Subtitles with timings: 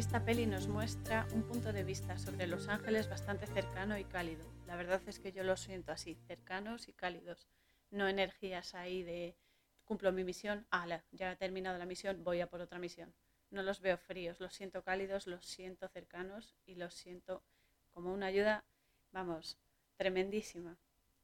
[0.00, 4.50] Esta peli nos muestra un punto de vista sobre los ángeles bastante cercano y cálido.
[4.66, 7.46] La verdad es que yo los siento así, cercanos y cálidos.
[7.90, 9.36] No energías ahí de
[9.84, 13.12] cumplo mi misión, ala, ya he terminado la misión, voy a por otra misión.
[13.50, 17.42] No los veo fríos, los siento cálidos, los siento cercanos y los siento
[17.92, 18.64] como una ayuda,
[19.12, 19.58] vamos,
[19.98, 20.78] tremendísima.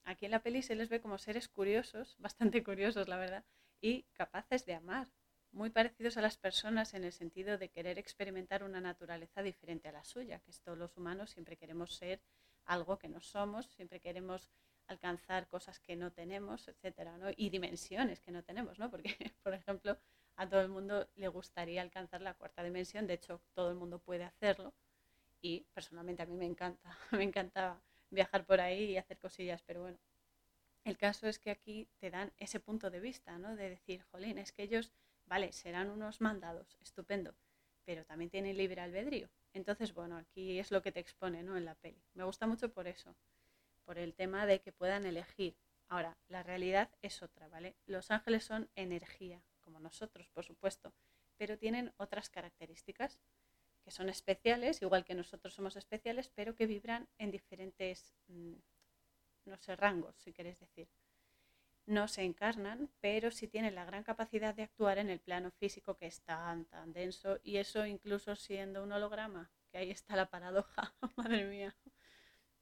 [0.05, 3.43] Aquí en la peli se les ve como seres curiosos, bastante curiosos la verdad,
[3.81, 5.09] y capaces de amar,
[5.57, 9.93] muy parecidos a las personas en el sentido de querer experimentar una naturaleza diferente a
[9.93, 12.21] la suya, que todos los humanos siempre queremos ser
[12.67, 14.51] algo que no somos, siempre queremos
[14.87, 17.29] alcanzar cosas que no tenemos, etcétera, ¿no?
[17.35, 18.91] Y dimensiones que no tenemos, ¿no?
[18.91, 19.09] Porque,
[19.43, 19.99] por ejemplo,
[20.37, 23.99] a todo el mundo le gustaría alcanzar la cuarta dimensión, de hecho, todo el mundo
[23.99, 24.75] puede hacerlo
[25.41, 29.81] y personalmente a mí me encanta, me encanta viajar por ahí y hacer cosillas, pero
[29.81, 29.99] bueno,
[30.85, 33.57] el caso es que aquí te dan ese punto de vista, ¿no?
[33.57, 34.93] De decir, jolín, es que ellos,
[35.27, 37.35] vale, serán unos mandados, estupendo,
[37.85, 39.29] pero también tienen libre albedrío.
[39.53, 41.57] Entonces, bueno, aquí es lo que te expone, ¿no?
[41.57, 42.03] En la peli.
[42.15, 43.15] Me gusta mucho por eso
[43.87, 45.57] por el tema de que puedan elegir.
[45.89, 47.77] Ahora, la realidad es otra, ¿vale?
[47.87, 50.93] Los ángeles son energía, como nosotros, por supuesto,
[51.39, 53.21] pero tienen otras características
[53.85, 58.55] que son especiales, igual que nosotros somos especiales, pero que vibran en diferentes, mm,
[59.45, 60.89] no sé, rangos, si queréis decir.
[61.87, 65.97] No se encarnan, pero sí tienen la gran capacidad de actuar en el plano físico
[65.97, 70.29] que es tan, tan denso, y eso incluso siendo un holograma, que ahí está la
[70.29, 71.77] paradoja, madre mía.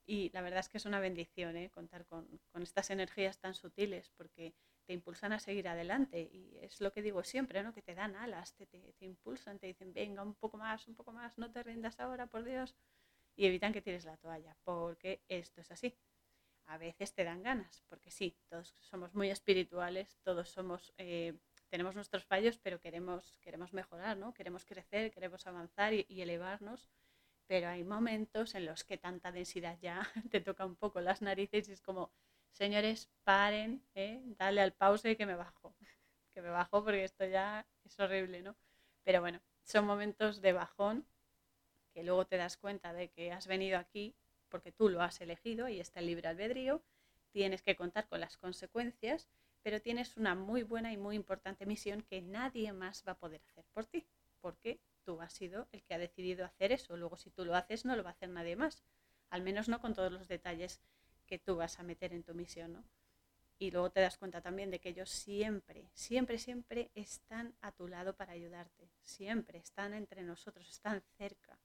[0.07, 1.71] Y la verdad es que es una bendición ¿eh?
[1.71, 2.29] contar con,
[2.61, 4.55] estas energías tan sutiles porque
[4.85, 6.21] te impulsan a seguir adelante.
[6.21, 7.73] Y es lo que digo siempre, ¿no?
[7.73, 11.13] que te dan alas, te, te, impulsan, te dicen, venga, un poco más, un poco
[11.13, 12.77] más, no te rindas ahora, por Dios.
[13.37, 15.97] Y evitan que tires la toalla, porque esto es así.
[16.67, 21.35] A veces te dan ganas, porque sí, todos somos muy espirituales, todos somos, eh,
[21.69, 24.33] tenemos nuestros fallos, pero queremos, queremos mejorar, ¿no?
[24.33, 26.89] queremos crecer, queremos avanzar y elevarnos
[27.47, 31.69] pero hay momentos en los que tanta densidad ya te toca un poco las narices
[31.69, 32.11] y es como,
[32.51, 34.23] señores, paren, ¿eh?
[34.39, 35.75] dale al pause que me bajo,
[36.35, 38.57] que me bajo porque esto ya es horrible, ¿no?
[39.03, 41.07] Pero bueno, son momentos de bajón
[41.93, 44.17] que luego te das cuenta de que has venido aquí
[44.55, 46.81] porque tú lo has elegido y está el libre albedrío,
[47.33, 49.27] tienes que contar con las consecuencias,
[49.65, 53.43] pero tienes una muy buena y muy importante misión que nadie más va a poder
[53.49, 54.07] hacer por ti,
[54.41, 56.97] porque tú has sido el que ha decidido hacer eso.
[56.97, 58.85] Luego, si tú lo haces, no lo va a hacer nadie más.
[59.29, 60.81] Al menos no con todos los detalles
[61.27, 62.85] que tú vas a meter en tu misión, ¿no?
[63.59, 67.89] Y luego te das cuenta también de que ellos siempre, siempre, siempre están a tu
[67.89, 68.89] lado para ayudarte.
[69.03, 71.59] Siempre están entre nosotros, están cerca.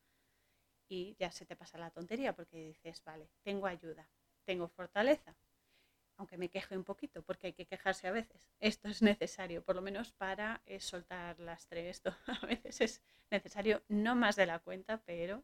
[0.89, 4.09] Y ya se te pasa la tontería porque dices, vale, tengo ayuda,
[4.44, 5.35] tengo fortaleza,
[6.17, 8.50] aunque me queje un poquito, porque hay que quejarse a veces.
[8.59, 11.89] Esto es necesario, por lo menos para eh, soltar lastre.
[11.89, 12.13] Esto
[12.44, 13.01] a veces es
[13.31, 15.44] necesario, no más de la cuenta, pero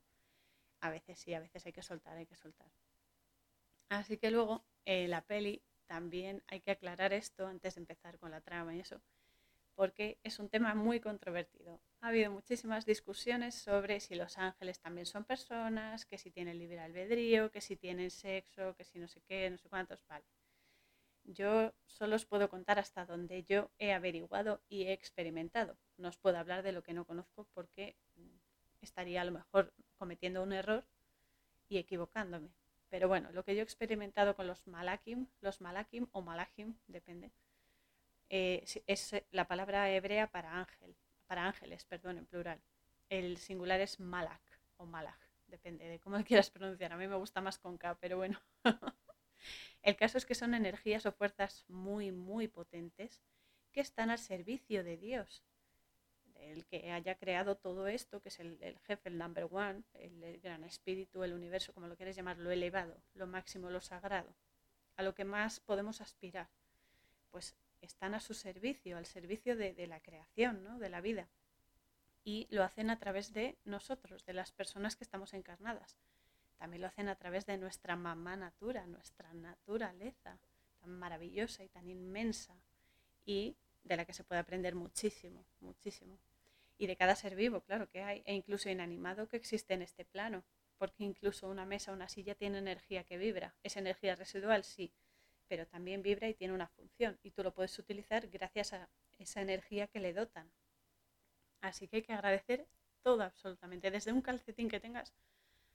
[0.82, 2.72] a veces sí, a veces hay que soltar, hay que soltar.
[3.90, 8.32] Así que luego, eh, la peli, también hay que aclarar esto antes de empezar con
[8.32, 9.02] la trama y eso,
[9.76, 11.80] porque es un tema muy controvertido.
[12.02, 16.80] Ha habido muchísimas discusiones sobre si los ángeles también son personas, que si tienen libre
[16.80, 20.26] albedrío, que si tienen sexo, que si no sé qué, no sé cuántos, vale.
[21.24, 25.78] Yo solo os puedo contar hasta donde yo he averiguado y he experimentado.
[25.98, 27.96] No os puedo hablar de lo que no conozco porque
[28.82, 30.86] estaría a lo mejor cometiendo un error
[31.68, 32.52] y equivocándome.
[32.90, 37.32] Pero bueno, lo que yo he experimentado con los malakim, los malakim o malachim, depende,
[38.30, 40.96] eh, es la palabra hebrea para ángel,
[41.28, 42.62] para ángeles, perdón, en plural.
[43.10, 44.42] El singular es malak
[44.78, 46.94] o malach, depende de cómo quieras pronunciar.
[46.94, 48.40] A mí me gusta más con K, pero bueno.
[49.84, 53.22] El caso es que son energías o fuerzas muy, muy potentes
[53.72, 55.44] que están al servicio de Dios,
[56.36, 58.58] el que haya creado todo esto, que es el,
[58.88, 62.98] jefe, el number one, el, gran espíritu, el universo, como lo quieres llamar, lo elevado,
[63.14, 64.34] lo máximo, lo sagrado,
[64.96, 66.50] a lo que más podemos aspirar,
[67.30, 67.56] pues
[67.86, 70.80] están a su servicio, al servicio de, de la creación, ¿no?
[70.80, 71.30] de la vida.
[72.24, 75.98] Y lo hacen a través de nosotros, de las personas que estamos encarnadas
[76.58, 80.40] también lo hacen a través de nuestra mamá natura, nuestra naturaleza
[80.80, 82.56] tan maravillosa y tan inmensa
[83.26, 86.18] y de la que se puede aprender muchísimo, muchísimo.
[86.78, 90.06] Y de cada ser vivo, claro que hay, e incluso inanimado que existe en este
[90.06, 90.44] plano,
[90.78, 93.56] porque incluso una mesa una silla tiene energía que vibra.
[93.64, 94.92] Es energía residual, sí,
[95.48, 99.42] pero también vibra y tiene una función y tú lo puedes utilizar gracias a esa
[99.42, 100.52] energía que le dotan.
[101.62, 102.68] Así que hay que agradecer
[103.02, 105.14] todo absolutamente, desde un calcetín que tengas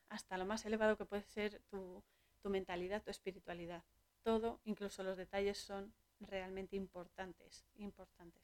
[0.08, 2.02] hasta lo más elevado que puede ser tu,
[2.44, 3.84] mentalidad, tu espiritualidad.
[4.22, 8.42] Todo, incluso los detalles, son realmente importantes, importantes.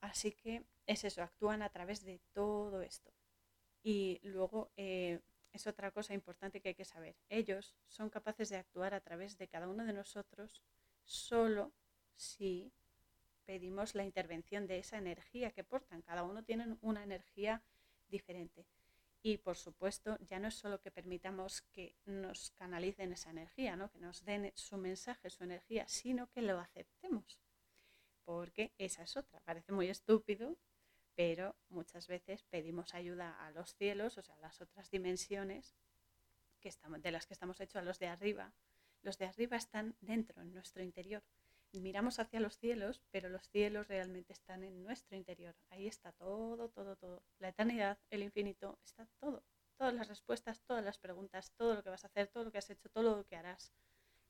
[0.00, 3.12] Así que es eso, actúan a través de todo esto.
[3.82, 5.20] Y luego eh,
[5.56, 7.16] es otra cosa importante que hay que saber.
[7.28, 10.62] Ellos son capaces de actuar a través de cada uno de nosotros
[11.04, 11.72] solo
[12.14, 12.72] si
[13.44, 16.02] pedimos la intervención de esa energía que portan.
[16.02, 17.62] Cada uno tiene una energía
[18.08, 18.66] diferente.
[19.22, 23.90] Y por supuesto, ya no es solo que permitamos que nos canalicen esa energía, ¿no?
[23.90, 27.40] que nos den su mensaje, su energía, sino que lo aceptemos.
[28.24, 29.40] Porque esa es otra.
[29.40, 30.56] Parece muy estúpido,
[31.16, 35.74] pero muchas veces pedimos ayuda a los cielos, o sea, a las otras dimensiones
[36.60, 38.52] que de las que estamos hechos, a los de arriba.
[39.02, 41.22] Los de arriba están dentro, en nuestro interior.
[41.72, 45.54] Miramos hacia los cielos, pero los cielos realmente están en nuestro interior.
[45.70, 47.22] Ahí está todo, todo, todo.
[47.38, 49.42] La eternidad, el infinito, está todo.
[49.76, 52.58] Todas las respuestas, todas las preguntas, todo lo que vas a hacer, todo lo que
[52.58, 53.72] has hecho, todo lo que harás.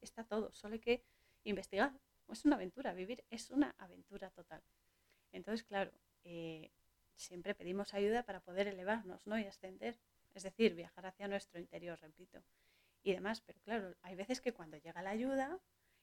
[0.00, 0.52] Está todo.
[0.52, 1.04] Solo hay que
[1.44, 1.92] investigar.
[2.28, 2.92] Es una aventura.
[2.94, 4.62] Vivir es una aventura total.
[5.32, 5.92] Entonces, claro,
[6.28, 6.72] eh,
[7.14, 9.38] siempre pedimos ayuda para poder elevarnos ¿no?
[9.38, 9.96] y ascender,
[10.34, 12.42] es decir, viajar hacia nuestro interior, repito,
[13.02, 13.40] y demás.
[13.40, 15.60] Pero claro, hay veces que cuando llega la ayuda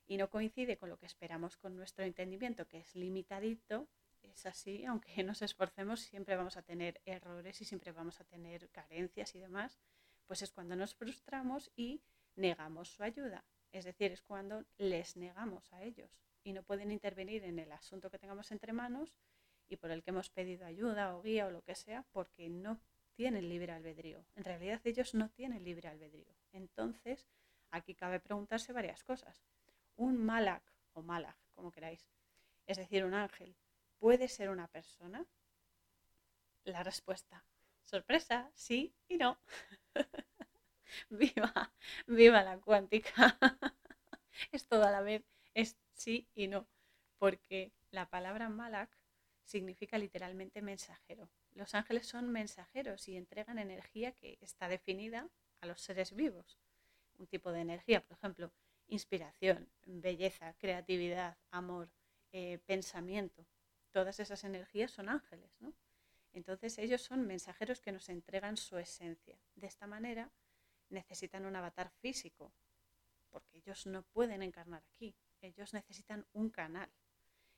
[0.08, 3.90] y no coincide con lo que esperamos con nuestro entendimiento, que es limitadito,
[4.22, 8.70] es así, aunque nos esforcemos, siempre vamos a tener errores y siempre vamos a tener
[8.70, 9.78] carencias y demás,
[10.26, 12.02] pues es cuando nos frustramos y
[12.36, 13.44] negamos su ayuda.
[13.74, 18.10] Es decir, es cuando les negamos a ellos y no pueden intervenir en el asunto
[18.10, 19.18] que tengamos entre manos
[19.70, 22.80] y por el que hemos pedido ayuda o guía o lo que sea, porque no
[23.16, 24.26] tienen libre albedrío.
[24.36, 26.34] En realidad ellos no tienen libre albedrío.
[26.52, 27.28] Entonces,
[27.72, 29.44] aquí cabe preguntarse varias cosas.
[29.96, 30.64] ¿Un malak
[30.94, 32.08] o malak, como queráis,
[32.66, 33.56] es decir, un ángel,
[34.00, 35.26] puede ser una persona?
[36.64, 37.46] La respuesta,
[37.82, 39.38] sorpresa, sí y no.
[41.10, 41.74] viva,
[42.08, 43.38] viva la cuántica.
[44.52, 45.24] es todo a la vez,
[45.54, 46.68] es sí y no,
[47.18, 48.90] porque la palabra malak
[49.44, 51.30] significa literalmente mensajero.
[51.54, 55.30] Los ángeles son mensajeros y entregan energía que está definida
[55.62, 56.60] a los seres vivos.
[57.18, 58.52] Un tipo de energía, por ejemplo,
[58.88, 61.90] inspiración, belleza, creatividad, amor,
[62.32, 63.46] eh, pensamiento.
[63.92, 65.74] Todas esas energías son ángeles, ¿no?
[66.34, 69.38] Entonces ellos son mensajeros que nos entregan su esencia.
[69.56, 70.32] De esta manera
[70.90, 72.52] necesitan un avatar físico,
[73.30, 75.16] porque ellos no pueden encarnar aquí.
[75.42, 76.90] Ellos necesitan un canal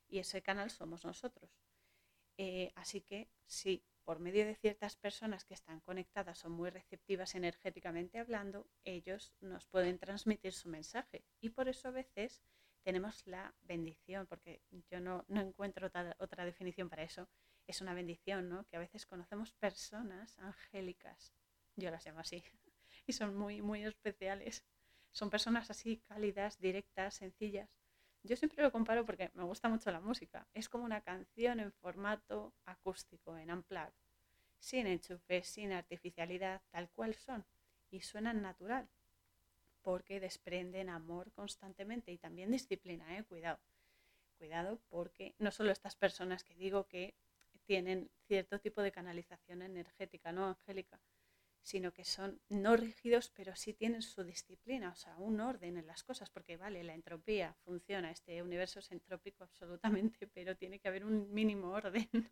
[0.08, 1.50] y ese canal somos nosotros.
[2.38, 7.34] Eh, así que si por medio de ciertas personas que están conectadas son muy receptivas
[7.34, 11.26] energéticamente hablando, ellos nos pueden transmitir su mensaje.
[11.42, 12.44] Y por eso a veces
[12.84, 14.62] tenemos la bendición, porque
[14.92, 17.28] yo no, encuentro otra, otra, definición para eso,
[17.66, 18.64] es una bendición, ¿no?
[18.68, 21.34] Que a veces conocemos personas angélicas,
[21.76, 22.44] yo las llamo así,
[23.08, 24.64] y son muy, muy especiales.
[25.12, 27.70] Son personas así cálidas, directas, sencillas,
[28.26, 30.48] yo siempre lo comparo porque me gusta mucho la música.
[30.54, 33.94] Es como una canción en formato acústico, en unplugged,
[34.60, 37.46] sin enchufes, sin artificialidad, tal cual son.
[37.92, 38.90] Y suenan natural,
[39.82, 43.24] porque desprenden amor constantemente y también disciplina, ¿eh?
[43.24, 43.60] cuidado.
[44.38, 47.16] Cuidado porque no solo estas personas que digo que
[47.66, 51.00] tienen cierto tipo de canalización energética, no angélica,
[51.66, 55.88] sino que son no rígidos, pero sí tienen su disciplina, o sea, un orden en
[55.88, 60.88] las cosas, porque vale, la entropía funciona, este universo es entrópico absolutamente, pero tiene que
[60.88, 62.08] haber un mínimo orden,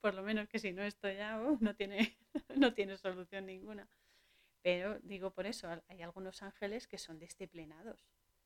[0.00, 2.16] por lo menos que si no esto ya uh, no, tiene,
[2.56, 3.86] no tiene solución ninguna.
[4.62, 8.00] Pero digo por eso, hay algunos ángeles que son disciplinados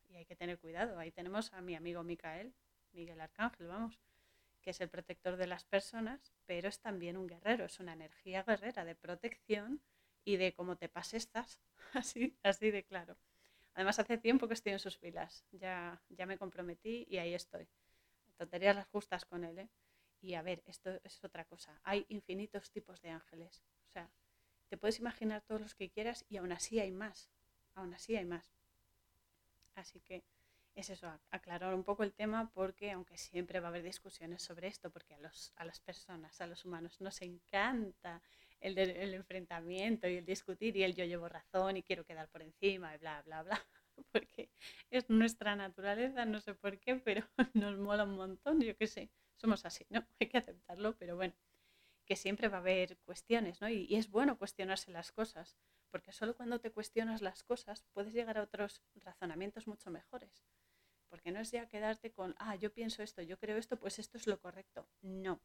[0.08, 0.98] y hay que tener cuidado.
[0.98, 2.52] Ahí tenemos a mi amigo Micael,
[2.90, 4.00] Miguel Arcángel, vamos,
[4.60, 8.42] que es el protector de las personas, pero es también un guerrero, es una energía
[8.42, 9.80] guerrera de protección
[10.26, 11.60] y de cómo te pases estás,
[11.94, 13.16] así, así de claro.
[13.74, 17.68] Además, hace tiempo que estoy en sus filas, ya, ya me comprometí y ahí estoy.
[18.36, 19.70] Tonterías las justas con él, ¿eh?
[20.20, 21.78] Y a ver, esto es otra cosa.
[21.84, 23.62] Hay infinitos tipos de ángeles.
[23.86, 24.10] O sea,
[24.68, 27.30] te puedes imaginar todos los que quieras y aún así hay más.
[27.74, 28.50] Aún así hay más.
[29.74, 30.24] Así que
[30.74, 34.66] es eso, aclarar un poco el tema porque aunque siempre va a haber discusiones sobre
[34.66, 38.22] esto, porque a, los, a las personas, a los humanos nos encanta
[38.60, 42.42] el, el, enfrentamiento y el discutir y el yo llevo razón y quiero quedar por
[42.42, 43.66] encima y bla, bla, bla,
[44.12, 44.50] porque
[44.90, 49.10] es nuestra naturaleza, no sé por qué, pero nos mola un montón, yo qué sé,
[49.36, 50.06] somos así, ¿no?
[50.20, 51.34] Hay que aceptarlo, pero bueno,
[52.04, 53.68] que siempre va a haber cuestiones, ¿no?
[53.68, 55.56] Y, y es bueno cuestionarse las cosas,
[55.90, 60.44] porque solo cuando te cuestionas las cosas puedes llegar a otros razonamientos mucho mejores.
[61.08, 64.18] Porque no es ya quedarte con, ah, yo pienso esto, yo creo esto, pues esto
[64.18, 64.88] es lo correcto.
[65.02, 65.40] No,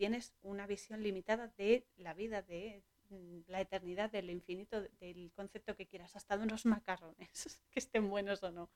[0.00, 5.76] tienes una visión limitada de la vida, de mm, la eternidad, del infinito, del concepto
[5.76, 7.28] que quieras, hasta de unos macarrones,
[7.70, 8.70] que estén buenos o no.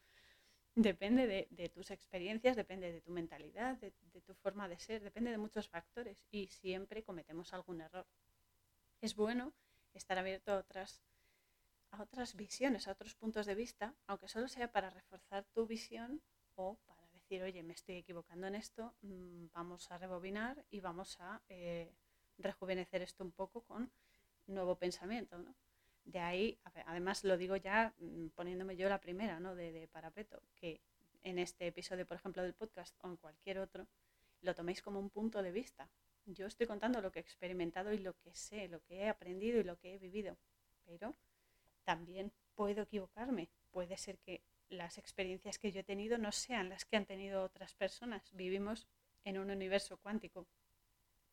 [0.75, 5.38] Depende de, tus experiencias, depende de tu mentalidad, de, tu forma de ser, depende de
[5.38, 8.07] muchos factores y siempre cometemos algún error.
[9.00, 9.54] es bueno
[9.95, 11.02] estar abierto a otras,
[11.90, 16.21] a otras visiones, a otros puntos de vista, aunque solo sea para reforzar tu visión
[16.54, 16.94] o para
[17.25, 21.90] decir, oye, me estoy equivocando en esto, mm, vamos a rebobinar y vamos a eh,
[22.38, 23.90] rejuvenecer esto un poco con
[24.47, 25.54] nuevo pensamiento, ¿no?
[26.04, 29.54] De ahí, además lo digo ya mm, poniéndome yo la primera, ¿no?
[29.54, 30.83] De, de parapeto, que
[31.23, 33.87] en este episodio, por ejemplo, del podcast o en cualquier otro,
[34.43, 35.88] lo toméis como un punto de vista.
[36.26, 39.59] Yo estoy contando lo que he experimentado y lo que sé, lo que he aprendido
[39.61, 40.37] y lo que he vivido,
[40.85, 41.14] pero
[41.85, 43.49] también puedo equivocarme.
[43.71, 44.43] Puede ser que
[44.75, 48.31] las experiencias que yo he tenido no sean las que han tenido otras personas.
[48.33, 48.87] Vivimos
[49.25, 50.47] en un universo cuántico.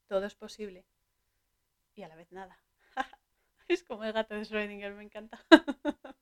[0.08, 0.86] Todo es posible
[1.96, 2.58] y a la vez nada.
[3.68, 5.46] es como el gato de Schrödinger, me encanta.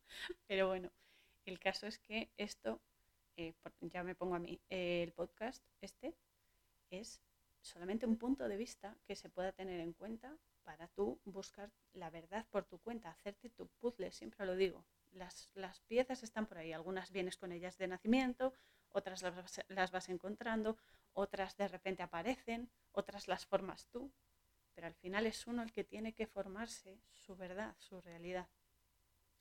[0.47, 0.91] Pero bueno,
[1.45, 2.81] el caso es que esto,
[3.37, 6.15] eh, ya me pongo a mí, el podcast este
[6.89, 7.21] es
[7.61, 12.09] solamente un punto de vista que se pueda tener en cuenta para tú buscar la
[12.09, 14.85] verdad por tu cuenta, hacerte tu puzzle, siempre lo digo.
[15.11, 18.53] Las, las piezas están por ahí, algunas vienes con ellas de nacimiento,
[18.89, 20.77] otras las las vas encontrando,
[21.13, 24.11] otras de repente aparecen, otras las formas tú,
[24.73, 28.47] pero al final es uno el que tiene que formarse su verdad, su realidad.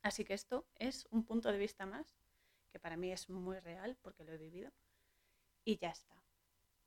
[0.03, 2.19] Así que esto es un punto de vista más,
[2.71, 4.73] que para mí es muy real porque lo he vivido,
[5.65, 6.19] y ya está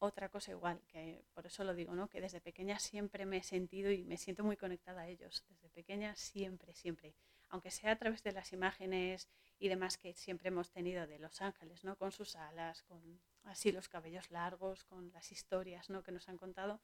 [0.02, 2.10] otra cosa igual, que por eso lo digo, ¿no?
[2.10, 5.70] que desde pequeña siempre me he sentido y me siento muy conectada a ellos, desde
[5.70, 7.14] pequeña siempre, siempre,
[7.52, 9.30] aunque sea a través de las imágenes
[9.60, 11.98] y demás que siempre hemos tenido de los ángeles, ¿no?
[11.98, 16.02] con sus alas, con así los cabellos largos, con las historias ¿no?
[16.02, 16.82] que nos han contado,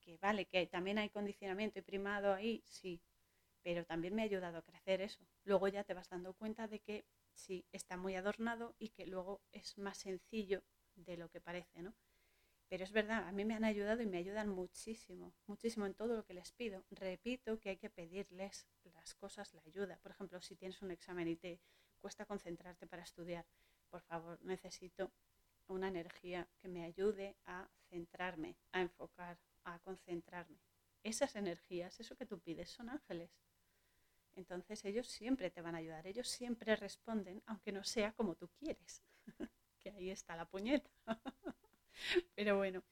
[0.00, 3.02] que vale, que también hay condicionamiento y primado ahí, sí,
[3.62, 5.20] pero también me ha ayudado a crecer eso.
[5.44, 9.42] Luego ya te vas dando cuenta de que sí, está muy adornado y que luego
[9.52, 10.62] es más sencillo
[10.96, 11.94] de lo que parece, ¿no?
[12.68, 16.14] Pero es verdad, a mí me han ayudado y me ayudan muchísimo, muchísimo en todo
[16.14, 16.84] lo que les pido.
[16.90, 19.98] Repito que hay que pedirles las cosas, la ayuda.
[20.02, 21.60] Por ejemplo, si tienes un examen y te
[21.98, 23.46] cuesta concentrarte para estudiar,
[23.88, 25.12] por favor, necesito
[25.66, 30.60] una energía que me ayude a centrarme, a enfocar, a concentrarme.
[31.02, 33.30] Esas energías, eso que tú pides, son ángeles.
[34.34, 38.48] Entonces ellos siempre te van a ayudar, ellos siempre responden, aunque no sea como tú
[38.58, 39.02] quieres.
[39.80, 40.90] que ahí está la puñeta.
[42.34, 42.82] Pero bueno,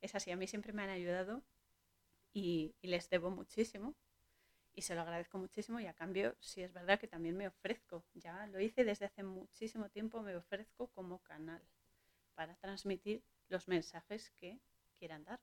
[0.00, 1.42] es así, a mí siempre me han ayudado
[2.32, 3.94] y, les debo muchísimo
[4.74, 8.04] y se lo agradezco muchísimo y a cambio, si es verdad que también me ofrezco,
[8.14, 11.62] ya lo hice desde hace muchísimo tiempo, me ofrezco como canal
[12.34, 14.60] para transmitir los mensajes que
[14.98, 15.40] quieran dar.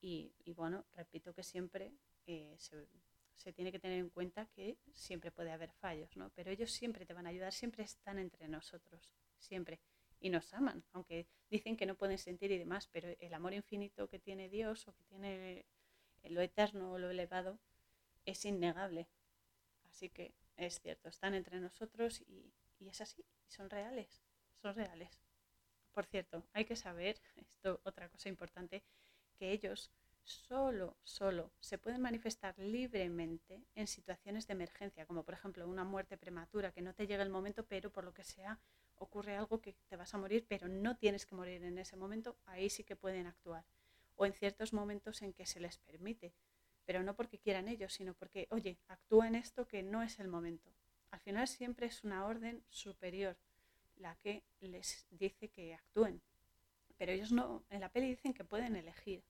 [0.00, 1.92] Y, bueno, repito que siempre
[2.26, 2.88] eh, se,
[3.34, 6.30] se, tiene que tener en cuenta que siempre puede haber fallos, ¿no?
[6.30, 9.80] Pero ellos siempre te van a ayudar, siempre están entre nosotros, siempre
[10.22, 14.08] y nos aman, aunque dicen que no pueden sentir y demás, pero el amor infinito
[14.08, 15.66] que tiene Dios o que tiene
[16.22, 17.58] lo eterno o lo elevado
[18.24, 19.08] es innegable.
[19.84, 24.22] Así que es cierto, están entre nosotros y, y es así, son reales,
[24.60, 25.18] son reales.
[25.92, 28.84] Por cierto, hay que saber, esto otra cosa importante,
[29.34, 29.90] que ellos
[30.24, 36.16] solo, solo se pueden manifestar libremente en situaciones de emergencia, como por ejemplo una muerte
[36.16, 38.58] prematura, que no te llega el momento, pero por lo que sea
[38.96, 42.36] ocurre algo que te vas a morir, pero no tienes que morir en ese momento,
[42.46, 43.64] ahí sí que pueden actuar.
[44.16, 46.32] O en ciertos momentos en que se les permite,
[46.84, 50.28] pero no porque quieran ellos, sino porque, oye, actúa en esto que no es el
[50.28, 50.70] momento.
[51.10, 53.36] Al final siempre es una orden superior
[53.96, 56.20] la que les dice que actúen.
[56.96, 59.24] Pero ellos no, en la peli dicen que pueden elegir.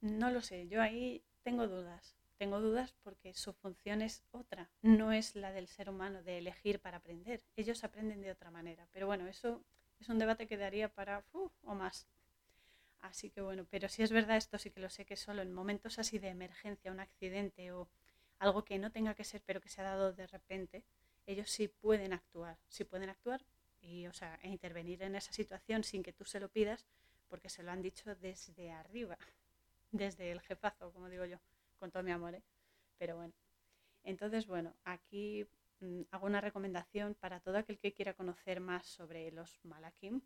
[0.00, 2.16] No lo sé, yo ahí tengo dudas.
[2.38, 6.80] Tengo dudas porque su función es otra, no es la del ser humano de elegir
[6.80, 7.42] para aprender.
[7.56, 8.86] Ellos aprenden de otra manera.
[8.92, 9.64] Pero bueno, eso
[10.00, 12.06] es un debate que daría para o más.
[13.00, 15.52] Así que bueno, pero si es verdad, esto sí que lo sé que solo en
[15.52, 17.88] momentos así de emergencia, un accidente o
[18.38, 20.84] algo que no tenga que ser, pero que se ha dado de repente,
[21.26, 23.44] ellos sí pueden actuar, sí pueden actuar
[23.80, 26.84] y, o sea, e intervenir en esa situación sin que tú se lo pidas,
[27.28, 29.18] porque se lo han dicho desde arriba,
[29.96, 31.38] desde el jefazo, como digo yo
[31.78, 32.42] con todo mi amor, ¿eh?
[32.98, 33.34] pero bueno.
[34.02, 35.46] Entonces, bueno, aquí
[35.80, 40.22] mm, hago una recomendación para todo aquel que quiera conocer más sobre los Malakim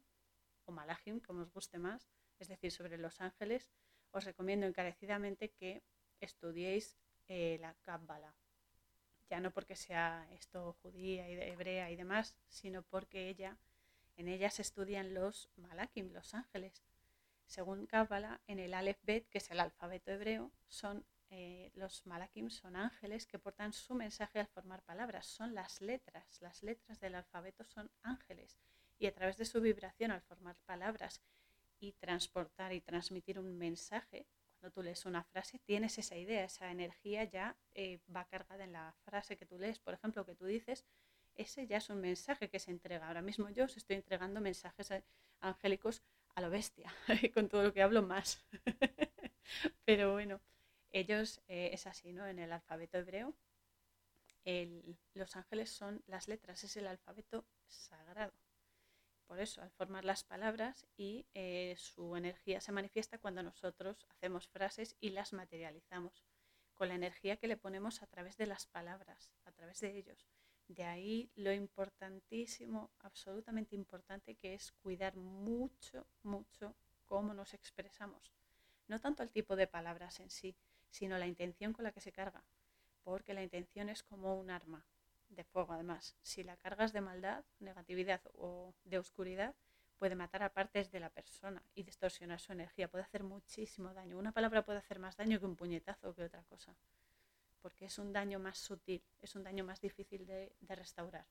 [0.66, 2.08] o Malachim, como os guste más,
[2.38, 3.68] es decir, sobre los ángeles,
[4.12, 5.82] os recomiendo encarecidamente que
[6.20, 6.98] estudiéis
[7.28, 8.34] eh, la Kabbalah.
[9.28, 13.56] Ya no porque sea esto judía y hebrea y demás, sino porque ella,
[14.16, 16.82] en ella se estudian los Malakim, los ángeles.
[17.50, 22.48] Según Kabbalah, en el Aleph Bet, que es el alfabeto hebreo, son eh, los malakim
[22.48, 27.16] son ángeles que portan su mensaje al formar palabras, son las letras, las letras del
[27.16, 28.56] alfabeto son ángeles
[29.00, 31.20] y a través de su vibración al formar palabras
[31.80, 34.28] y transportar y transmitir un mensaje,
[34.60, 38.74] Cuando tú lees una frase, tienes esa idea, esa energía ya eh, va cargada en
[38.74, 39.80] la frase que tú lees.
[39.80, 40.84] Por ejemplo, que tú dices,
[41.34, 43.08] ese ya es un mensaje que se entrega.
[43.08, 45.02] Ahora mismo yo os estoy entregando mensajes eh,
[45.40, 46.02] angélicos
[46.40, 46.92] lo bestia,
[47.34, 48.44] con todo lo que hablo más.
[49.84, 50.40] Pero bueno,
[50.90, 52.26] ellos eh, es así, ¿no?
[52.26, 53.34] En el alfabeto hebreo,
[55.14, 58.32] los ángeles son las letras, es el alfabeto sagrado.
[59.26, 64.48] Por eso, al formar las palabras y eh, su energía se manifiesta cuando nosotros hacemos
[64.48, 66.24] frases y las materializamos,
[66.74, 70.26] con la energía que le ponemos a través de las palabras, a través de ellos.
[70.70, 78.32] De ahí lo importantísimo, absolutamente importante, que es cuidar mucho, mucho cómo nos expresamos.
[78.86, 80.54] No tanto el tipo de palabras en sí,
[80.88, 82.44] sino la intención con la que se carga,
[83.02, 84.86] porque la intención es como un arma
[85.28, 86.14] de fuego además.
[86.22, 89.56] Si la cargas de maldad, negatividad o de oscuridad,
[89.98, 92.86] puede matar a partes de la persona y distorsionar su energía.
[92.86, 94.16] Puede hacer muchísimo daño.
[94.16, 96.76] Una palabra puede hacer más daño que un puñetazo o que otra cosa,
[97.60, 101.26] porque es un daño más sutil, es un daño más difícil de, restaurar.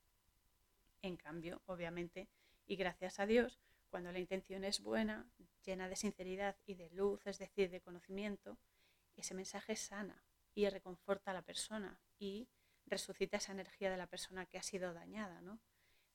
[1.02, 2.28] En cambio, obviamente,
[2.66, 5.28] y gracias a Dios, cuando la intención es buena,
[5.64, 8.58] llena de sinceridad y de luz, es decir, de conocimiento,
[9.16, 10.22] ese mensaje sana
[10.54, 12.48] y reconforta a la persona y
[12.86, 15.60] resucita esa energía de la persona que ha sido dañada, ¿no?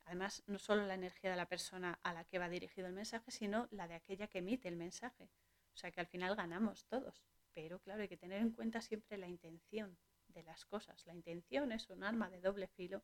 [0.06, 3.32] Además, no solo la energía de la persona a la que va dirigido el mensaje,
[3.32, 5.30] sino la de aquella que emite el mensaje.
[5.74, 7.26] O sea que al final ganamos todos.
[7.56, 11.06] Pero claro, hay que tener en cuenta siempre la intención de las cosas.
[11.08, 13.02] La intención es un arma de doble filo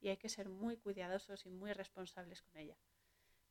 [0.00, 2.78] y hay que ser muy cuidadosos y muy responsables con ella.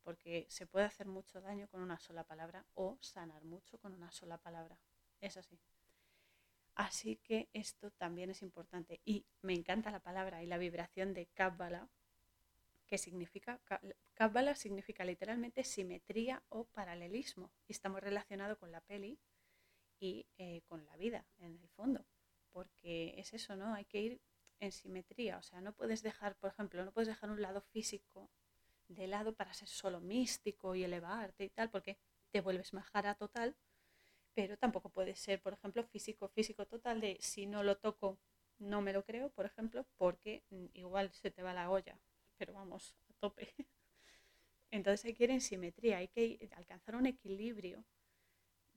[0.01, 4.11] Porque se puede hacer mucho daño con una sola palabra o sanar mucho con una
[4.11, 4.79] sola palabra.
[5.21, 5.59] Es así.
[6.73, 9.01] Así que esto también es importante.
[9.05, 11.89] Y me encanta la palabra y la vibración de Kabbalah,
[12.87, 13.61] que significa,
[14.15, 17.51] Kabbalah significa literalmente simetría o paralelismo.
[17.67, 19.19] Y está muy relacionado con la peli
[19.99, 22.05] y eh, con la vida, en el fondo.
[22.51, 23.73] Porque es eso, ¿no?
[23.73, 24.21] Hay que ir
[24.59, 25.37] en simetría.
[25.37, 28.29] O sea, no puedes dejar, por ejemplo, no puedes dejar un lado físico
[28.87, 31.97] de lado para ser solo místico y elevarte y tal, porque
[32.31, 33.55] te vuelves majara total
[34.33, 38.19] pero tampoco puede ser, por ejemplo, físico, físico total de si no lo toco
[38.57, 41.99] no me lo creo, por ejemplo, porque mm, igual se te va la olla,
[42.37, 43.53] pero vamos, a tope.
[44.71, 47.83] Entonces hay que ir en simetría, hay que alcanzar un equilibrio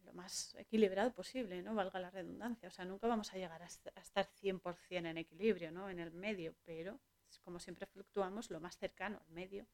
[0.05, 1.75] lo más equilibrado posible, ¿no?
[1.75, 2.69] Valga la redundancia.
[2.69, 5.89] O sea, nunca vamos a llegar a estar 100% en equilibrio, ¿no?
[5.91, 7.01] En el medio, pero
[7.45, 9.67] como siempre fluctuamos, lo más cercano al medio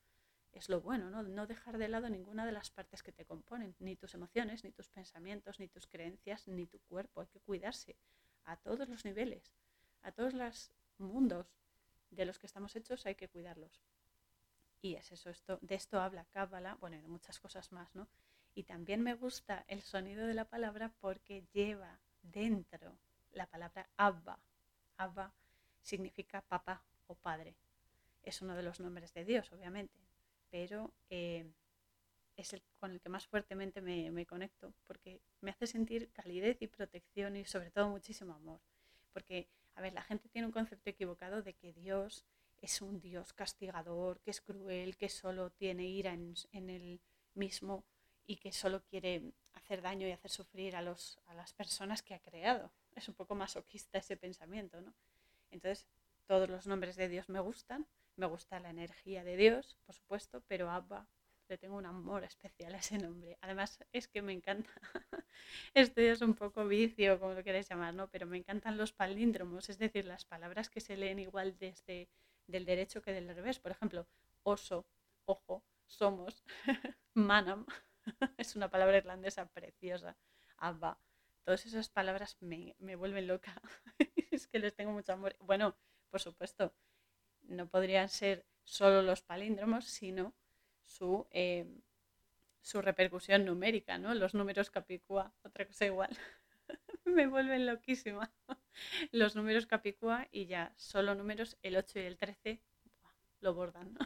[0.53, 1.23] es lo bueno, ¿no?
[1.23, 4.73] No dejar de lado ninguna de las partes que te componen, ni tus emociones, ni
[4.73, 7.21] tus pensamientos, ni tus creencias, ni tu cuerpo.
[7.21, 7.97] Hay que cuidarse
[8.45, 9.53] a todos los niveles,
[10.03, 11.47] a todos los mundos
[12.11, 13.83] de los que estamos hechos hay que cuidarlos.
[14.81, 18.09] Y es eso, esto, de esto habla Cábala, bueno, y de muchas cosas más, ¿no?
[18.59, 22.99] Y también me gusta el sonido de la palabra porque lleva dentro
[23.31, 24.41] la palabra Abba.
[24.97, 25.33] Abba
[25.81, 27.55] significa papá o padre.
[28.25, 29.95] Es uno de los nombres de Dios, obviamente
[30.51, 31.47] pero eh,
[32.37, 36.67] es el con el que más fuertemente me, conecto, porque me hace sentir calidez y
[36.67, 38.61] protección y sobre todo muchísimo amor.
[39.13, 42.25] Porque, a ver, la gente tiene un concepto equivocado de que Dios
[42.61, 47.01] es un Dios castigador, que es cruel, que solo tiene ira en, en él
[47.35, 47.85] mismo
[48.29, 52.15] y que solo quiere hacer daño y hacer sufrir a, los, a las personas que
[52.15, 52.71] ha creado.
[52.95, 54.95] Es un poco masoquista ese pensamiento, ¿no?
[55.51, 55.87] Entonces,
[56.27, 57.87] todos los nombres de Dios me gustan,
[58.17, 61.09] me gusta la energía de Dios, por supuesto, pero Abba
[61.49, 63.39] le tengo un amor especial a ese nombre.
[63.41, 64.71] Además, es que me encanta.
[65.73, 68.09] Esto es un poco vicio, como lo queréis llamar, ¿no?
[68.09, 72.11] Pero me encantan los palíndromos, es decir, las palabras que se leen igual desde
[72.47, 73.59] del derecho que del revés.
[73.59, 74.07] Por ejemplo,
[74.43, 74.85] oso,
[75.25, 76.45] ojo, somos,
[77.15, 77.65] manam,
[78.37, 80.17] es una palabra irlandesa preciosa,
[80.57, 80.99] abba.
[81.45, 83.61] Todas esas palabras me, me vuelven loca.
[84.31, 85.37] es que les tengo mucho amor.
[85.41, 85.77] Bueno,
[86.11, 86.75] por supuesto,
[87.43, 90.35] no podrían ser solo los palíndromos, sino
[90.85, 91.67] su, eh,
[92.61, 94.15] su repercusión numérica, ¿no?
[94.15, 96.11] Los números capicúa, otra cosa igual.
[97.05, 98.31] Me vuelven loquísima.
[99.11, 102.63] Los números capicúa y ya solo números, el 8 y el 13,
[103.41, 103.97] lo bordan,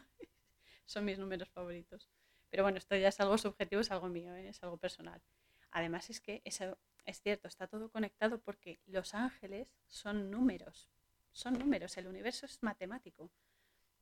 [0.84, 2.08] Son mis números favoritos.
[2.52, 4.50] Pero bueno, esto ya es algo subjetivo, es algo mío, ¿eh?
[4.50, 5.22] es algo personal.
[5.70, 10.90] Además es que eso es cierto, está todo conectado porque los ángeles son números,
[11.32, 13.30] son números, el universo es matemático.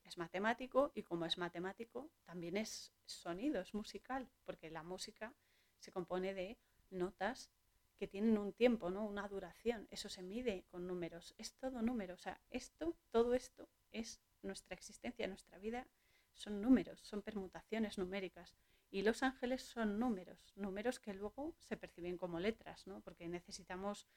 [0.02, 5.32] Es matemático y como es matemático, también es sonido, es musical, porque la música
[5.78, 6.58] se compone de
[6.90, 7.52] notas
[7.98, 9.06] que tienen un tiempo, ¿no?
[9.06, 9.86] una duración.
[9.90, 11.36] Eso se mide con números.
[11.38, 12.14] Es todo número.
[12.14, 15.86] O sea, esto, todo esto es nuestra existencia, nuestra vida.
[16.34, 18.54] Son números, son permutaciones numéricas.
[18.90, 23.00] Y los ángeles son números, números que luego se perciben como letras, ¿no?
[23.00, 24.08] porque necesitamos,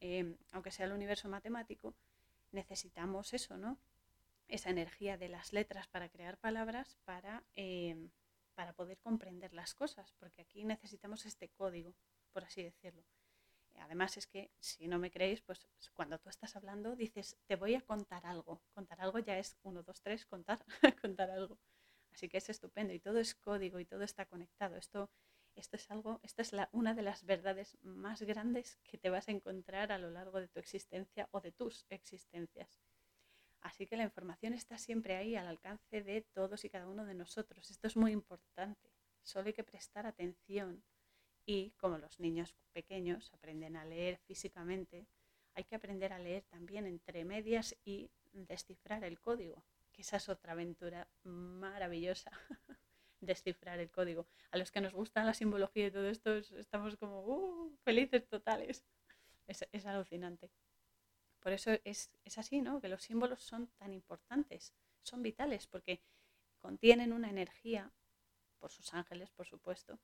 [0.00, 1.94] eh, aunque sea el universo matemático,
[2.52, 3.78] necesitamos eso, ¿no?
[4.48, 8.08] esa energía de las letras para crear palabras para, eh,
[8.54, 11.94] para poder comprender las cosas, porque aquí necesitamos este código,
[12.32, 13.04] por así decirlo.
[13.80, 17.74] Además es que si no me creéis, pues cuando tú estás hablando dices, te voy
[17.74, 18.62] a contar algo.
[18.74, 20.64] Contar algo ya es uno, dos, tres, contar,
[21.02, 21.58] contar algo.
[22.12, 24.76] Así que es estupendo y todo es código y todo está conectado.
[24.76, 25.10] Esto,
[25.54, 29.28] esto es algo, esta es la, una de las verdades más grandes que te vas
[29.28, 32.80] a encontrar a lo largo de tu existencia o de tus existencias.
[33.60, 37.14] Así que la información está siempre ahí al alcance de todos y cada uno de
[37.14, 37.70] nosotros.
[37.70, 38.92] Esto es muy importante.
[39.22, 40.84] Solo hay que prestar atención
[41.48, 45.06] y como los niños pequeños aprenden a leer físicamente,
[45.54, 50.28] hay que aprender a leer también entre medias y descifrar el código, que esa es
[50.28, 52.30] otra aventura maravillosa,
[53.20, 54.28] descifrar el código.
[54.50, 58.84] A los que nos gusta la simbología y todo esto, estamos como uh, felices totales.
[59.46, 60.50] Es, alucinante.
[61.40, 62.82] Por eso es, es así, ¿no?
[62.82, 66.02] Que los símbolos son tan importantes, son vitales, porque
[66.58, 67.90] contienen una energía,
[68.58, 69.98] por sus ángeles, por supuesto,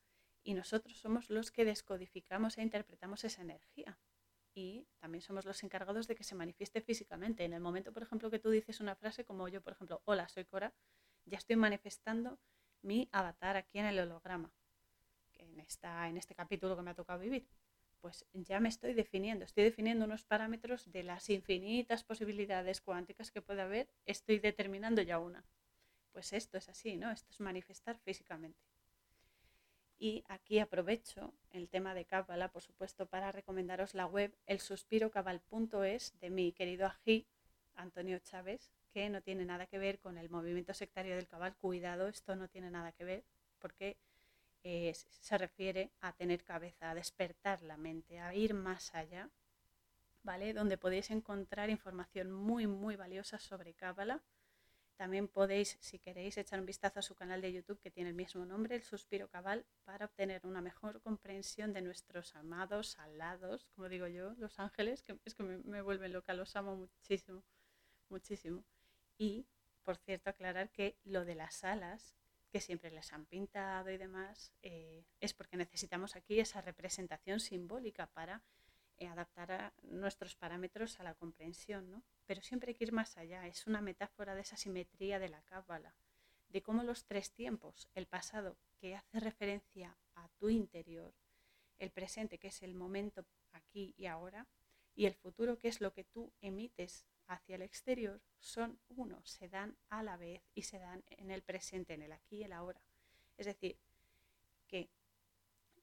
[0.45, 3.99] y nosotros somos los que descodificamos e interpretamos esa energía.
[4.55, 7.45] Y también somos los encargados de que se manifieste físicamente.
[7.45, 10.29] En el momento, por ejemplo, que tú dices una frase como yo, por ejemplo, hola,
[10.29, 10.73] soy Cora,
[11.25, 12.39] ya estoy manifestando
[12.83, 14.53] mi avatar aquí en el holograma,
[15.33, 17.49] en, esta, en este capítulo que me ha tocado vivir.
[18.01, 23.41] Pues ya me estoy definiendo, estoy definiendo unos parámetros de las infinitas posibilidades cuánticas que
[23.41, 25.43] puede haber, estoy determinando ya una.
[26.13, 27.11] Pues esto es así, ¿no?
[27.11, 28.61] Esto es manifestar físicamente.
[30.05, 36.29] Y aquí aprovecho el tema de Cábala, por supuesto, para recomendaros la web elsuspirocabal.es de
[36.29, 37.27] mi querido ají
[37.75, 41.57] Antonio Chávez, que no tiene nada que ver con el movimiento sectario del cabal.
[41.57, 43.25] Cuidado, esto no tiene nada que ver,
[43.59, 43.97] porque
[44.63, 49.31] eh, se refiere a tener cabeza, a despertar la mente, a ir más allá,
[50.23, 50.53] ¿vale?
[50.53, 54.23] Donde podéis encontrar información muy, muy valiosa sobre Cábala
[54.97, 58.17] también podéis, si queréis, echar un vistazo a su canal de YouTube que tiene el
[58.17, 63.89] mismo nombre, El Suspiro Cabal, para obtener una mejor comprensión de nuestros amados, alados, como
[63.89, 67.43] digo yo, los ángeles, que es que me, vuelven loca, los amo muchísimo,
[68.09, 68.65] muchísimo.
[69.19, 69.47] Y,
[69.83, 72.15] por cierto, aclarar que lo de las alas,
[72.51, 78.07] que siempre les han pintado y demás, eh, es porque necesitamos aquí esa representación simbólica
[78.07, 78.45] para
[79.11, 82.03] adaptar a nuestros parámetros a la comprensión, ¿no?
[82.27, 85.43] Pero siempre hay que ir más allá, es una metáfora de esa simetría de la
[85.43, 85.95] cábala,
[86.49, 91.15] de cómo los tres tiempos, el pasado que hace referencia a tu interior,
[91.79, 94.47] el presente que es el momento aquí y ahora,
[94.95, 99.49] y el futuro que es lo que tú emites hacia el exterior, son uno, se
[99.49, 102.53] dan a la vez y se dan en el presente, en el aquí y el
[102.53, 102.81] ahora.
[103.37, 103.79] Es decir,
[104.69, 104.91] que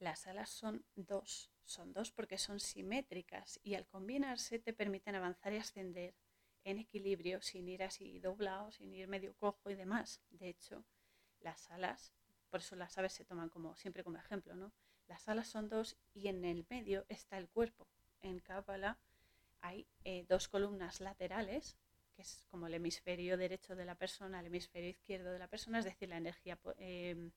[0.02, 5.54] las alas son dos, son dos porque son simétricas y al combinarse te permiten avanzar
[5.54, 6.16] y ascender
[6.64, 10.22] en equilibrio sin ir así doblado, sin ir medio cojo y demás.
[10.32, 10.84] De hecho,
[11.40, 12.14] las alas,
[12.50, 14.74] por eso las aves se toman como siempre como ejemplo, ¿no?
[15.08, 17.88] Las alas son dos y en el medio está el cuerpo.
[18.22, 18.98] En Cábala
[19.62, 21.78] hay eh, dos columnas laterales,
[22.16, 25.80] que es como el hemisferio derecho de la persona, el hemisferio izquierdo de la persona,
[25.80, 27.30] es decir, la energía, eh,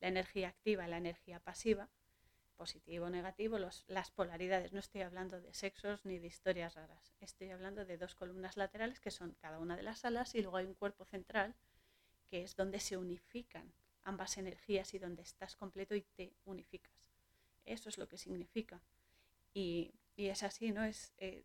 [0.00, 1.88] la energía activa, la energía pasiva,
[2.58, 4.72] positivo o negativo, las polaridades.
[4.72, 7.14] No estoy hablando de sexos ni de historias raras.
[7.20, 10.58] Estoy hablando de dos columnas laterales que son cada una de las alas y luego
[10.58, 11.54] hay un cuerpo central
[12.28, 16.92] que es donde se unifican ambas energías y donde estás completo y te unificas.
[17.64, 18.82] Eso es lo que significa.
[19.54, 20.82] Y, es así, ¿no?
[20.82, 21.44] Es eh,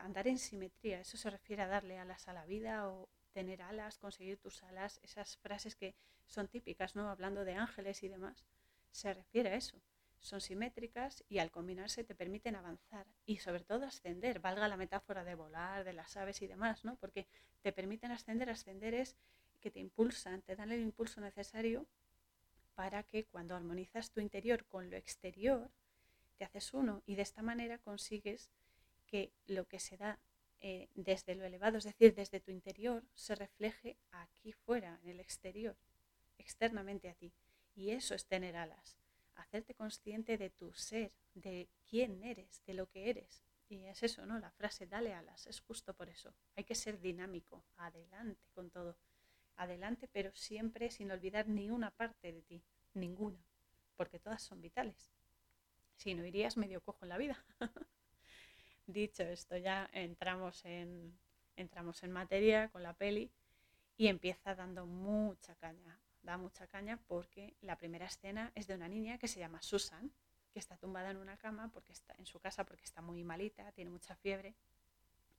[0.00, 1.00] andar en simetría.
[1.00, 4.98] Eso se refiere a darle alas a la vida o tener alas, conseguir tus alas,
[5.04, 5.94] esas frases que
[6.26, 7.08] son típicas, ¿no?
[7.10, 8.44] Hablando de ángeles y demás.
[8.90, 9.80] Se refiere a eso
[10.20, 15.24] son simétricas y al combinarse te permiten avanzar y sobre todo ascender, valga la metáfora
[15.24, 16.96] de volar, de las aves y demás, ¿no?
[16.96, 17.26] Porque
[17.62, 19.16] te permiten ascender, ascender es
[19.60, 21.86] que te impulsan, te dan el impulso necesario
[22.74, 25.70] para que cuando armonizas tu interior con lo exterior,
[26.36, 28.50] te haces uno y de esta manera consigues
[29.06, 30.20] que lo que se da
[30.60, 35.20] eh, desde lo elevado, es decir, desde tu interior, se refleje aquí fuera, en el
[35.20, 35.76] exterior,
[36.36, 37.32] externamente a ti.
[37.74, 38.98] Y eso es tener alas
[39.38, 43.42] hacerte consciente de tu ser, de quién eres, de lo que eres.
[43.68, 44.38] Y es eso, ¿no?
[44.38, 46.34] La frase, dale alas, es justo por eso.
[46.56, 48.96] Hay que ser dinámico, adelante con todo.
[49.56, 52.62] Adelante, pero siempre sin olvidar ni una parte de ti,
[52.94, 53.44] ninguna,
[53.96, 55.12] porque todas son vitales.
[55.96, 57.44] Si no, irías medio cojo en la vida.
[58.86, 61.18] Dicho esto, ya entramos en,
[61.56, 63.30] entramos en materia con la peli
[63.96, 66.00] y empieza dando mucha caña.
[66.28, 70.12] Da mucha caña porque la primera escena es de una niña que se llama Susan,
[70.52, 73.72] que está tumbada en una cama porque está en su casa porque está muy malita,
[73.72, 74.54] tiene mucha fiebre,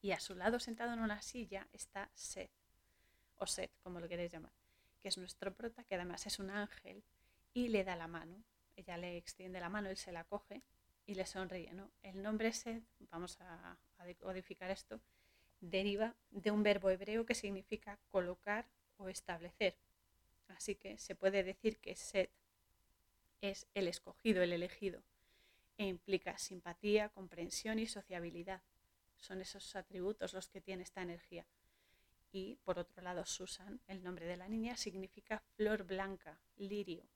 [0.01, 2.49] y a su lado sentado en una silla está Seth,
[3.37, 4.51] o Seth, como lo queréis llamar,
[4.99, 7.03] que es nuestro prota, que además es un ángel,
[7.53, 8.43] y le da la mano.
[8.75, 10.63] Ella le extiende la mano, él se la coge
[11.05, 11.71] y le sonríe.
[11.71, 11.91] ¿no?
[12.01, 14.99] El nombre Seth, vamos a, a codificar esto,
[15.61, 18.65] deriva de un verbo hebreo que significa colocar
[18.97, 19.77] o establecer.
[20.59, 22.31] Así que se puede decir que Seth
[23.39, 25.01] es el escogido, el elegido,
[25.77, 28.61] e implica simpatía, comprensión y sociabilidad.
[29.15, 31.45] Son esos atributos los que tiene esta energía.
[32.33, 37.07] Y por otro lado, Susan, el nombre de la niña, significa flor blanca, lirio,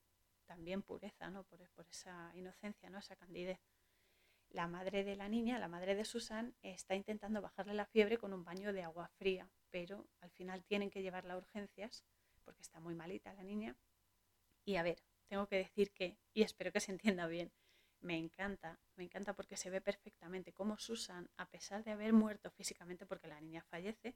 [0.46, 1.44] también pureza, ¿no?
[1.44, 2.98] Por, por esa inocencia, ¿no?
[2.98, 3.60] Esa candidez.
[4.48, 8.32] La madre de la niña, la madre de Susan, está intentando bajarle la fiebre con
[8.32, 12.04] un baño de agua fría, pero al final tienen que llevarla a urgencias
[12.44, 13.76] porque está muy malita la niña.
[14.64, 17.52] Y a ver, tengo que decir que, y espero que se entienda bien,
[18.00, 22.50] me encanta, me encanta porque se ve perfectamente cómo Susan, a pesar de haber muerto
[22.50, 24.14] físicamente, porque la niña fallece,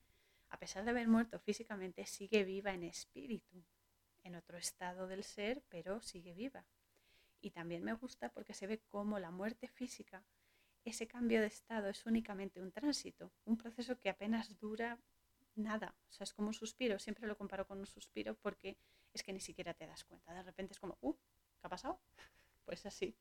[0.51, 3.65] a pesar de haber muerto físicamente, sigue viva en espíritu,
[4.25, 6.67] en otro estado del ser, pero sigue viva.
[7.41, 10.25] Y también me gusta porque se ve cómo la muerte física,
[10.85, 14.99] ese cambio de estado es únicamente un tránsito, un proceso que apenas dura
[15.55, 15.95] nada.
[16.09, 16.99] O sea, es como un suspiro.
[16.99, 18.79] Siempre lo comparo con un suspiro porque
[19.13, 20.33] es que ni siquiera te das cuenta.
[20.33, 22.01] De repente es como, uh, ¿qué ha pasado?
[22.65, 23.17] Pues así.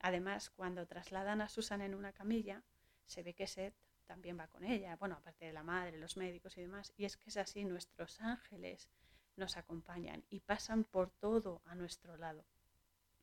[0.00, 2.64] Además, cuando trasladan a Susan en una camilla,
[3.06, 4.96] se ve que Seth también va con ella.
[4.96, 6.92] Bueno, aparte de la madre, los médicos y demás.
[6.96, 8.88] Y es que es así, nuestros ángeles
[9.36, 12.44] nos acompañan y pasan por todo a nuestro lado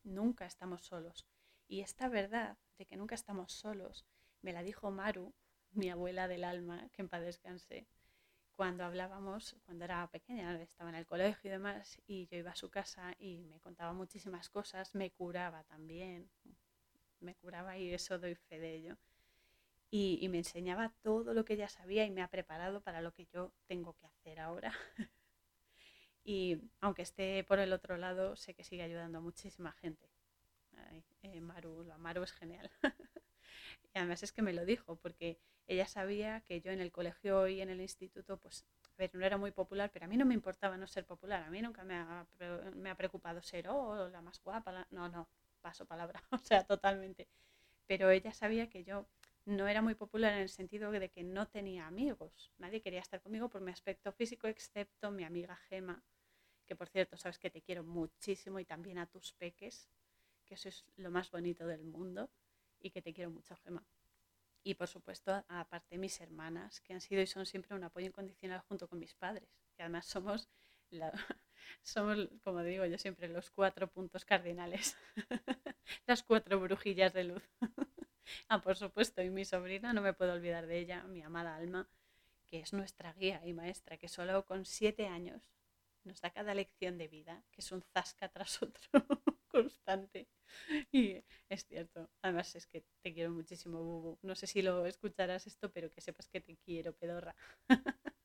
[0.03, 1.25] nunca estamos solos.
[1.67, 4.05] Y esta verdad de que nunca estamos solos
[4.41, 5.33] me la dijo Maru,
[5.71, 7.09] mi abuela del alma, que en
[8.61, 12.55] cuando hablábamos, cuando era pequeña, estaba en el colegio y demás, y yo iba a
[12.55, 16.29] su casa y me contaba muchísimas cosas, me curaba también,
[17.21, 18.97] me curaba y eso doy fe de ello.
[19.91, 23.13] Y, y me enseñaba todo lo que ella sabía y me ha preparado para lo
[23.13, 24.73] que yo tengo que hacer ahora.
[26.23, 30.09] Y aunque esté por el otro lado, sé que sigue ayudando a muchísima gente.
[31.23, 32.69] Eh, Maru, la Maru es genial.
[33.93, 37.47] y además es que me lo dijo, porque ella sabía que yo en el colegio
[37.47, 40.25] y en el instituto, pues, a ver, no era muy popular, pero a mí no
[40.25, 41.43] me importaba no ser popular.
[41.43, 42.25] A mí nunca me ha,
[42.75, 44.87] me ha preocupado ser, oh, la más guapa.
[44.91, 45.27] No, no,
[45.61, 47.27] paso palabra, o sea, totalmente.
[47.87, 49.07] Pero ella sabía que yo
[49.45, 52.51] no era muy popular en el sentido de que no tenía amigos.
[52.57, 56.03] Nadie quería estar conmigo por mi aspecto físico, excepto mi amiga Gema,
[56.65, 59.89] que por cierto, sabes que te quiero muchísimo y también a tus peques,
[60.45, 62.29] que eso es lo más bonito del mundo
[62.81, 63.85] y que te quiero mucho, Gema.
[64.63, 68.59] Y por supuesto, aparte mis hermanas, que han sido y son siempre un apoyo incondicional
[68.61, 70.49] junto con mis padres, que además somos,
[71.81, 74.97] somos como digo yo siempre, los cuatro puntos cardinales,
[76.05, 77.43] las cuatro brujillas de luz.
[78.49, 81.89] ah, por supuesto, y mi sobrina, no me puedo olvidar de ella, mi amada Alma,
[82.45, 85.51] que es nuestra guía y maestra, que solo con siete años
[86.03, 88.81] nos da cada lección de vida, que es un zasca tras otro
[89.51, 90.27] constante.
[90.91, 94.19] Y es cierto, además es que te quiero muchísimo, Bubu.
[94.21, 97.35] No sé si lo escucharás esto, pero que sepas que te quiero, pedorra.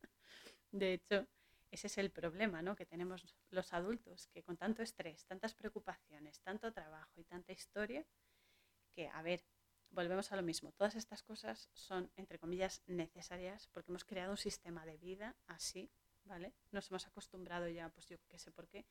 [0.73, 1.27] de hecho,
[1.71, 2.77] ese es el problema ¿no?
[2.77, 8.07] que tenemos los adultos, que con tanto estrés, tantas preocupaciones, tanto trabajo y tanta historia,
[8.95, 9.45] que, a ver,
[9.91, 10.73] volvemos a lo mismo.
[10.73, 15.91] Todas estas cosas son, entre comillas, necesarias porque hemos creado un sistema de vida así,
[16.25, 16.55] ¿vale?
[16.71, 18.87] Nos hemos acostumbrado ya, pues yo qué sé por qué,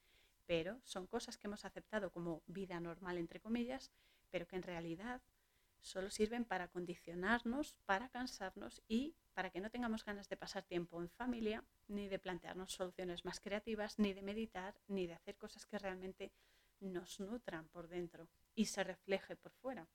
[0.46, 3.92] pero son cosas que hemos aceptado como vida normal, entre comillas,
[4.30, 5.22] pero que en realidad
[5.80, 11.02] solo sirven para condicionarnos, para cansarnos y para que no tengamos ganas de pasar tiempo
[11.02, 15.66] en familia, ni de plantearnos soluciones más creativas, ni de meditar, ni de hacer cosas
[15.66, 16.32] que realmente
[16.80, 19.88] nos nutran por dentro y se refleje por fuera.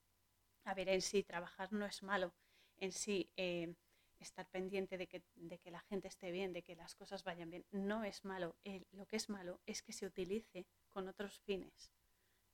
[0.64, 2.34] A ver, en sí trabajar no es malo,
[2.76, 3.74] en sí eh,
[4.20, 7.50] estar pendiente de que, de que, la gente esté bien, de que las cosas vayan
[7.50, 8.56] bien, no es malo.
[8.92, 11.92] lo que es malo es que se utilice con otros fines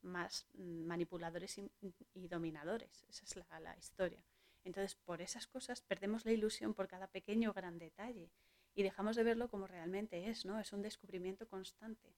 [0.02, 3.05] más manipuladores y, dominadores.
[3.09, 4.22] Esa es la, la, historia.
[4.64, 8.31] Entonces, por esas cosas perdemos la ilusión por cada pequeño o gran detalle
[8.74, 10.59] y dejamos de verlo como realmente es, ¿no?
[10.61, 12.14] Es un descubrimiento constante.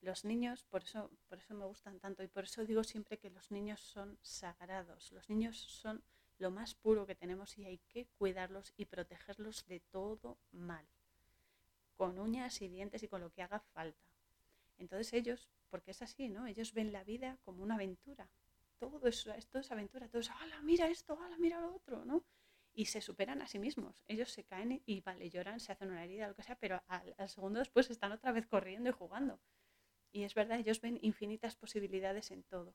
[0.00, 3.30] Los niños, por eso, por eso me gustan tanto y por eso digo siempre que
[3.30, 5.12] los niños son sagrados.
[5.12, 6.02] Los niños son
[6.40, 10.86] lo más puro que tenemos y hay que cuidarlos y protegerlos de todo mal,
[11.96, 14.08] con uñas y dientes y con lo que haga falta.
[14.78, 16.46] Entonces ellos, porque es así, ¿no?
[16.46, 18.28] Ellos ven la vida como una aventura.
[18.78, 22.04] Todo eso, esto es aventura, todo es, ¡hala, mira esto, hala, mira lo otro!
[22.04, 22.24] ¿no?
[22.72, 24.02] y se superan a sí mismos.
[24.06, 27.14] Ellos se caen y, vale, lloran, se hacen una herida, lo que sea, pero al,
[27.18, 29.40] al, segundo después están otra vez corriendo y jugando.
[30.12, 32.74] Y es verdad, ellos ven infinitas posibilidades en todo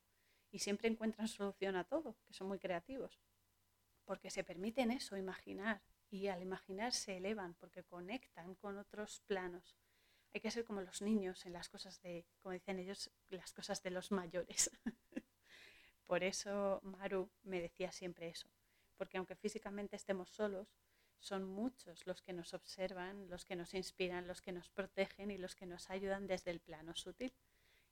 [0.51, 3.19] y siempre encuentran solución a todo, que son muy creativos,
[4.05, 9.75] porque se permiten eso, imaginar, y al imaginar se elevan porque conectan con otros planos.
[10.33, 13.81] Hay que ser como los niños en las cosas de, como dicen ellos, las cosas
[13.81, 14.71] de los mayores.
[16.05, 18.49] Por eso Maru me decía siempre eso,
[18.95, 20.67] porque aunque físicamente estemos solos,
[21.19, 25.37] son muchos los que nos observan, los que nos inspiran, los que nos protegen y
[25.37, 27.33] los que nos ayudan desde el plano sutil.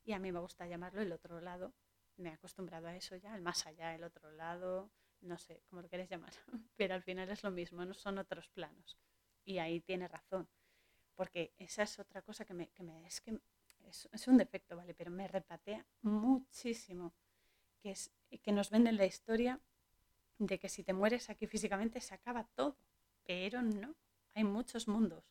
[0.04, 1.74] Y a mí me gusta llamarlo el otro lado.
[2.18, 4.92] Me he acostumbrado a eso ya, el más allá, el otro lado,
[5.24, 6.34] no sé cómo lo queréis llamar,
[6.76, 8.98] pero al final es lo mismo, no son otros planos.
[9.46, 10.48] Y ahí tiene razón,
[11.16, 13.40] porque esa es otra cosa que me, que me es que
[13.86, 14.94] es, es, un defecto, ¿vale?
[14.94, 17.14] Pero me repatea muchísimo,
[17.82, 19.60] que es que nos venden la historia
[20.38, 22.78] de que si te mueres aquí físicamente se acaba todo,
[23.26, 23.96] pero no,
[24.34, 25.24] hay muchos mundos.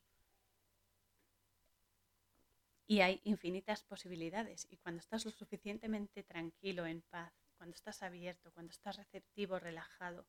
[2.86, 4.66] Y hay infinitas posibilidades.
[4.70, 10.26] Y cuando estás lo suficientemente tranquilo, en paz, cuando estás abierto, cuando estás receptivo, relajado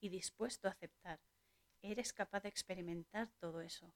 [0.00, 1.20] y dispuesto a aceptar,
[1.82, 3.94] eres capaz de experimentar todo eso.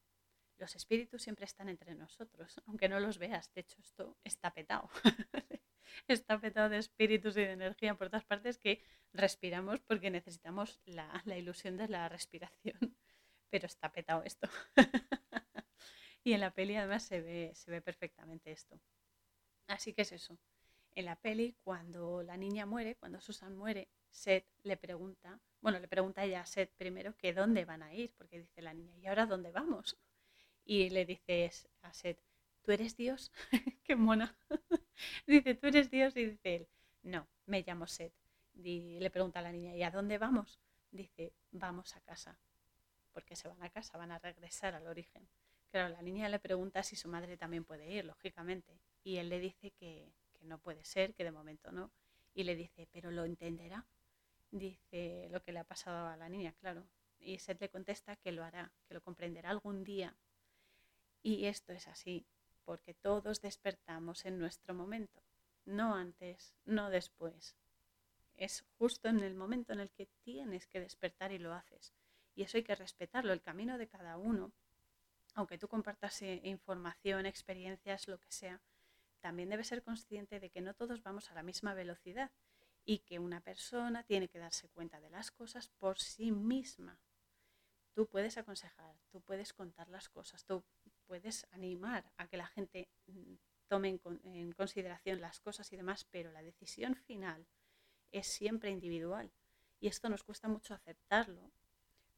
[0.59, 3.53] Los espíritus siempre están entre nosotros, aunque no los veas.
[3.53, 4.89] De hecho, esto está petado.
[6.07, 8.81] está petado de espíritus y de energía por todas partes que
[9.13, 12.79] respiramos porque necesitamos la, ilusión de la respiración.
[13.51, 14.49] Pero está petado esto.
[16.23, 18.81] y en la peli además se ve, se ve perfectamente esto.
[19.67, 20.39] Así que es eso.
[20.99, 25.87] En la peli, cuando la niña muere, cuando Susan muere, Seth le pregunta, bueno, le
[25.87, 29.07] pregunta ella a Seth primero que dónde van a ir, porque dice la niña, ¿y
[29.07, 29.97] ahora dónde vamos?
[30.65, 32.19] Y le dices a Seth,
[32.63, 33.31] ¿tú eres Dios?
[33.85, 34.37] ¡Qué mona!
[35.29, 36.17] dice, ¿tú eres Dios?
[36.17, 36.69] Y dice él,
[37.05, 38.13] no, me llamo Seth.
[38.57, 40.59] Y le pregunta a la niña, ¿y a dónde vamos?
[40.91, 42.41] Dice, vamos a casa.
[43.13, 45.29] Porque se van a casa, van a regresar al origen.
[45.71, 48.81] Claro, la niña le pregunta si su madre también puede ir, lógicamente.
[49.05, 51.91] Y él le dice que, que no puede ser, que de momento no.
[52.35, 53.87] Y le dice, pero lo entenderá.
[54.51, 56.87] Dice lo que le ha pasado a la niña, claro.
[57.19, 60.17] Y Seth le contesta que lo hará, que lo comprenderá algún día.
[61.23, 62.27] Y esto es así,
[62.65, 65.23] porque todos despertamos en nuestro momento,
[65.65, 67.57] no antes, no después.
[68.37, 71.93] Es justo en el momento en el que tienes que despertar y lo haces.
[72.37, 74.53] Y eso hay que respetarlo, el camino de cada uno,
[75.35, 78.61] aunque tú compartas eh, información, experiencias, lo que sea,
[79.21, 82.31] también debe ser consciente de que no todos vamos a la misma velocidad
[82.85, 86.99] y que una persona tiene que darse cuenta de las cosas por sí misma.
[87.93, 90.65] Tú puedes aconsejar, tú puedes contar las cosas, tú
[91.07, 93.35] puedes animar a que la gente mm,
[93.67, 97.47] tome en, consideración las cosas y demás, pero la decisión final
[98.11, 99.31] es siempre individual.
[99.81, 101.51] Y esto nos cuesta mucho aceptarlo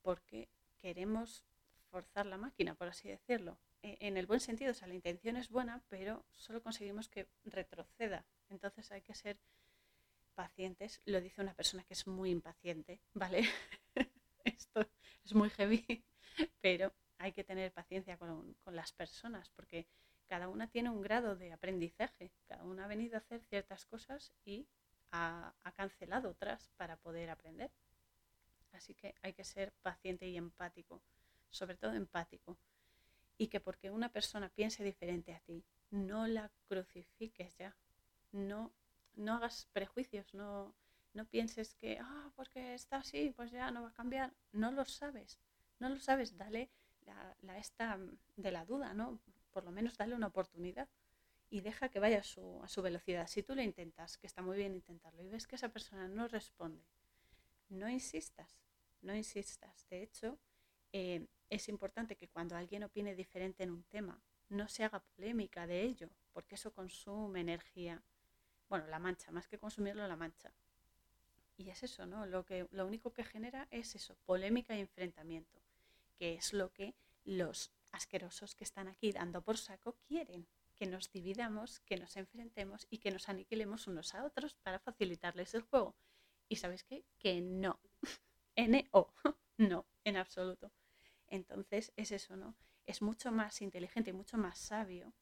[0.02, 1.44] porque queremos
[1.90, 3.58] forzar la máquina, por así decirlo.
[3.82, 7.28] E, en el buen sentido, o sea, la intención es buena, pero solo conseguimos que
[7.44, 8.24] retroceda.
[8.48, 9.38] Entonces hay que ser
[10.34, 11.00] pacientes.
[11.04, 13.48] Lo dice una persona que es muy impaciente, ¿vale?
[14.44, 14.87] Esto
[15.24, 16.04] es muy heavy,
[16.60, 19.87] pero hay que tener paciencia con, con, las personas porque
[20.26, 22.33] cada una tiene un grado de aprendizaje.
[22.46, 24.66] Cada una ha venido a hacer ciertas cosas y
[25.10, 27.70] ha, ha cancelado otras para poder aprender.
[28.72, 31.02] Así que hay que ser paciente y empático,
[31.50, 32.56] sobre todo empático
[33.40, 37.74] y que porque una persona piense diferente a ti, no la crucifiques ya.
[38.32, 38.70] No,
[39.14, 40.74] no hagas prejuicios, no,
[41.14, 44.34] no pienses que, ah, porque está así, pues ya no va a cambiar.
[44.52, 45.40] No lo sabes,
[45.78, 46.36] no lo sabes.
[46.36, 46.70] Dale
[47.06, 47.98] la, la esta
[48.36, 49.18] de la duda, ¿no?
[49.52, 50.90] Por lo menos dale una oportunidad
[51.48, 53.26] y deja que vaya a su, a su velocidad.
[53.26, 56.28] Si tú lo intentas, que está muy bien intentarlo, y ves que esa persona no
[56.28, 56.84] responde,
[57.70, 58.60] no insistas,
[59.00, 59.88] no insistas.
[59.88, 60.38] De hecho,
[60.92, 65.66] eh, es importante que cuando alguien opine diferente en un tema, no se haga polémica
[65.66, 68.02] de ello, porque eso consume energía.
[68.68, 70.52] Bueno, la mancha, más que consumirlo, la mancha.
[71.56, 72.26] Y es eso, ¿no?
[72.26, 75.60] Lo, que, lo único que genera es eso, polémica y enfrentamiento,
[76.16, 81.10] que es lo que los asquerosos que están aquí dando por saco quieren, que nos
[81.10, 85.94] dividamos, que nos enfrentemos y que nos aniquilemos unos a otros para facilitarles el juego.
[86.48, 87.04] ¿Y sabes qué?
[87.18, 87.78] Que no.
[88.56, 89.12] N-O.
[89.58, 90.72] No, en absoluto.
[91.31, 92.56] Entonces es eso, ¿no?
[92.87, 95.14] Es mucho más inteligente y mucho más sabio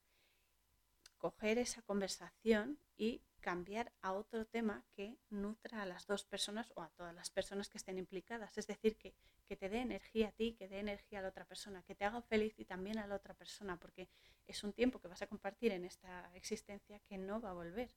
[1.18, 6.82] coger esa conversación y cambiar a otro tema que nutra a las dos personas o
[6.82, 8.56] a todas las personas que estén implicadas.
[8.59, 9.14] Es decir, que,
[9.46, 12.04] que te dé energía a ti, que dé energía a la otra persona, que te
[12.04, 14.09] haga feliz y también a la otra persona, porque
[14.46, 17.94] es un tiempo que vas a compartir en esta existencia que no va a volver.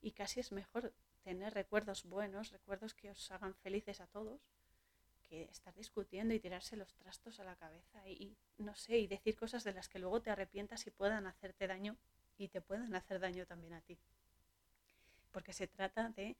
[0.00, 4.40] Y casi es mejor tener recuerdos buenos, recuerdos que os hagan felices a todos,
[5.32, 9.64] estar discutiendo y tirarse los trastos a la cabeza y, no sé, y decir cosas
[9.64, 11.96] de las que luego te arrepientas y puedan hacerte daño
[12.36, 13.98] y te puedan hacer daño también a ti.
[15.30, 16.36] Porque se trata de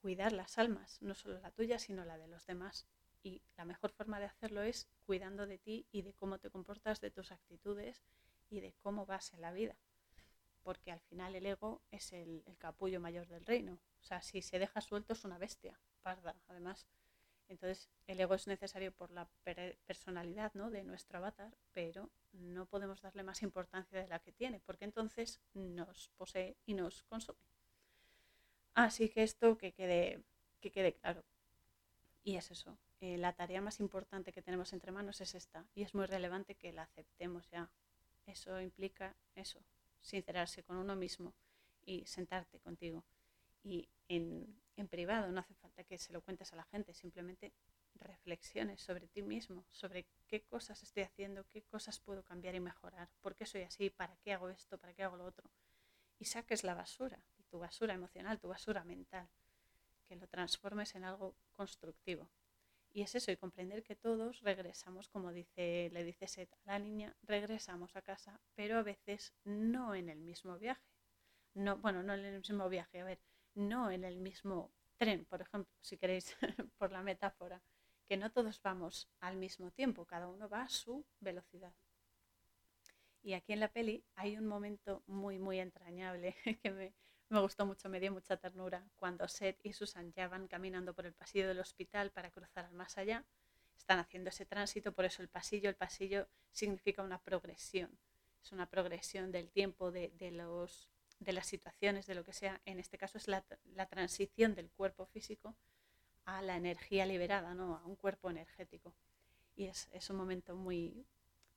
[0.00, 2.86] cuidar las almas, no solo la tuya, sino la de los demás.
[3.22, 7.00] Y la mejor forma de hacerlo es cuidando de ti y de cómo te comportas,
[7.00, 8.02] de tus actitudes
[8.50, 9.76] y de cómo vas en la vida.
[10.62, 13.80] Porque al final el ego es el, el capullo mayor del reino.
[14.00, 16.86] O sea, si se deja suelto es una bestia, parda, además.
[17.48, 19.28] Entonces, el ego es necesario por la
[19.86, 20.70] personalidad ¿no?
[20.70, 25.40] de nuestro avatar, pero no podemos darle más importancia de la que tiene, porque entonces
[25.54, 27.38] nos posee y nos consume.
[28.74, 30.22] Así que esto que quede,
[30.60, 31.24] que quede claro.
[32.22, 35.82] Y es eso, eh, la tarea más importante que tenemos entre manos es esta, y
[35.82, 37.70] es muy relevante que la aceptemos ya.
[38.26, 39.64] Eso implica eso,
[40.00, 41.32] sincerarse con uno mismo
[41.86, 43.04] y sentarte contigo.
[43.64, 47.52] Y en, en privado, no hace falta que se lo cuentes a la gente, simplemente
[47.94, 53.08] reflexiones sobre ti mismo, sobre qué cosas estoy haciendo, qué cosas puedo cambiar y mejorar,
[53.20, 55.50] por qué soy así, para qué hago esto, para qué hago lo otro.
[56.18, 59.28] Y saques la basura, tu basura emocional, tu basura mental,
[60.06, 62.28] que lo transformes en algo constructivo.
[62.90, 66.78] Y es eso, y comprender que todos regresamos, como dice, le dice Seth a la
[66.78, 70.82] niña, regresamos a casa, pero a veces no en el mismo viaje.
[71.54, 73.20] No, bueno, no en el mismo viaje, a ver,
[73.58, 76.36] no en el mismo tren, por ejemplo, si queréis,
[76.78, 77.62] por la metáfora,
[78.06, 81.74] que no todos vamos al mismo tiempo, cada uno va a su velocidad.
[83.22, 86.94] Y aquí en la peli hay un momento muy, muy entrañable que me,
[87.28, 91.04] me gustó mucho, me dio mucha ternura, cuando Seth y Susan ya van caminando por
[91.04, 93.24] el pasillo del hospital para cruzar al más allá.
[93.76, 97.98] Están haciendo ese tránsito, por eso el pasillo, el pasillo significa una progresión.
[98.42, 100.90] Es una progresión del tiempo, de, de los
[101.20, 103.42] de las situaciones, de lo que sea, en este caso es la,
[103.86, 105.56] transición del cuerpo físico
[106.24, 107.76] a la energía liberada, ¿no?
[107.76, 108.94] a un cuerpo energético.
[109.56, 111.04] Y es, un momento muy,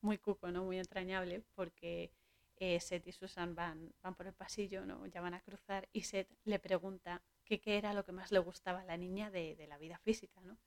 [0.02, 0.64] muy cuco, ¿no?
[0.64, 2.12] muy entrañable, porque
[2.58, 5.06] eh, Seth y Susan van, van por el pasillo, ¿no?
[5.06, 8.82] ya van a cruzar, y Seth le pregunta qué, era lo que más le gustaba
[8.82, 10.42] a la niña de, de la vida física.
[10.42, 10.58] ¿no?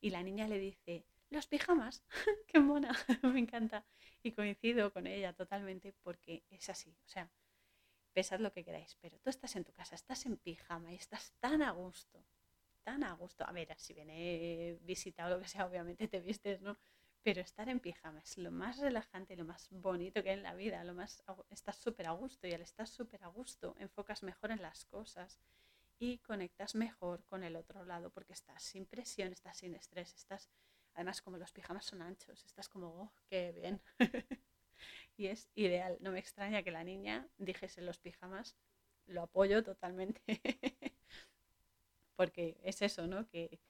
[0.00, 2.02] Y la niña le dice, los pijamas,
[2.46, 2.92] qué mona,
[3.22, 3.84] me encanta.
[4.22, 6.90] Y coincido con ella totalmente porque es así.
[7.06, 7.30] O sea,
[8.12, 11.32] pesad lo que queráis, pero tú estás en tu casa, estás en pijama y estás
[11.40, 12.24] tan a gusto,
[12.82, 13.44] tan a gusto.
[13.46, 16.76] A ver, si viene visita o lo que sea, obviamente te vistes, ¿no?
[17.22, 20.54] Pero estar en pijama es lo más relajante, lo más bonito que hay en la
[20.54, 24.50] vida, lo más estás súper a gusto y al estar súper a gusto enfocas mejor
[24.50, 25.38] en las cosas
[25.98, 30.50] y conectas mejor con el otro lado porque estás sin presión, estás sin estrés, estás
[30.94, 33.80] además como los pijamas son anchos, estás como, oh, qué bien.
[35.16, 35.98] y es ideal.
[36.00, 38.56] No me extraña que la niña dijese los pijamas,
[39.06, 40.22] lo apoyo totalmente,
[42.16, 43.28] porque es eso, ¿no?
[43.28, 43.60] Que,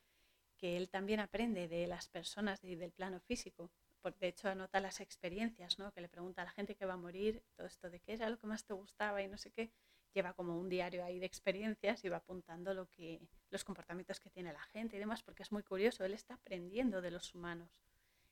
[0.56, 3.70] que, él también aprende de las personas y del plano físico.
[4.00, 5.92] Porque de hecho anota las experiencias, ¿no?
[5.92, 8.28] Que le pregunta a la gente que va a morir todo esto de qué era
[8.28, 9.70] lo que más te gustaba y no sé qué.
[10.12, 13.20] Lleva como un diario ahí de experiencias y va apuntando lo que,
[13.50, 16.04] los comportamientos que tiene la gente y demás, porque es muy curioso.
[16.04, 17.80] Él está aprendiendo de los humanos,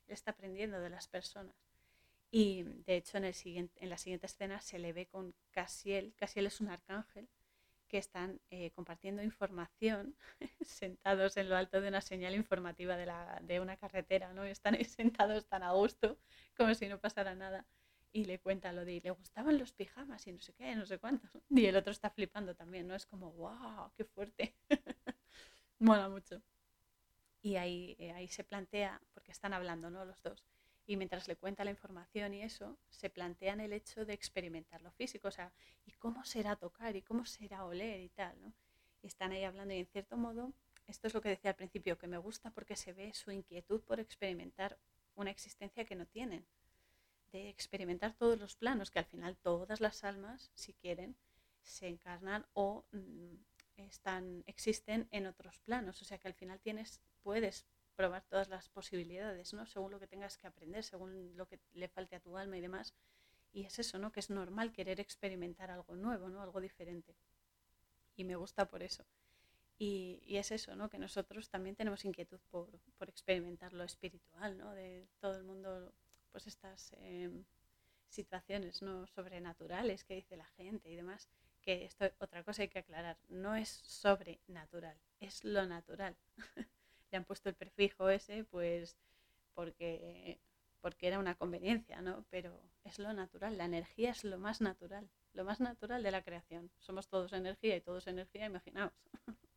[0.08, 1.69] él está aprendiendo de las personas.
[2.30, 6.14] Y de hecho en, el siguiente, en la siguiente escena se le ve con Casiel,
[6.16, 7.28] Casiel es un arcángel,
[7.88, 10.16] que están eh, compartiendo información
[10.60, 14.44] sentados en lo alto de una señal informativa de, la, de una carretera, ¿no?
[14.44, 16.16] están ahí sentados tan a gusto,
[16.56, 17.66] como si no pasara nada.
[18.12, 20.98] Y le cuenta lo de, le gustaban los pijamas y no sé qué, no sé
[20.98, 21.30] cuántos.
[21.50, 22.94] Y el otro está flipando también, ¿no?
[22.94, 24.56] Es como, wow, qué fuerte.
[25.78, 26.42] Mola mucho.
[27.42, 30.04] Y ahí, eh, ahí se plantea, porque están hablando, ¿no?
[30.04, 30.44] Los dos
[30.90, 34.90] y mientras le cuenta la información y eso, se plantean el hecho de experimentar lo
[34.90, 35.52] físico, o sea,
[35.86, 36.96] ¿y cómo será tocar?
[36.96, 38.00] ¿Y cómo será oler?
[38.00, 38.52] Y tal, ¿no?
[39.00, 40.52] Y están ahí hablando y en cierto modo,
[40.88, 43.80] esto es lo que decía al principio, que me gusta porque se ve su inquietud
[43.82, 44.80] por experimentar
[45.14, 46.44] una existencia que no tienen,
[47.30, 51.14] de experimentar todos los planos, que al final todas las almas, si quieren,
[51.62, 53.34] se encarnan o mm,
[53.76, 57.64] están, existen en otros planos, o sea que al final tienes, puedes
[58.00, 59.66] probar todas las posibilidades, ¿no?
[59.66, 62.62] Según lo que tengas que aprender, según lo que le falte a tu alma y
[62.62, 62.94] demás.
[63.52, 64.10] Y es eso, ¿no?
[64.10, 66.40] Que es normal querer experimentar algo nuevo, ¿no?
[66.40, 67.14] Algo diferente.
[68.16, 69.04] Y me gusta por eso.
[69.78, 70.88] Y, es eso, ¿no?
[70.88, 72.70] Que nosotros también tenemos inquietud por,
[73.06, 74.72] experimentar lo espiritual, ¿no?
[74.72, 75.92] De todo el mundo,
[76.32, 77.44] pues estas em,
[78.08, 79.06] situaciones, ¿no?
[79.08, 81.28] Sobrenaturales que dice la gente y demás.
[81.60, 86.16] Que esto, otra cosa hay que aclarar, no es sobrenatural, es lo natural.
[87.10, 88.96] le han puesto el prefijo ese, pues
[89.54, 90.40] porque,
[90.80, 92.24] porque era una conveniencia, ¿no?
[92.30, 96.22] Pero es lo natural, la energía es lo más natural, lo más natural de la
[96.22, 96.70] creación.
[96.78, 98.92] Somos todos energía y todos energía, imaginaos.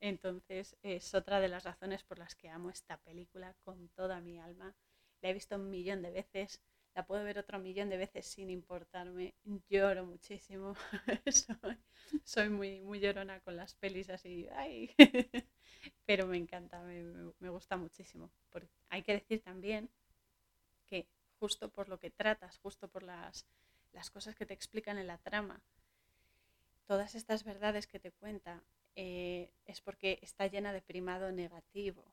[0.00, 4.40] Entonces es otra de las razones por las que amo esta película con toda mi
[4.40, 4.74] alma.
[5.20, 6.60] La he visto un millón de veces,
[6.94, 9.34] la puedo ver otro millón de veces sin importarme.
[9.68, 10.74] Lloro muchísimo.
[12.24, 14.46] soy, muy, muy llorona con las pelis así.
[14.54, 14.94] Ay.
[16.06, 18.30] Pero me encanta, me, gusta muchísimo.
[18.50, 19.88] Porque hay que decir también
[20.86, 21.06] que
[21.38, 23.46] justo por lo que tratas, justo por las,
[23.92, 25.62] las cosas que te explican en la trama,
[26.86, 28.62] todas estas verdades que te cuenta
[28.96, 32.04] eh, es porque está llena de primado negativo.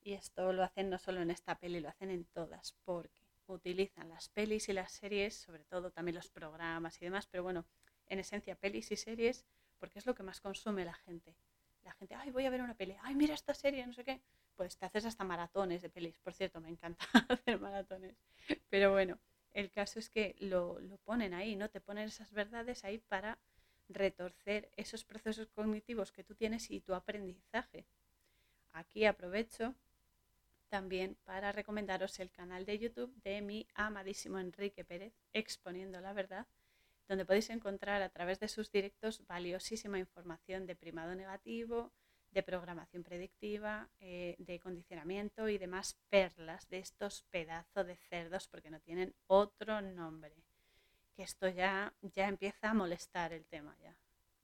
[0.00, 4.08] Y esto lo hacen no solo en esta peli, lo hacen en todas, porque utilizan
[4.08, 7.66] las pelis y las series, sobre todo también los programas y demás, pero bueno,
[8.06, 9.44] en esencia pelis y series,
[9.78, 11.34] porque es lo que más consume la gente.
[11.84, 14.20] La gente, ay, voy a ver una peli, ay, mira esta serie, no sé qué.
[14.56, 16.18] Pues te haces hasta maratones de pelis.
[16.18, 18.16] Por cierto, me encanta hacer maratones.
[18.68, 19.18] Pero bueno,
[19.52, 21.70] el caso es que lo, lo ponen ahí, ¿no?
[21.70, 23.38] Te ponen esas verdades ahí para
[23.88, 27.86] retorcer esos procesos cognitivos que tú tienes y tu aprendizaje.
[28.72, 29.74] Aquí aprovecho
[30.68, 36.46] también para recomendaros el canal de YouTube de mi amadísimo Enrique Pérez, Exponiendo la Verdad,
[37.08, 41.90] donde podéis encontrar a través de sus directos valiosísima información de primado negativo,
[42.30, 48.70] de programación predictiva, eh, de condicionamiento y demás perlas de estos pedazos de cerdos porque
[48.70, 50.34] no tienen otro nombre
[51.18, 53.96] que esto ya, ya empieza a molestar el tema, ya,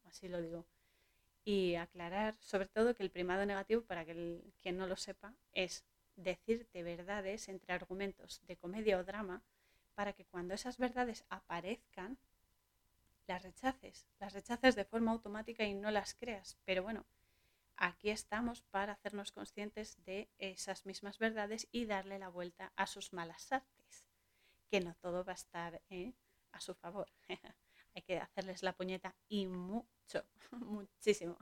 [0.07, 0.67] así lo digo.
[1.45, 5.85] Y aclarar, sobre todo, que el primado negativo, para que quien no lo sepa, es
[6.17, 9.43] decirte verdades entre argumentos de comedia o drama
[9.95, 12.19] para que cuando esas verdades aparezcan,
[13.27, 16.59] las rechaces, las rechaces de forma automática y no las creas.
[16.65, 17.07] Pero bueno,
[17.77, 23.13] aquí estamos para hacernos conscientes de esas mismas verdades y darle la vuelta a sus
[23.13, 24.05] malas artes.
[24.71, 26.13] Que no todo va a estar ¿eh?
[26.53, 27.11] a su favor.
[27.95, 31.39] Hay que hacerles la puñeta y mucho, muchísimo.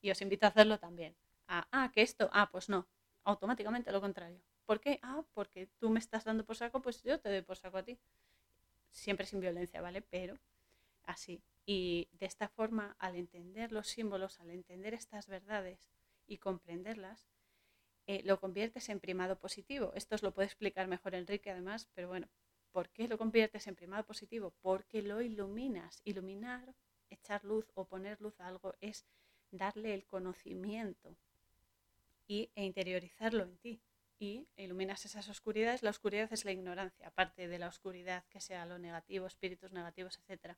[0.00, 1.16] Y os invito a hacerlo también.
[1.48, 2.86] ah, que esto, ah, pues no,
[3.24, 4.40] automáticamente lo contrario.
[4.66, 4.98] ¿Por qué?
[5.02, 7.82] Ah, porque tú me estás dando por saco, pues yo te doy por saco a
[7.82, 7.98] ti.
[8.90, 10.02] Siempre sin violencia, ¿vale?
[10.02, 10.38] Pero
[11.04, 11.42] así.
[11.66, 15.78] Y de esta forma, al entender los símbolos, al entender estas verdades
[16.26, 17.26] y comprenderlas,
[18.06, 19.92] eh, lo conviertes en primado positivo.
[19.94, 22.28] Esto os lo puede explicar mejor Enrique, además, pero bueno,
[22.72, 24.54] ¿Por qué lo conviertes en primado positivo?
[24.62, 26.00] Porque lo iluminas.
[26.04, 26.74] Iluminar,
[27.10, 29.04] echar luz o poner luz a algo es
[29.50, 31.14] darle el conocimiento
[32.26, 33.82] y, e interiorizarlo en ti.
[34.18, 35.82] Y iluminas esas oscuridades.
[35.82, 40.18] La oscuridad es la ignorancia, aparte de la oscuridad que sea lo negativo, espíritus negativos,
[40.18, 40.56] etc.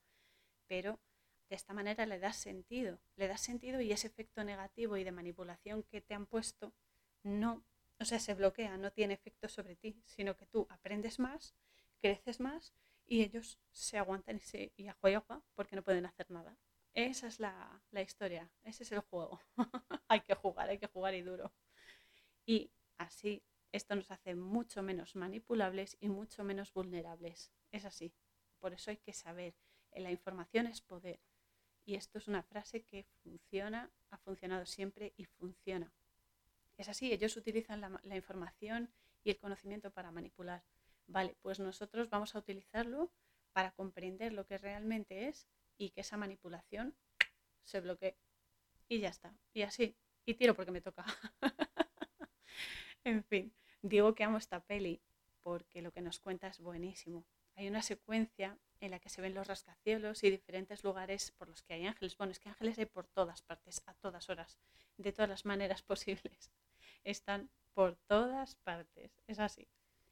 [0.67, 1.01] Pero
[1.49, 3.01] de esta manera le das sentido.
[3.17, 6.75] Le das sentido y ese efecto negativo y de manipulación que te han puesto
[7.23, 7.65] no,
[7.99, 11.55] o sea, se bloquea, no tiene efecto sobre ti, sino que tú aprendes más
[12.05, 12.75] creces más
[13.07, 16.55] y ellos se aguantan y, se, y agua porque no pueden hacer nada.
[16.95, 19.41] Esa es la, la historia, ese es el juego.
[20.09, 21.53] hay que jugar, hay que jugar y duro.
[22.47, 23.43] Y así
[23.73, 27.53] esto nos hace mucho menos manipulables y mucho menos vulnerables.
[27.73, 28.15] Es así.
[28.61, 29.57] Por eso hay que saber,
[29.91, 31.19] la información es poder.
[31.85, 35.93] Y esto es una frase que funciona, ha funcionado siempre y funciona.
[36.77, 38.93] Es así, ellos utilizan la información
[39.25, 40.63] y el conocimiento para manipular.
[41.09, 43.11] Vale, pues nosotros vamos a utilizarlo
[43.53, 45.49] para comprender lo que realmente es
[45.79, 46.95] y que esa manipulación
[47.63, 48.17] se bloquee.
[48.89, 49.35] Y ya está.
[49.53, 49.97] Y así.
[50.25, 51.05] Y tiro porque me toca.
[53.05, 53.53] en fin,
[53.83, 55.03] digo que amo esta peli
[55.43, 57.27] porque lo que nos cuenta es buenísimo.
[57.57, 61.63] Hay una secuencia en la que se ven los rascacielos y diferentes lugares por los
[61.63, 62.17] que hay ángeles.
[62.17, 64.59] Bueno, es que ángeles hay por todas partes, a todas horas,
[64.97, 66.51] de todas las maneras posibles.
[67.05, 69.21] Están por todas partes.
[69.27, 69.69] Es así.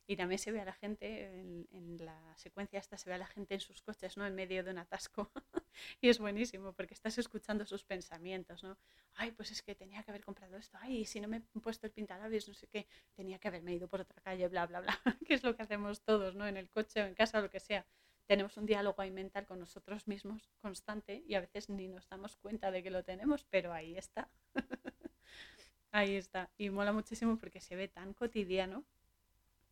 [0.07, 3.27] Y también se ve a la gente, en, la secuencia esta se ve a la
[3.27, 4.27] gente en sus coches, ¿no?
[4.27, 5.31] En medio de un atasco.
[6.01, 8.77] y es buenísimo porque estás escuchando sus pensamientos, ¿no?
[9.15, 10.77] Ay, pues es que tenía que haber comprado esto.
[10.81, 13.89] Ay, si no me he puesto el pintalabios, no sé qué, tenía que haberme ido
[13.89, 14.99] por otra calle, bla, bla, bla.
[15.27, 16.47] que es lo que hacemos todos, ¿no?
[16.47, 17.87] En el coche o en casa lo que sea.
[18.27, 22.37] Tenemos un diálogo ahí mental con nosotros mismos constante y a veces ni nos damos
[22.37, 24.31] cuenta de que lo tenemos, pero ahí está.
[25.91, 26.51] ahí está.
[26.57, 28.85] Y mola muchísimo porque se ve tan cotidiano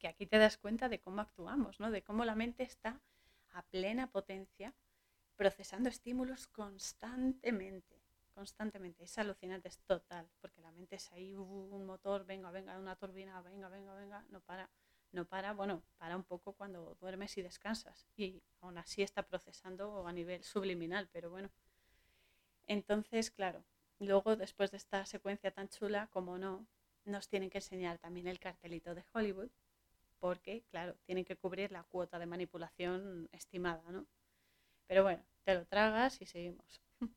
[0.01, 1.91] que aquí te das cuenta de cómo actuamos, ¿no?
[1.91, 3.01] de cómo la mente está
[3.53, 4.75] a plena potencia
[5.37, 8.01] procesando estímulos constantemente,
[8.35, 9.05] constantemente.
[9.05, 13.41] Es alucinante, es total, porque la mente es ahí un motor, venga, venga, una turbina,
[13.43, 14.71] venga, venga, venga, no para,
[15.13, 18.07] no para, bueno, para un poco cuando duermes y descansas.
[18.17, 21.51] Y aún así está procesando a nivel subliminal, pero bueno.
[22.67, 23.65] Entonces, claro,
[23.99, 26.67] luego después de esta secuencia tan chula, como no,
[27.05, 29.51] nos tienen que enseñar también el cartelito de Hollywood,
[30.21, 34.07] porque, claro, tienen que cubrir la cuota de manipulación estimada, ¿no?
[34.87, 36.81] Pero bueno, te lo tragas y seguimos.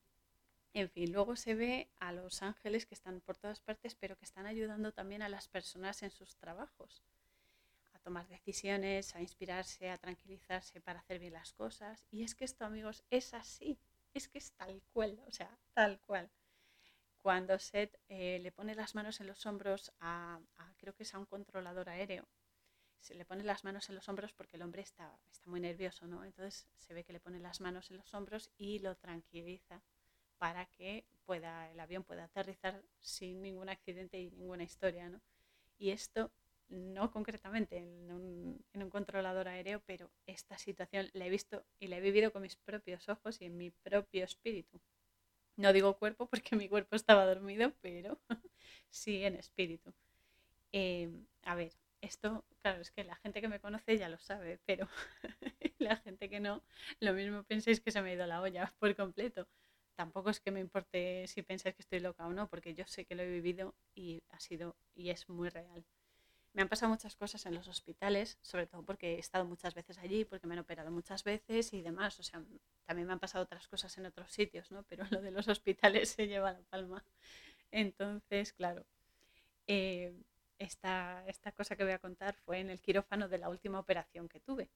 [0.76, 4.24] En fin, luego se ve a los ángeles que están por todas partes, pero que
[4.24, 7.04] están ayudando también a las personas en sus trabajos,
[7.92, 12.08] a tomar decisiones, a inspirarse, a tranquilizarse para hacer bien las cosas.
[12.10, 13.78] Y es que esto, amigos, es así,
[14.14, 16.28] es que es tal cual, o sea, tal cual.
[17.22, 20.40] Cuando Seth eh, le pone las manos en los hombros a,
[20.76, 22.28] creo que es a un controlador aéreo,
[23.04, 26.06] se le pone las manos en los hombros porque el hombre está, está muy nervioso,
[26.06, 26.24] ¿no?
[26.24, 29.82] Entonces se ve que le pone las manos en los hombros y lo tranquiliza
[30.38, 35.10] para que pueda, el avión pueda aterrizar sin ningún accidente y ninguna historia.
[35.10, 35.20] ¿no?
[35.78, 36.30] Y esto
[36.68, 42.00] no concretamente en un, controlador aéreo, pero esta situación la he visto y la he
[42.00, 44.80] vivido con mis propios ojos y en mi propio espíritu.
[45.56, 48.18] No digo cuerpo porque mi cuerpo estaba dormido, pero
[48.88, 49.92] sí en espíritu.
[50.72, 51.72] Em, a ver,
[52.04, 54.88] esto, claro, es que la gente que me conoce ya lo sabe, pero
[55.78, 56.62] la gente que no,
[57.00, 59.48] lo mismo pensáis que se me ha ido la olla por completo
[59.94, 63.04] tampoco es que me importe si pensáis que estoy loca o no, porque yo sé
[63.04, 65.84] que lo he vivido y ha sido y es muy real.
[66.52, 69.98] Me han pasado muchas cosas en los hospitales, sobre todo porque he estado muchas veces
[69.98, 72.20] allí, porque me han operado muchas veces y demás.
[72.20, 72.44] O sea,
[72.84, 74.84] también me han pasado otras cosas en otros sitios, ¿no?
[74.84, 77.04] Pero lo de los hospitales se lleva la palma.
[77.72, 78.86] Entonces, claro,
[79.66, 80.14] eh,
[80.58, 84.28] esta, esta cosa que voy a contar fue en el quirófano de la última operación
[84.28, 84.70] que tuve.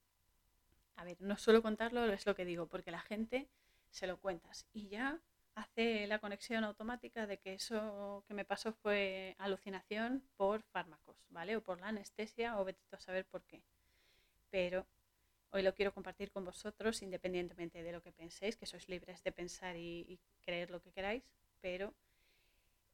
[0.96, 3.48] A ver, no suelo contarlo, es lo que digo, porque la gente
[3.90, 5.20] se lo cuentas y ya
[5.54, 11.56] hace la conexión automática de que eso que me pasó fue alucinación por fármacos, ¿vale?
[11.56, 13.62] O por la anestesia o vete a saber por qué.
[14.50, 14.86] Pero
[15.50, 19.32] hoy lo quiero compartir con vosotros independientemente de lo que penséis, que sois libres de
[19.32, 21.22] pensar y, creer lo que queráis,
[21.60, 21.92] pero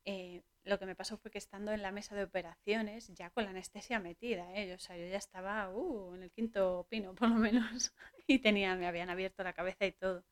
[0.04, 3.44] eh, lo que me pasó fue que estando en la mesa de operaciones, ya con
[3.44, 4.74] la anestesia metida, ¿eh?
[4.74, 7.92] o sea, yo ya estaba uh, en el quinto pino por lo menos
[8.26, 10.24] y tenía, me habían abierto la cabeza y todo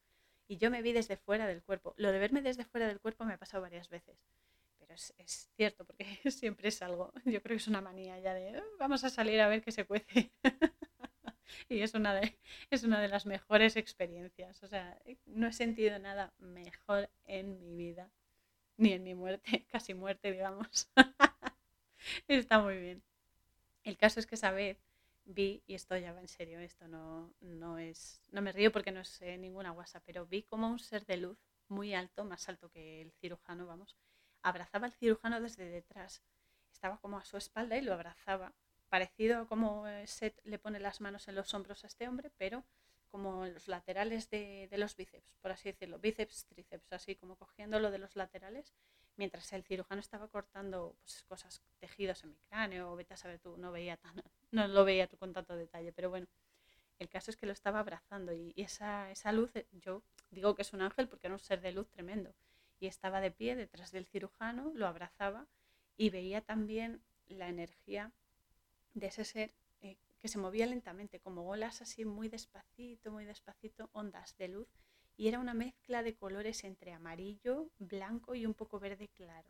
[0.52, 1.94] y yo me vi desde fuera del cuerpo.
[1.96, 4.18] Lo de verme desde fuera del cuerpo me ha pasado varias veces,
[4.78, 5.14] pero es,
[5.56, 9.02] cierto porque siempre es algo, yo creo que es una manía ya de oh, vamos
[9.04, 10.30] a salir a ver qué se cuece.
[11.70, 12.38] y es una, de,
[12.70, 14.62] es una de las mejores experiencias.
[14.62, 18.10] O sea, no he sentido nada mejor en mi vida,
[18.82, 20.88] ni en mi muerte, casi muerte, digamos.
[22.28, 23.02] Está muy bien.
[23.84, 24.78] El caso es que esa vez
[25.24, 28.90] vi, y esto ya va en serio, esto no, no es, no me río porque
[28.90, 32.70] no es ninguna guasa, pero vi como un ser de luz muy alto, más alto
[32.70, 33.96] que el cirujano, vamos,
[34.42, 36.22] abrazaba al cirujano desde detrás,
[36.72, 38.52] estaba como a su espalda y lo abrazaba,
[38.88, 42.64] parecido a como Seth le pone las manos en los hombros a este hombre, pero
[43.12, 47.98] como los laterales de, los bíceps, por así decirlo, bíceps, tríceps, así como cogiéndolo de
[47.98, 48.74] los laterales
[49.16, 53.38] mientras el cirujano estaba cortando pues, cosas, tejidos en mi cráneo, o vete a saber
[53.38, 54.14] tú, no veía tan,
[54.50, 56.26] no lo veía tú con tanto detalle, pero bueno,
[56.98, 60.62] el caso es que lo estaba abrazando y, esa, esa luz, eh, yo digo que
[60.62, 62.34] es un ángel porque era un ser de luz tremendo,
[62.80, 65.46] y estaba de pie detrás del cirujano, lo abrazaba
[65.98, 68.10] y veía también la energía
[68.94, 69.52] de ese ser
[70.22, 74.68] que se movía lentamente, como olas así muy despacito, muy despacito, ondas de luz
[75.16, 79.48] y era una mezcla de colores entre amarillo, blanco y un poco verde claro.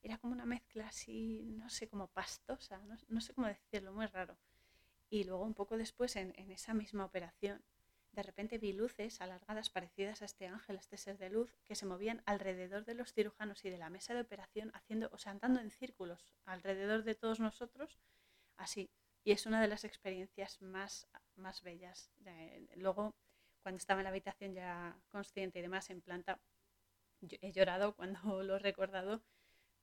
[0.00, 4.38] Era como una mezcla así, no sé, como pastosa, no, sé cómo decirlo, muy raro.
[5.10, 7.62] Y luego un poco después, en, esa misma operación,
[8.12, 11.74] de repente vi luces alargadas parecidas a este ángel, a este ser de luz, que
[11.74, 15.32] se movían alrededor de los cirujanos y de la mesa de operación, haciendo, o sea,
[15.32, 17.98] andando en círculos alrededor de todos nosotros,
[18.56, 18.90] así.
[19.28, 21.06] Y es una de las experiencias más,
[21.36, 22.10] más bellas.
[22.76, 23.14] luego
[23.60, 26.40] cuando estaba en la habitación ya consciente y demás en planta,
[27.42, 29.20] he llorado cuando lo he recordado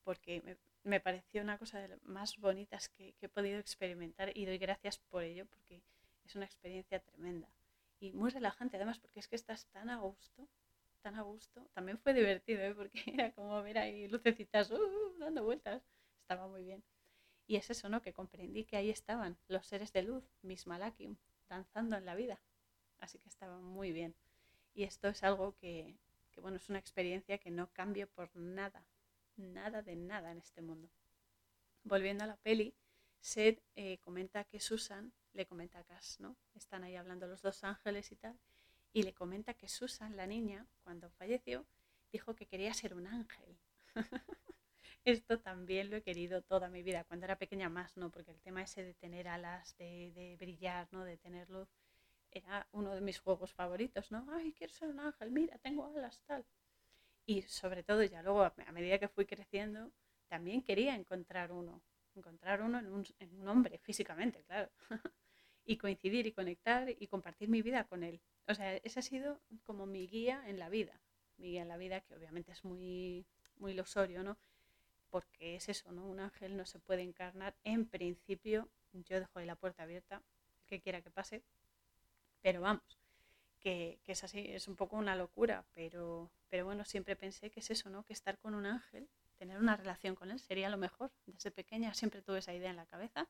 [0.04, 4.58] porque me, pareció una cosa de las más bonitas que, he podido experimentar y doy
[4.58, 5.84] gracias por ello porque
[6.24, 7.48] es una experiencia tremenda
[8.00, 10.48] y muy relajante además porque es que estás tan a gusto,
[11.04, 11.70] tan a gusto.
[11.76, 12.74] También fue divertido ¿eh?
[12.76, 15.84] porque era como ver ahí lucecitas uh, dando vueltas,
[16.24, 16.84] estaba muy bien.
[17.48, 18.02] Y es eso, ¿no?
[18.02, 21.18] Que comprendí que ahí estaban los seres de luz, mis malakim,
[21.48, 22.40] danzando en la vida
[23.00, 24.16] así que estaba muy bien.
[24.74, 25.96] Y esto es algo que,
[26.38, 28.86] bueno, es una experiencia que no cambio por nada,
[29.38, 30.90] nada de nada en este mundo.
[31.84, 32.76] Volviendo a la peli,
[33.22, 36.36] Seth eh, comenta que Susan le comenta a Cass, ¿no?
[36.54, 38.38] Están ahí hablando los dos ángeles y tal,
[38.94, 41.66] y le comenta que Susan, la niña, cuando falleció,
[42.12, 43.58] dijo que quería ser un ángel.
[45.06, 48.12] Esto también lo he querido toda mi vida, cuando era pequeña más, ¿no?
[48.12, 51.04] Porque el tema ese de tener alas, de, de brillar, ¿no?
[51.06, 51.70] De tener luz,
[52.32, 54.26] era uno de mis juegos favoritos, ¿no?
[54.32, 56.46] Ay, quiero ser un ángel, mira, tengo alas, tal.
[57.26, 59.92] Y sobre todo ya luego, a medida que fui creciendo,
[60.28, 61.84] también quería encontrar uno,
[62.16, 64.72] encontrar uno en un, en un hombre, físicamente, claro.
[65.66, 68.22] y coincidir y conectar y compartir mi vida con él.
[68.48, 71.02] O sea, ese ha sido como mi guía en la vida.
[71.38, 73.26] mi guía en la vida, que obviamente es muy,
[73.58, 74.38] muy ilusorio, ¿no?
[75.16, 76.06] Porque es eso, ¿no?
[76.06, 77.56] Un ángel no se puede encarnar.
[77.64, 80.22] En principio, yo dejo ahí la puerta abierta,
[80.68, 81.42] que quiera que pase,
[82.42, 83.00] pero vamos,
[83.62, 87.62] que, que, es así, es un poco una locura, pero, pero bueno, siempre pensé que
[87.62, 88.04] es eso, ¿no?
[88.04, 89.08] Que estar con un ángel,
[89.38, 91.14] tener una relación con él sería lo mejor.
[91.26, 93.30] Desde pequeña siempre tuve esa idea en la cabeza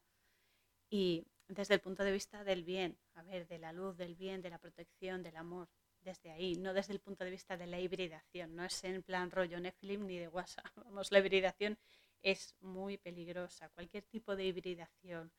[0.89, 4.41] y desde el punto de vista del bien, a ver, de la luz, del bien,
[4.41, 5.69] de la protección, del amor,
[6.05, 9.31] desde ahí, no desde el punto de vista de la hibridación, no es en plan
[9.31, 10.65] rollo Nephilim ni de WhatsApp.
[10.85, 11.77] Vamos, la hibridación
[12.21, 13.69] es muy peligrosa.
[13.69, 15.31] Cualquier tipo de hibridación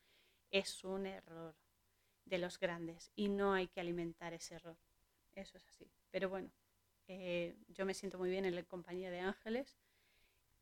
[0.50, 1.54] es un error
[2.24, 4.76] de los grandes y no hay que alimentar ese error.
[5.34, 5.88] Eso es así.
[6.10, 6.50] Pero bueno,
[7.06, 9.78] eh, yo me siento muy bien en la compañía de ángeles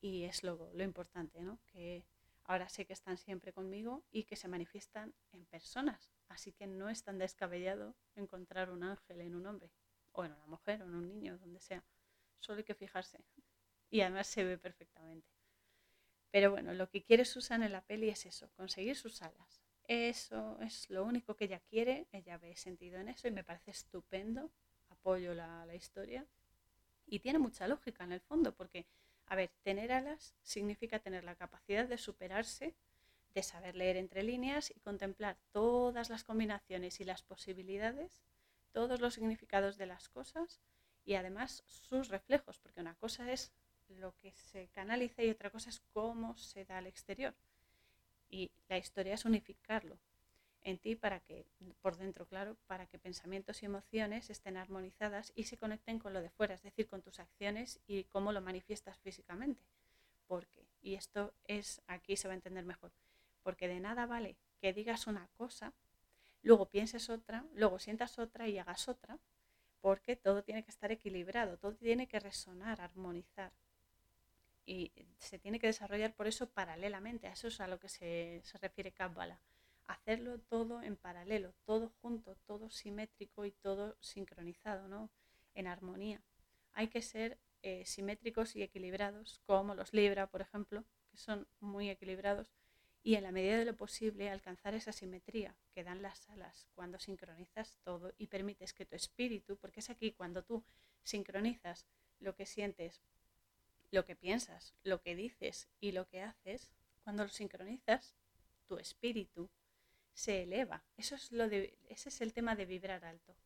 [0.00, 1.58] y es lo, lo importante, ¿no?
[1.66, 2.04] Que
[2.44, 6.12] ahora sé que están siempre conmigo y que se manifiestan en personas.
[6.28, 9.70] Así que no es tan descabellado encontrar un ángel en un hombre
[10.14, 11.82] o en una mujer o en un niño, donde sea.
[12.40, 13.18] Solo hay que fijarse.
[13.90, 15.28] Y además se ve perfectamente.
[16.30, 19.62] Pero bueno, lo que quiere Susan en la peli es eso, conseguir sus alas.
[19.86, 23.70] Eso es lo único que ella quiere, ella ve sentido en eso y me parece
[23.70, 24.50] estupendo,
[24.88, 26.26] apoyo la, la historia.
[27.06, 28.86] Y tiene mucha lógica en el fondo, porque,
[29.26, 32.74] a ver, tener alas significa tener la capacidad de superarse,
[33.34, 38.22] de saber leer entre líneas y contemplar todas las combinaciones y las posibilidades
[38.74, 40.60] todos los significados de las cosas
[41.04, 43.52] y además sus reflejos, porque una cosa es
[43.88, 47.34] lo que se canaliza y otra cosa es cómo se da al exterior.
[48.28, 49.96] Y la historia es unificarlo
[50.62, 51.46] en ti para que,
[51.82, 56.20] por dentro, claro, para que pensamientos y emociones estén armonizadas y se conecten con lo
[56.20, 59.62] de fuera, es decir, con tus acciones y cómo lo manifiestas físicamente.
[60.26, 62.92] Porque, y esto es, aquí se va a entender mejor,
[63.42, 65.74] porque de nada vale que digas una cosa
[66.44, 69.18] luego pienses otra, luego sientas otra y hagas otra,
[69.80, 73.52] porque todo tiene que estar equilibrado, todo tiene que resonar, armonizar.
[74.66, 78.42] Y se tiene que desarrollar por eso paralelamente, a eso es a lo que se,
[78.60, 79.40] refiere Kabbalah.
[79.86, 85.10] Hacerlo todo en paralelo, todo junto, todo simétrico y todo sincronizado, ¿no?
[85.54, 86.22] En armonía.
[86.72, 91.90] Hay que ser eh, simétricos y equilibrados, como los Libra, por ejemplo, que son muy
[91.90, 92.50] equilibrados,
[93.06, 96.98] y en la medida de lo posible alcanzar esa simetría que dan las alas cuando
[96.98, 100.64] sincronizas todo y permites que tu espíritu, porque es aquí cuando tú
[101.02, 101.84] sincronizas
[102.18, 103.02] lo que sientes,
[103.90, 108.16] lo que piensas, lo que dices y lo que haces, cuando lo sincronizas,
[108.66, 109.50] tu espíritu
[110.14, 110.82] se eleva.
[110.96, 113.36] Eso es lo de, ese es el tema de vibrar alto.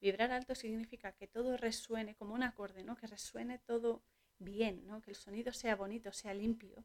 [0.00, 2.96] Vibrar alto significa que todo resuene como un acorde, ¿no?
[2.96, 4.02] que resuene todo
[4.40, 5.00] bien, ¿no?
[5.02, 6.84] que el sonido sea bonito, sea limpio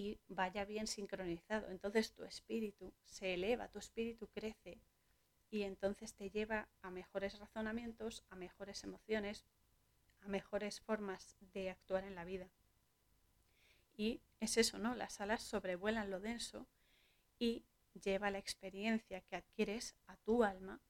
[0.00, 1.68] y vaya bien sincronizado.
[1.68, 4.80] Entonces tu espíritu se eleva, tu espíritu crece
[5.50, 9.44] y entonces te lleva a mejores razonamientos, a mejores emociones,
[10.22, 12.48] a mejores formas de actuar en la vida.
[13.94, 14.94] Y es eso, ¿no?
[14.94, 16.66] Las alas sobrevuelan lo denso
[17.38, 20.80] y lleva la experiencia que adquieres a tu alma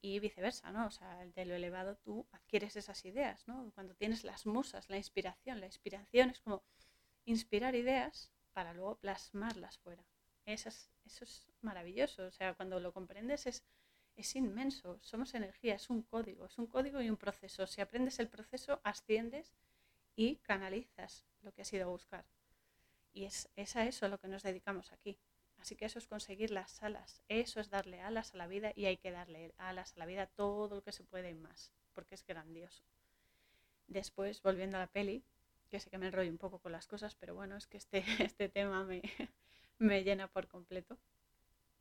[0.00, 0.86] y viceversa, ¿no?
[0.86, 3.72] O sea, de lo elevado tú adquieres esas ideas, ¿no?
[3.74, 6.62] Cuando tienes las musas, la inspiración, la inspiración es como
[7.26, 10.02] inspirar ideas para luego plasmarlas fuera.
[10.46, 13.64] Eso es, eso es maravilloso, o sea, cuando lo comprendes es,
[14.16, 17.66] es inmenso, somos energía, es un código, es un código y un proceso.
[17.66, 19.52] Si aprendes el proceso, asciendes
[20.14, 22.24] y canalizas lo que has ido a buscar.
[23.12, 25.18] Y es, es, a eso a lo que nos dedicamos aquí.
[25.58, 28.86] Así que eso es conseguir las alas, eso es darle alas a la vida y
[28.86, 32.14] hay que darle alas a la vida todo lo que se puede y más, porque
[32.14, 32.84] es grandioso.
[33.88, 35.24] Después, volviendo a la peli,
[35.68, 38.04] que sé que me enrollo un poco con las cosas, pero bueno, es que este,
[38.34, 39.02] este tema me,
[39.78, 40.98] me llena por completo.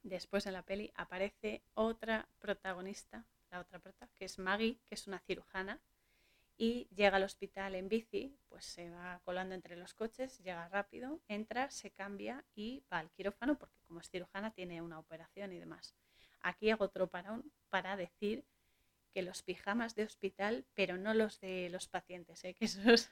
[0.04, 5.08] Después en la peli aparece otra protagonista, la otra prota, que es Maggie, que es
[5.08, 5.82] una cirujana,
[6.58, 11.20] y llega al hospital en bici, pues se va colando entre los coches, llega rápido,
[11.28, 15.60] entra, se cambia y va al quirófano, porque como es cirujana tiene una operación y
[15.60, 15.96] demás.
[16.42, 18.46] Aquí hago otro parón para decir
[19.12, 22.54] que los pijamas de hospital, pero no los de los pacientes, ¿eh?
[22.60, 23.10] que esos,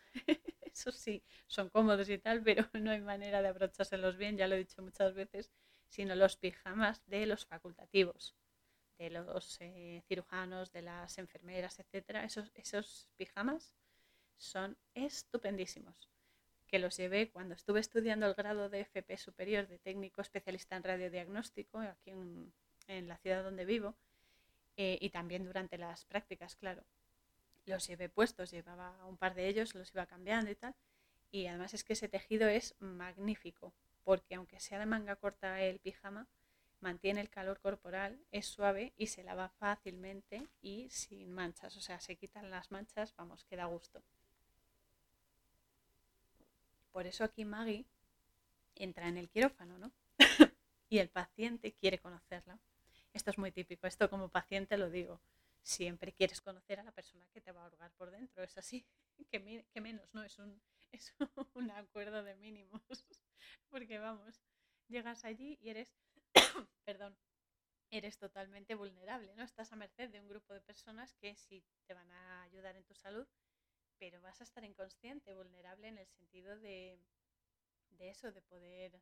[0.73, 4.55] eso sí, son cómodos y tal, pero no hay manera de abrochárselos bien, ya lo
[4.55, 5.51] he dicho muchas veces,
[5.87, 8.35] sino los pijamas de los facultativos,
[8.97, 12.23] de los eh, cirujanos, de las enfermeras, etcétera.
[12.23, 13.75] Esos, esos pijamas
[14.37, 16.09] son estupendísimos.
[16.67, 20.83] Que los llevé cuando estuve estudiando el grado de FP superior de técnico especialista en
[20.83, 23.95] radiodiagnóstico, aquí en, la ciudad donde vivo,
[24.75, 26.83] eh, y también durante las prácticas, claro
[27.65, 30.75] los llevé puestos, llevaba un par de ellos, los iba cambiando y tal.
[31.31, 35.79] Y además es que ese tejido es magnífico, porque aunque sea de manga corta el
[35.79, 36.27] pijama,
[36.79, 41.75] mantiene el calor corporal, es suave y se lava fácilmente y sin manchas.
[41.77, 44.03] O sea, se quitan las manchas, vamos, queda gusto.
[46.91, 47.85] Por eso aquí Maggie
[48.75, 49.91] entra en el quirófano, ¿no?
[50.89, 52.59] y el paciente quiere conocerla.
[53.13, 55.19] Esto es muy típico, esto como paciente lo digo.
[55.63, 58.85] Siempre quieres conocer a la persona que te va a ahogar por dentro, es así,
[59.31, 59.39] que,
[59.81, 60.23] menos, ¿no?
[60.23, 60.61] Es un,
[60.91, 61.13] es
[61.53, 62.81] un acuerdo de mínimos,
[63.69, 64.41] porque vamos,
[64.87, 65.95] llegas allí y eres,
[66.85, 67.17] perdón,
[67.91, 69.43] eres totalmente vulnerable, ¿no?
[69.43, 72.83] Estás a merced de un grupo de personas que sí te van a ayudar en
[72.83, 73.27] tu salud,
[73.97, 76.99] pero vas a estar inconsciente, vulnerable en el sentido de,
[77.91, 79.01] de eso, de poder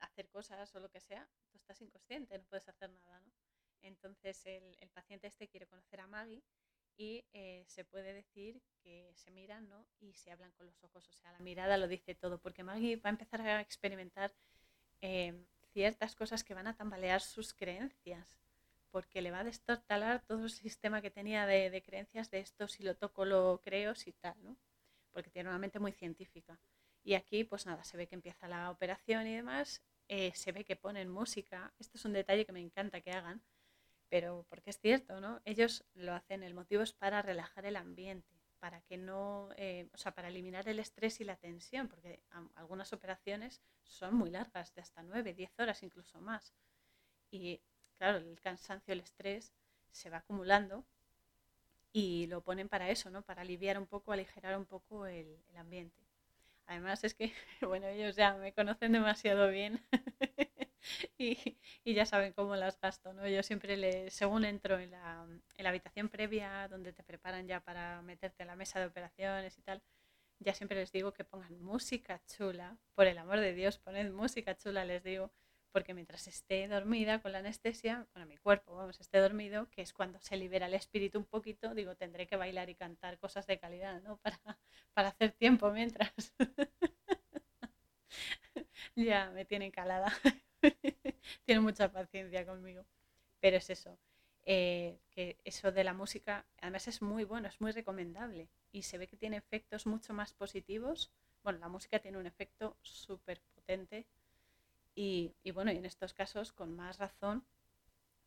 [0.00, 3.32] hacer cosas o lo que sea, tú estás inconsciente, no puedes hacer nada, ¿no?
[3.84, 6.42] Entonces el, paciente este quiere conocer a Maggie
[6.96, 9.86] y eh, se puede decir que se miran ¿no?
[10.00, 12.96] y se hablan con los ojos, o sea, la mirada lo dice todo, porque Maggie
[12.96, 14.32] va a empezar a experimentar
[15.00, 18.38] eh, ciertas cosas que van a tambalear sus creencias,
[18.90, 22.68] porque le va a destortalar todo el sistema que tenía de, de creencias de esto,
[22.68, 24.56] si lo toco, lo creo, si tal, ¿no?
[25.10, 26.58] porque tiene una mente muy científica.
[27.02, 30.64] Y aquí, pues nada, se ve que empieza la operación y demás, eh, se ve
[30.64, 33.42] que ponen música, esto es un detalle que me encanta que hagan,
[34.08, 35.40] pero porque es cierto, ¿no?
[35.44, 39.98] Ellos lo hacen, el motivo es para relajar el ambiente, para que no, eh, o
[39.98, 42.22] sea, para eliminar el estrés y la tensión, porque
[42.54, 46.54] algunas operaciones son muy largas, de hasta 9, 10 horas, incluso más.
[47.30, 47.60] Y
[47.98, 49.52] claro, el cansancio, el estrés
[49.90, 50.84] se va acumulando
[51.92, 53.22] y lo ponen para eso, ¿no?
[53.22, 56.04] Para aliviar un poco, aligerar un poco el ambiente.
[56.66, 57.32] Además es que,
[57.62, 59.80] bueno, ellos ya me conocen demasiado bien
[61.84, 63.26] y, ya saben cómo las gasto, ¿no?
[63.28, 67.60] Yo siempre, le, según entro en la, en la habitación previa, donde te preparan ya
[67.60, 69.82] para meterte en la mesa de operaciones y tal,
[70.40, 74.56] ya siempre les digo que pongan música chula, por el amor de Dios, poned música
[74.56, 75.32] chula, les digo,
[75.72, 79.92] porque mientras esté dormida con la anestesia, bueno, mi cuerpo, vamos, esté dormido, que es
[79.92, 83.58] cuando se libera el espíritu un poquito, digo, tendré que bailar y cantar cosas de
[83.58, 84.18] calidad, ¿no?
[84.18, 84.38] Para,
[84.94, 86.12] para hacer tiempo mientras.
[88.94, 90.12] ya me tiene calada.
[91.44, 92.84] Tiene mucha paciencia conmigo.
[93.40, 93.98] Pero es eso,
[94.46, 98.98] eh, que eso de la música, además es muy bueno, es muy recomendable y se
[98.98, 101.10] ve que tiene efectos mucho más positivos.
[101.42, 104.06] Bueno, la música tiene un efecto súper potente
[104.94, 107.44] y, bueno, y en estos casos, con más razón,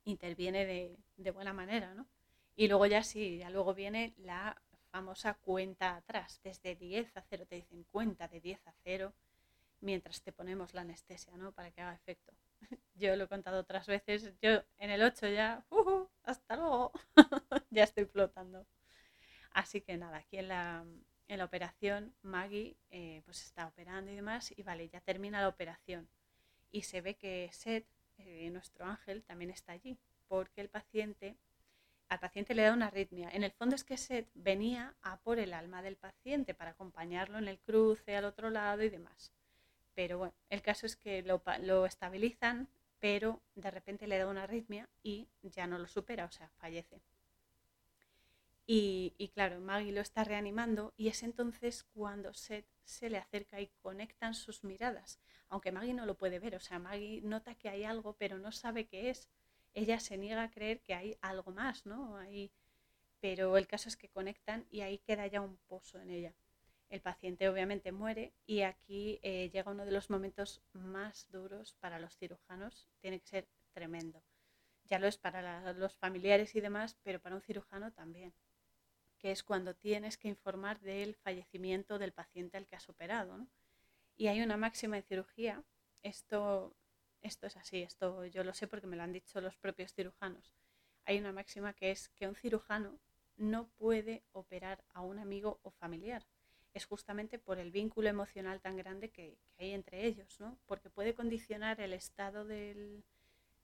[0.03, 2.07] interviene de, buena manera, ¿no?
[2.55, 4.61] Y luego ya sí, ya luego viene la
[4.91, 9.13] famosa cuenta atrás, desde 10 a 0, te dicen cuenta de 10 a 0,
[9.81, 11.51] mientras te ponemos la anestesia, ¿no?
[11.51, 12.33] Para que haga efecto.
[12.95, 16.91] Yo lo he contado otras veces, yo en el 8 ya, uh, hasta luego,
[17.69, 18.65] ya estoy flotando.
[19.51, 20.83] Así que nada, aquí en la,
[21.27, 25.47] en la operación Maggie eh, pues está operando y demás, y vale, ya termina la
[25.47, 26.09] operación
[26.71, 27.87] y se ve que Seth,
[28.17, 29.97] eh, nuestro ángel, también está allí,
[30.27, 31.37] porque el paciente,
[32.09, 33.29] al paciente le da una arritmia.
[33.31, 37.37] En el fondo es que Seth venía a por el alma del paciente para acompañarlo
[37.37, 39.33] en el cruce al otro lado y demás.
[39.97, 42.69] Pero bueno, el caso es que lo, lo estabilizan,
[42.99, 47.01] pero de repente le da una arritmia y ya no lo supera, o sea, fallece.
[48.67, 53.59] Y, y, claro, Maggie lo está reanimando y es entonces cuando Seth se le acerca
[53.59, 55.19] y conectan sus miradas
[55.49, 58.51] aunque Maggie no lo puede ver, o sea, Maggie nota que hay algo, pero no
[58.51, 59.29] sabe qué es.
[59.73, 62.19] Ella se niega a creer que hay algo más, ¿no?
[63.19, 66.33] Pero el caso es que conectan y ahí queda ya un pozo en ella.
[66.89, 71.99] El paciente obviamente muere y aquí eh, llega uno de los momentos más duros para
[71.99, 72.87] los cirujanos.
[73.01, 74.23] Tiene que ser tremendo.
[74.85, 78.33] Ya lo es para los familiares y demás, pero para un cirujano también,
[79.19, 83.37] que es cuando tienes que informar del fallecimiento del paciente al que has operado.
[83.37, 83.47] ¿no?
[84.15, 85.63] Y hay una máxima en cirugía,
[86.03, 86.73] esto,
[87.21, 90.53] esto es así, esto yo lo sé porque me lo han dicho los propios cirujanos.
[91.03, 92.97] Hay una máxima que es que un cirujano
[93.35, 96.25] no puede operar a un amigo o familiar.
[96.77, 100.59] Es justamente por el vínculo emocional tan grande que, hay entre ellos, ¿no?
[100.67, 103.03] porque puede condicionar el estado del,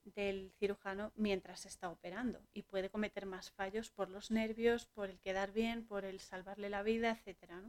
[0.04, 5.20] del cirujano mientras está operando y puede cometer más fallos por los nervios, por el
[5.20, 7.62] quedar bien, por el salvarle la vida, etcétera.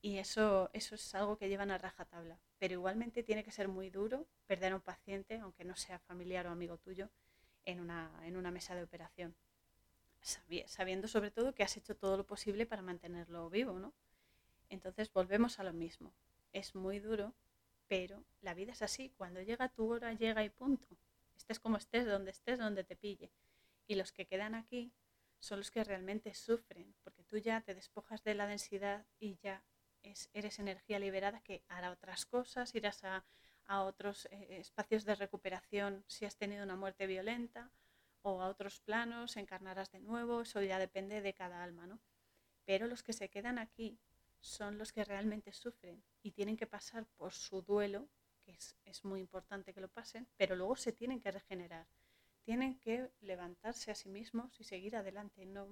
[0.00, 2.38] Y eso, eso es algo que llevan a rajatabla.
[2.60, 6.46] Pero igualmente tiene que ser muy duro perder a un paciente, aunque no sea familiar
[6.46, 7.10] o amigo tuyo,
[7.64, 9.34] en una, en una mesa de operación.
[10.66, 13.92] Sabiendo sobre todo que has hecho todo lo posible para mantenerlo vivo, ¿no?
[14.72, 16.14] Entonces volvemos a lo mismo.
[16.54, 17.34] Es muy duro,
[17.88, 19.10] pero la vida es así.
[19.18, 20.96] Cuando llega tu hora, llega y punto.
[21.36, 23.30] Estés como estés, donde estés, donde te pille.
[23.86, 24.90] Y los que quedan aquí
[25.40, 29.62] son los que realmente sufren, porque tú ya te despojas de la densidad y ya
[30.32, 33.24] eres energía liberada que hará otras cosas, irás a,
[33.66, 37.70] otros eh, espacios de recuperación si has tenido una muerte violenta
[38.22, 41.98] o a otros planos, encarnarás de nuevo, eso ya depende de cada alma, ¿no?
[42.64, 43.98] Pero los que se quedan aquí
[44.42, 48.08] son los que realmente sufren y tienen que pasar por su duelo,
[48.44, 51.86] que es, es muy importante que lo pasen, pero luego se tienen que regenerar,
[52.42, 55.46] tienen que levantarse a sí mismos y seguir adelante.
[55.46, 55.68] No,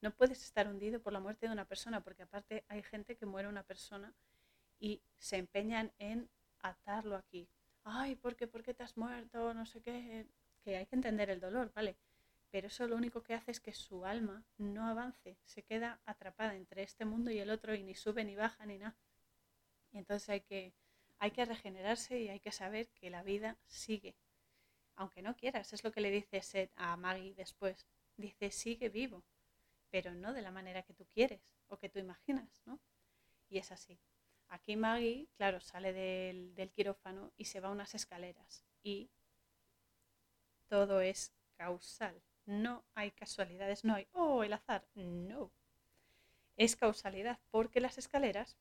[0.00, 3.26] no puedes estar hundido por la muerte de una persona, porque aparte hay gente que
[3.26, 4.14] muere una persona
[4.80, 6.28] y se empeñan en
[6.60, 7.48] atarlo aquí.
[7.84, 9.54] Ay, ¿por qué, ¿por qué te has muerto?
[9.54, 10.26] No sé qué
[10.66, 11.96] que hay que entender el dolor, ¿vale?
[12.50, 16.54] Pero eso lo único que hace es que su alma no avance, se queda atrapada
[16.54, 18.96] entre este mundo y el otro y ni sube ni baja ni nada.
[19.92, 20.72] Y entonces hay que,
[21.18, 24.16] hay que regenerarse y hay que saber que la vida sigue.
[24.94, 27.86] Aunque no quieras, es lo que le dice Seth a Maggie después.
[28.16, 29.24] Dice, sigue vivo,
[29.90, 32.80] pero no de la manera que tú quieres o que tú imaginas, ¿no?
[33.48, 33.98] Y es así.
[34.48, 39.10] Aquí Maggie, claro, sale del, del quirófano y se va a unas escaleras y
[40.68, 42.22] todo es causal.
[42.46, 44.86] No hay casualidades, no hay, oh, el azar.
[44.94, 45.50] No.
[46.56, 48.56] Es causalidad porque las escaleras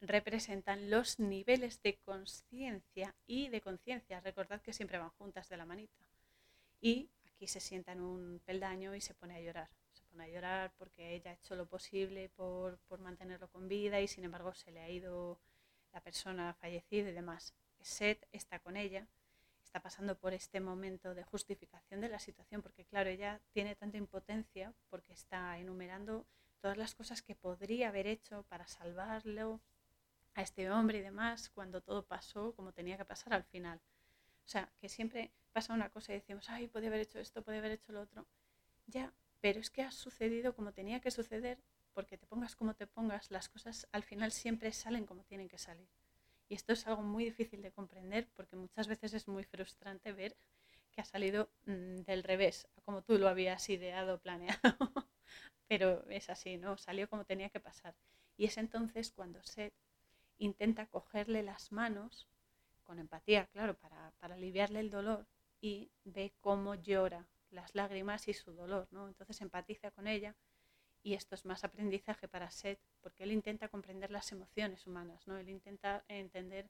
[0.00, 4.20] representan los niveles de conciencia y de conciencia.
[4.20, 6.04] Recordad que siempre van juntas de la manita.
[6.80, 9.70] Y aquí se sienta en un peldaño y se pone a llorar.
[9.92, 14.00] Se pone a llorar porque ella ha hecho lo posible por, por mantenerlo con vida
[14.00, 15.40] y sin embargo se le ha ido
[15.92, 17.54] la persona fallecida y demás.
[17.80, 19.08] Seth está con ella
[19.70, 23.98] está pasando por este momento de justificación de la situación, porque claro, ella tiene tanta
[23.98, 26.26] impotencia porque está enumerando
[26.60, 29.60] todas las cosas que podría haber hecho para salvarlo
[30.34, 33.80] a este hombre y demás, cuando todo pasó como tenía que pasar al final.
[34.44, 37.60] O sea, que siempre pasa una cosa y decimos, ay, podía haber hecho esto, podía
[37.60, 38.26] haber hecho lo otro.
[38.88, 41.62] Ya, pero es que ha sucedido como tenía que suceder,
[41.94, 45.58] porque te pongas como te pongas, las cosas al final siempre salen como tienen que
[45.58, 45.88] salir.
[46.50, 50.36] Y esto es algo muy difícil de comprender porque muchas veces es muy frustrante ver
[50.90, 54.60] que ha salido mm, del revés, como tú lo habías ideado, planeado.
[55.68, 56.76] Pero es así, ¿no?
[56.76, 57.94] Salió como tenía que pasar.
[58.36, 59.72] Y es entonces cuando Seth
[60.38, 62.26] intenta cogerle las manos,
[62.82, 65.28] con empatía, claro, para, para aliviarle el dolor,
[65.60, 69.06] y ve cómo llora las lágrimas y su dolor, ¿no?
[69.06, 70.34] Entonces empatiza con ella
[71.04, 75.36] y esto es más aprendizaje para Seth, porque él intenta comprender las emociones humanas, ¿no?
[75.36, 76.68] Él intenta entender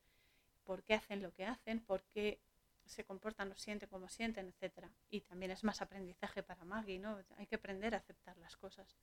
[0.65, 2.41] por qué hacen lo que hacen, por qué
[2.87, 4.87] se comportan o sienten como sienten, etc.
[5.11, 7.19] Y también es más aprendizaje para Maggie, ¿no?
[7.37, 8.97] Hay que aprender a aceptar las cosas,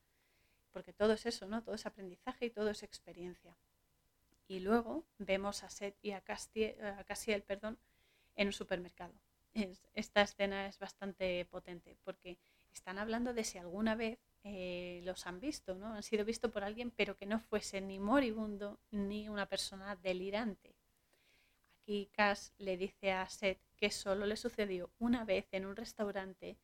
[0.71, 1.63] porque todo es eso, ¿no?
[1.63, 3.57] Todo es aprendizaje y todo es experiencia.
[4.47, 7.77] Y luego vemos a Seth y a, Castiel, perdón,
[8.35, 9.13] en un supermercado.
[9.93, 12.37] esta escena es bastante potente porque
[12.73, 14.19] están hablando de si alguna vez
[14.49, 15.93] eh, los han visto, ¿no?
[15.93, 20.75] Han sido vistos por alguien, pero que no fuese ni moribundo ni una persona delirante.
[21.81, 26.57] Aquí Cass le dice a Seth que solo le sucedió una vez en un restaurante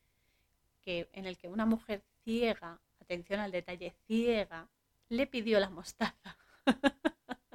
[0.82, 4.70] que, en el que una mujer ciega, atención al detalle, ciega,
[5.10, 6.38] le pidió la mostaza.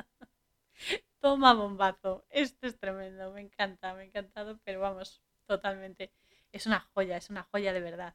[1.20, 2.24] Toma bombazo.
[2.31, 6.12] Esto es tremendo, me encanta, me ha encantado, pero vamos, totalmente.
[6.53, 8.14] Es una joya, es una joya de verdad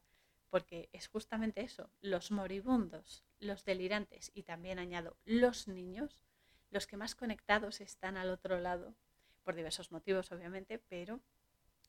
[0.54, 6.22] porque es justamente eso, los moribundos, los delirantes y también añado los niños,
[6.70, 8.94] los que más conectados están al otro lado,
[9.42, 11.22] por diversos motivos obviamente, pero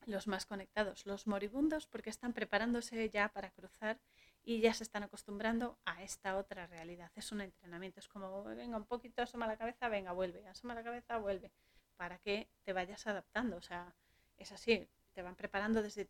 [0.06, 4.00] los más conectados, los moribundos porque están preparándose ya para cruzar
[4.42, 7.12] y ya se están acostumbrando a esta otra realidad.
[7.16, 10.82] Es un entrenamiento, es como, venga, un poquito, asoma la cabeza, venga, vuelve, asoma la
[10.82, 11.52] cabeza, vuelve,
[11.98, 13.58] para que te vayas adaptando.
[13.58, 13.94] O sea,
[14.38, 16.08] es así, te van preparando desde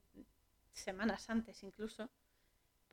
[0.72, 2.10] semanas antes incluso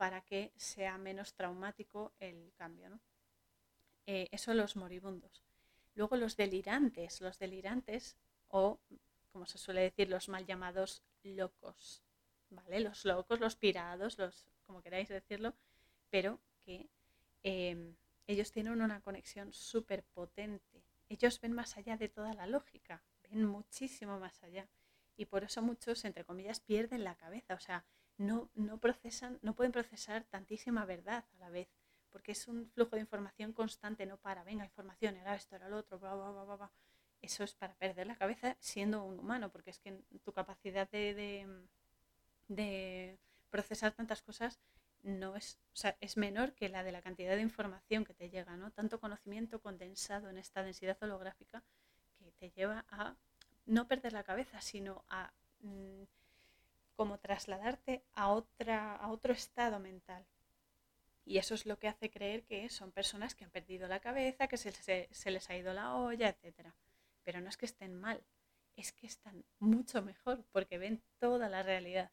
[0.02, 2.90] para que sea menos traumático el cambio.
[2.90, 2.98] ¿no?
[4.04, 5.44] Eh, eso los moribundos.
[5.94, 8.16] Luego los delirantes, los delirantes
[8.48, 8.80] o,
[9.30, 12.02] como se suele decir, los mal llamados locos,
[12.50, 12.80] ¿vale?
[12.80, 15.54] Los locos, los pirados, los, como queráis decirlo,
[16.10, 16.88] pero que
[17.44, 17.94] em,
[18.26, 20.82] ellos tienen una conexión súper potente.
[21.10, 24.68] Ellos ven más allá de toda la lógica, ven muchísimo más allá.
[25.16, 27.54] Y por eso muchos, entre comillas, pierden la cabeza.
[27.54, 27.84] O sea,
[28.18, 31.68] no, no, procesan, no pueden procesar tantísima verdad a la vez,
[32.10, 35.78] porque es un flujo de información constante, no para, venga, información, era esto, era lo
[35.78, 36.72] otro, bla, bla, bla, bla,
[37.20, 41.46] Eso es para perder la cabeza siendo un humano, porque es que tu capacidad de,
[42.48, 43.18] de,
[43.50, 44.60] procesar tantas cosas
[45.02, 48.30] no es, o sea, es menor que la de la cantidad de información que te
[48.30, 48.70] llega, ¿no?
[48.70, 51.62] Tanto conocimiento condensado en esta densidad holográfica
[52.18, 53.16] que te lleva a
[53.66, 56.02] no perder la cabeza, sino a mm,
[56.94, 60.26] como trasladarte a, otra, a otro estado mental.
[61.24, 64.48] Y eso es lo que hace creer que son personas que han perdido la cabeza,
[64.48, 66.68] que se, se, les ha ido la olla, etc.
[67.22, 68.22] Pero no es que estén mal,
[68.76, 72.10] es que están mucho mejor porque ven toda la realidad.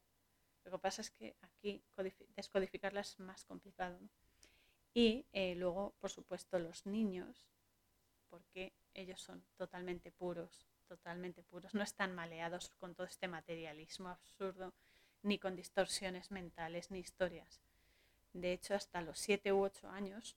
[0.63, 1.83] Lo que pasa es que aquí
[2.35, 3.99] descodificarla es más complicado.
[4.93, 7.47] Y eh, luego, por supuesto, los niños,
[8.29, 14.73] porque ellos son totalmente puros, totalmente puros, no están maleados con todo este materialismo absurdo,
[15.21, 17.61] ni con distorsiones mentales, ni historias.
[18.33, 20.35] De hecho, hasta los 7 u 8 años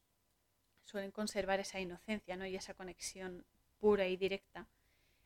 [0.84, 2.46] suelen conservar esa inocencia ¿no?
[2.46, 3.44] y esa conexión
[3.80, 4.68] pura y directa,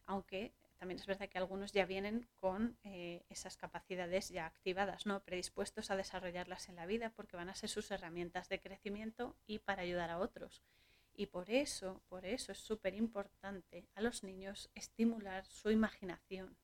[0.07, 5.21] aunque también es verdad que algunos ya vienen con eh, esas capacidades ya activadas, ¿no?
[5.21, 9.59] predispuestos a desarrollarlas en la vida porque van a ser sus herramientas de crecimiento y
[9.59, 10.63] para ayudar a otros.
[11.19, 16.59] Y por eso, por eso es súper importante a los niños estimular su imaginación,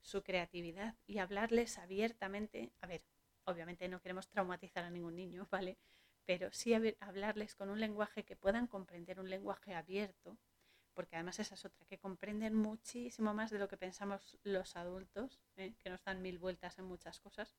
[0.00, 2.72] su creatividad y hablarles abiertamente.
[2.80, 3.02] A ver,
[3.44, 5.76] obviamente no queremos traumatizar a ningún niño, ¿vale?
[6.24, 10.38] Pero sí hablarles con un lenguaje que puedan comprender, un lenguaje abierto,
[10.94, 15.40] porque además esa es otra, que comprenden muchísimo más de lo que pensamos los adultos,
[15.56, 15.74] ¿eh?
[15.80, 17.56] que nos dan mil vueltas en muchas cosas.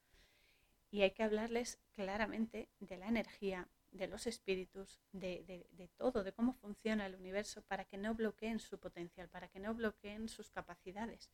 [0.91, 6.33] Y hay que hablarles claramente de la energía, de los espíritus, de, de, todo, de
[6.33, 10.49] cómo funciona el universo, para que no bloqueen su potencial, para que no bloqueen sus
[10.49, 11.29] capacidades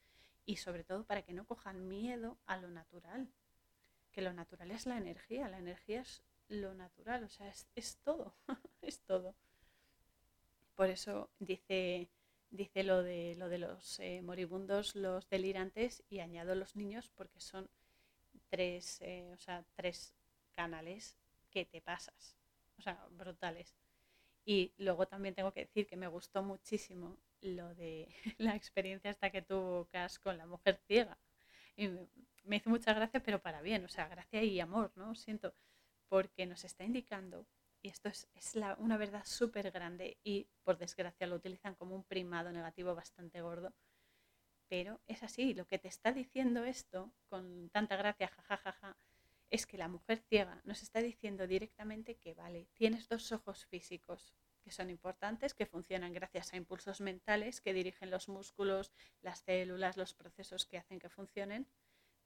[0.45, 3.29] y sobre todo para que no cojan miedo a lo natural,
[4.11, 7.97] que lo natural es la energía, la energía es lo natural, o sea, es, es
[7.97, 8.33] todo,
[8.81, 9.35] es todo.
[10.75, 12.09] Por eso dice,
[12.49, 17.41] dice lo, de, lo de los eh, moribundos, los delirantes, y añado los niños porque
[17.41, 17.69] son
[18.49, 20.13] tres, eh, o sea, tres
[20.53, 21.17] canales
[21.51, 22.36] que te pasas,
[22.77, 23.75] o sea, brutales.
[24.45, 28.07] Y luego también tengo que decir que me gustó muchísimo lo de
[28.37, 31.17] la experiencia hasta que tuvo Cas con la mujer ciega.
[31.75, 31.89] Y
[32.43, 35.15] me hizo mucha gracia, pero para bien, o sea, gracia y amor, ¿no?
[35.15, 35.53] Siento,
[36.09, 37.45] porque nos está indicando
[37.81, 38.27] y esto es,
[38.79, 43.73] una verdad súper grande y por desgracia lo utilizan como un primado negativo bastante gordo.
[44.69, 48.97] Pero es así, lo que te está diciendo esto con tanta gracia, jajajaja,
[49.49, 54.33] es que la mujer ciega nos está diciendo directamente que, vale, tienes dos ojos físicos
[54.61, 58.91] que son importantes, que funcionan gracias a impulsos mentales que dirigen los músculos,
[59.21, 61.67] las células, los procesos que hacen que funcionen,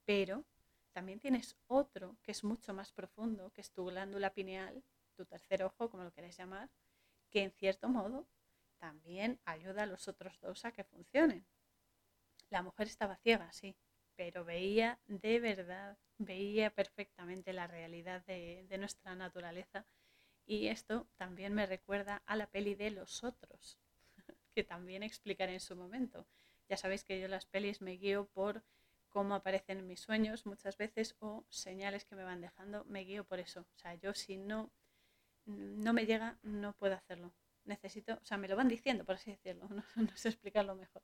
[0.04, 0.44] pero
[0.92, 4.82] también tienes otro que es mucho más profundo, que es tu glándula pineal,
[5.14, 6.68] tu tercer ojo, como lo queréis llamar,
[7.30, 8.26] que en cierto modo
[8.78, 11.46] también ayuda a los otros dos a que funcionen.
[12.50, 13.76] La mujer estaba ciega, sí,
[14.16, 19.86] pero veía de verdad, veía perfectamente la realidad de, nuestra naturaleza.
[20.46, 23.78] Y esto también me recuerda a la peli de Los Otros,
[24.54, 26.26] que también explicaré en su momento.
[26.68, 28.62] Ya sabéis que yo las pelis me guío por
[29.08, 33.24] cómo aparecen en mis sueños muchas veces o señales que me van dejando, me guío
[33.24, 33.60] por eso.
[33.60, 34.72] O sea, yo si no
[35.46, 37.32] no me llega, no puedo hacerlo.
[37.64, 41.02] Necesito, o sea, me lo van diciendo, por así decirlo, no, sé explicarlo mejor.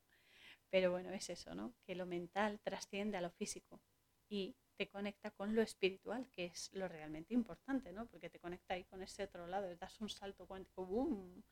[0.69, 1.73] Pero bueno, es eso, ¿no?
[1.85, 3.81] Que lo mental trasciende a lo físico
[4.27, 8.05] y te conecta con lo espiritual, que es lo realmente importante, ¿no?
[8.07, 11.43] Porque te conecta ahí con ese otro lado, das un salto cuántico, ¡boom!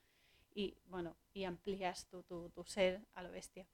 [0.54, 3.68] Y bueno, y amplías tu, tu, ser a lo bestia.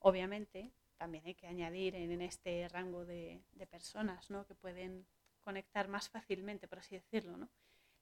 [0.00, 4.46] Obviamente, también hay que añadir en, este rango de, de, personas, ¿no?
[4.46, 5.06] Que pueden
[5.40, 7.48] conectar más fácilmente, por así decirlo, ¿no?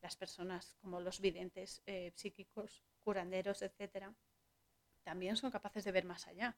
[0.01, 4.15] las personas como los videntes eh, psíquicos, curanderos, etcétera,
[5.03, 6.57] también son capaces de ver más allá.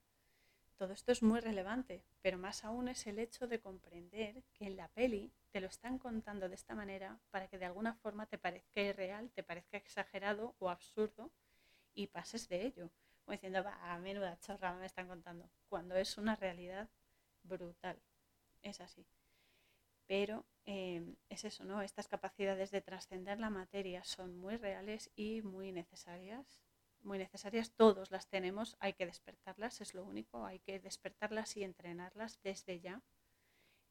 [0.80, 4.78] Todo esto es muy relevante, pero más aún es el hecho de comprender que en
[4.78, 8.38] la peli te lo están contando de esta manera para que de alguna forma te
[8.38, 11.30] parezca irreal, te parezca exagerado o absurdo
[11.92, 12.90] y pases de ello.
[13.26, 16.88] Como diciendo, va, a menuda chorra me están contando, cuando es una realidad
[17.42, 17.98] brutal.
[18.62, 19.04] Es así
[20.06, 21.82] pero em, es eso, ¿no?
[21.82, 26.64] Estas capacidades de trascender la materia son muy reales y muy necesarias.
[27.02, 31.64] Muy necesarias, todos las tenemos, hay que despertarlas, es lo único, hay que despertarlas y
[31.64, 33.00] entrenarlas desde ya.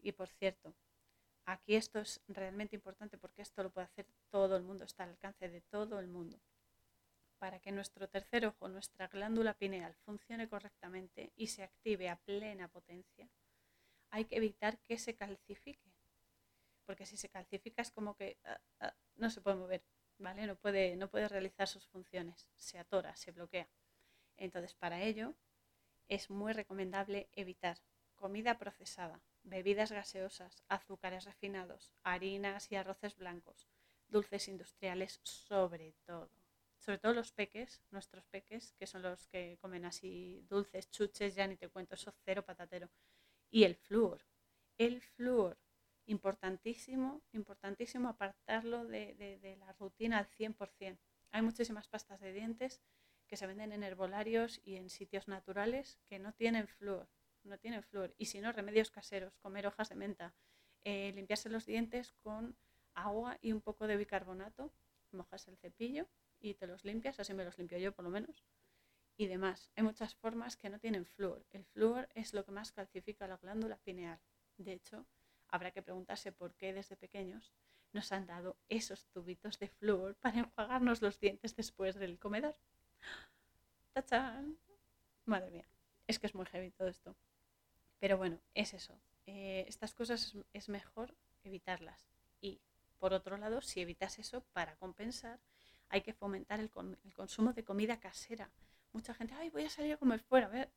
[0.01, 0.75] Y por cierto,
[1.45, 5.09] aquí esto es realmente importante porque esto lo puede hacer todo el mundo, está al
[5.11, 6.39] alcance de todo el mundo.
[7.39, 12.67] Para que nuestro tercer ojo, nuestra glándula pineal, funcione correctamente y se active a plena
[12.67, 13.27] potencia,
[14.11, 15.89] hay que evitar que se calcifique
[16.89, 19.83] porque si se calcifica es como que ah, ah, no se puede mover,
[20.19, 20.45] ¿vale?
[20.45, 23.67] No puede, no puede realizar sus funciones, se atora, se bloquea.
[24.37, 25.33] Entonces, para ello
[26.07, 27.77] es muy recomendable evitar
[28.15, 33.67] comida procesada, bebidas gaseosas, azúcares refinados, harinas y arroces blancos,
[34.07, 36.29] dulces industriales sobre todo.
[36.79, 41.47] Sobre todo los peques, nuestros peques, que son los que comen así dulces, chuches, ya
[41.47, 42.89] ni te cuento, eso cero patatero.
[43.49, 44.25] Y el flúor.
[44.77, 45.57] El flúor
[46.09, 50.97] importantísimo, importantísimo apartarlo de, la rutina al 100%.
[51.31, 52.81] Hay muchísimas pastas de dientes
[53.27, 57.07] que se venden en herbolarios y en sitios naturales que no tienen flúor.
[57.43, 58.13] no tienen flúor.
[58.17, 60.33] Y si no, remedios caseros, comer hojas de menta,
[60.83, 62.57] eh, limpiarse los dientes con
[62.95, 64.73] agua y un poco de bicarbonato,
[65.11, 66.09] mojas el cepillo
[66.39, 68.43] y te los limpias, así me los limpio yo por lo menos,
[69.15, 69.71] y demás.
[69.75, 71.45] Hay muchas formas que no tienen flúor.
[71.51, 74.19] El flúor es lo que más calcifica la glándula pineal.
[74.57, 75.05] De hecho,
[75.49, 77.53] habrá que preguntarse por qué desde pequeños
[77.91, 82.55] nos han dado esos tubitos de flúor para enjuagarnos los dientes después del comedor.
[83.93, 84.57] ¡Tachán!
[85.25, 85.65] Madre mía,
[86.07, 87.15] es que es muy heavy todo esto.
[87.99, 88.99] Pero bueno, es eso.
[89.25, 92.07] Eh, estas cosas es, mejor evitarlas.
[92.41, 92.61] Y
[92.97, 95.39] por otro lado, si evitas eso, para compensar,
[95.89, 96.71] hay que fomentar el,
[97.03, 98.49] el consumo de comida casera.
[98.93, 100.47] Mucha gente, ay, voy a salir a comer fuera.
[100.47, 100.71] A ver,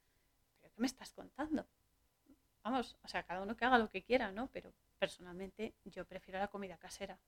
[0.61, 1.67] ¿pero qué me estás contando?
[2.65, 4.49] Vamos, o sea, cada uno que haga lo que quiera, ¿no?
[4.53, 7.19] Pero personalmente yo prefiero la comida casera.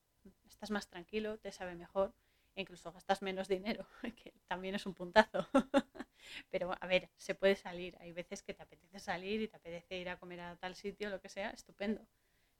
[0.47, 2.13] Estás más tranquilo, te sabe mejor
[2.55, 3.85] e incluso gastas menos dinero,
[4.15, 5.47] que también es un puntazo.
[6.49, 7.97] Pero a ver, se puede salir.
[7.99, 11.09] Hay veces que te apetece salir y te apetece ir a comer a tal sitio,
[11.09, 12.07] lo que sea, estupendo.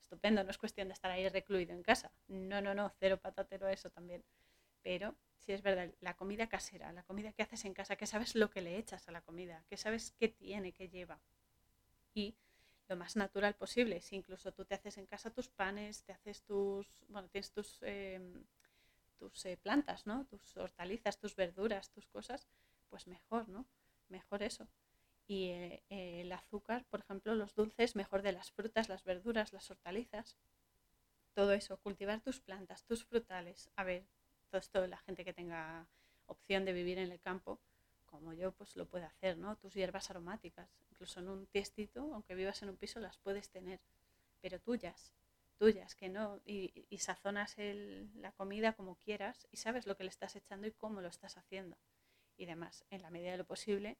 [0.02, 2.12] Estupendo, no es cuestión de estar ahí recluido en casa.
[2.28, 4.24] No, no, no, cero patatero a eso también.
[4.84, 8.36] Pero sí es verdad, la comida casera, la comida que haces en casa, que sabes
[8.36, 11.22] lo que le echas a la comida, que sabes qué tiene, qué lleva.
[12.16, 12.36] Y
[12.88, 14.02] lo más natural posible.
[14.02, 17.80] Si incluso tú te haces en casa tus panes, te haces tus, bueno, tienes tus,
[17.82, 18.46] em,
[19.18, 20.26] tus eh, plantas, ¿no?
[20.26, 22.48] Tus hortalizas, tus verduras, tus cosas,
[22.90, 23.66] pues mejor, ¿no?
[24.10, 24.68] Mejor eso.
[25.28, 29.70] Y eh, el azúcar, por ejemplo, los dulces, mejor de las frutas, las verduras, las
[29.72, 30.38] hortalizas.
[31.34, 33.70] Todo eso, cultivar tus plantas, tus frutales.
[33.76, 34.06] A ver,
[34.50, 35.88] todo esto, la gente que tenga
[36.28, 37.60] opción de vivir en el campo,
[38.16, 39.56] como yo, pues lo puede hacer, ¿no?
[39.58, 43.80] Tus hierbas aromáticas, incluso en un tiestito, aunque vivas en un piso, las puedes tener,
[44.42, 45.14] pero tuyas,
[45.58, 47.56] tuyas, que no, y, sazonas
[48.16, 51.38] la comida como quieras y sabes lo que le estás echando y cómo lo estás
[51.38, 51.78] haciendo
[52.38, 52.86] y demás.
[52.90, 53.98] En la medida de lo posible,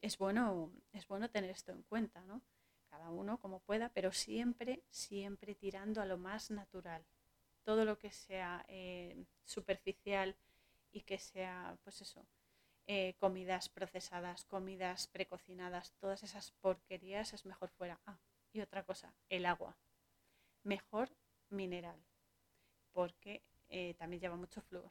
[0.00, 2.42] es bueno, es bueno tener esto en cuenta, ¿no?
[2.88, 7.04] Cada uno como pueda, pero siempre, siempre tirando a lo más natural.
[7.64, 10.36] Todo lo que sea eh, superficial
[10.92, 12.26] y que sea, pues eso,
[12.92, 18.00] eh, comidas procesadas, comidas precocinadas, todas esas porquerías es mejor fuera.
[18.04, 18.18] Ah,
[18.52, 19.76] y otra cosa, el agua.
[20.64, 21.08] Mejor
[21.50, 22.02] mineral,
[22.92, 24.90] porque eh, también lleva mucho flúor.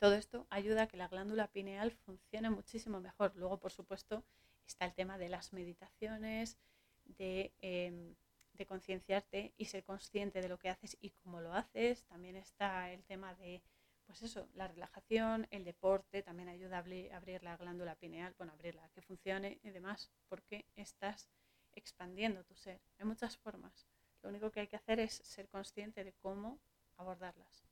[0.00, 3.32] Todo esto ayuda a que la glándula pineal funcione muchísimo mejor.
[3.36, 4.24] Luego, por supuesto,
[4.66, 6.58] está el tema de las meditaciones,
[7.04, 8.16] de, em,
[8.54, 12.02] de concienciarte y ser consciente de lo que haces y cómo lo haces.
[12.06, 13.62] También está el tema de
[14.12, 16.80] pues eso, la relajación, el deporte también ayuda a
[17.16, 21.30] abrir, la glándula pineal, bueno, abrirla, que funcione y demás, porque estás
[21.72, 22.78] expandiendo tu ser.
[22.98, 23.86] Hay muchas formas.
[24.22, 26.58] Lo único que hay que hacer es ser consciente de cómo
[26.98, 27.64] abordarlas.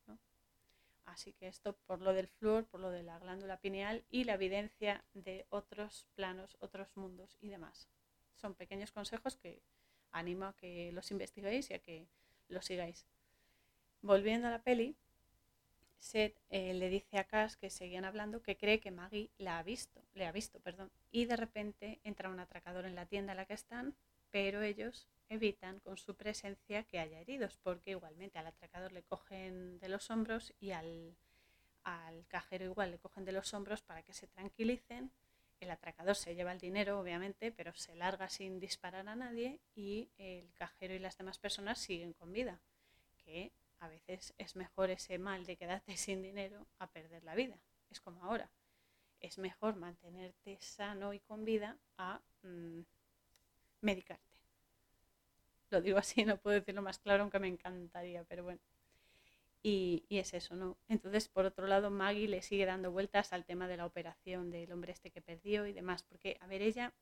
[1.05, 4.33] Así que esto por lo del flúor, por lo de la glándula pineal y la
[4.33, 7.87] evidencia de otros planos, otros mundos y demás.
[8.37, 9.61] Son pequeños consejos que
[10.11, 12.09] animo a que los investiguéis y a que
[12.49, 13.05] los sigáis.
[14.01, 14.97] Volviendo a la peli,
[16.01, 19.63] Seth eh, le dice a Cass que seguían hablando que cree que Maggie la ha
[19.63, 23.37] visto, le ha visto, perdón, y de repente entra un atracador en la tienda en
[23.37, 23.95] la que están,
[24.31, 29.79] pero ellos evitan con su presencia que haya heridos, porque igualmente al atracador le cogen
[29.79, 31.15] de los hombros y al,
[31.85, 35.13] al cajero igual le cogen de los hombros para que se tranquilicen.
[35.61, 40.09] El atracador se lleva el dinero, obviamente, pero se larga sin disparar a nadie y
[40.17, 42.59] el cajero y las demás personas siguen con vida,
[43.81, 47.59] a veces es mejor ese mal de quedarte sin dinero a perder la vida.
[47.91, 48.51] Es como ahora.
[49.21, 52.81] Es mejor mantenerte sano y con vida a mm,
[53.83, 54.25] medicarte.
[55.71, 58.61] Lo digo así, no puedo decirlo más claro, aunque me encantaría, pero bueno.
[59.63, 60.79] Y, y, es eso, ¿no?
[60.89, 64.73] Entonces, por otro lado, Maggie le sigue dando vueltas al tema de la operación del
[64.73, 66.95] hombre este que perdió y demás, porque, a ver, ella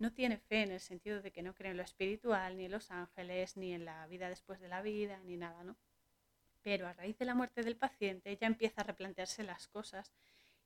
[0.00, 2.72] no tiene fe en el sentido de que no cree en lo espiritual, ni en
[2.72, 5.76] los ángeles, ni en la vida después de la vida, ni nada, ¿no?
[6.62, 10.12] Pero a raíz de la muerte del paciente ella empieza a replantearse las cosas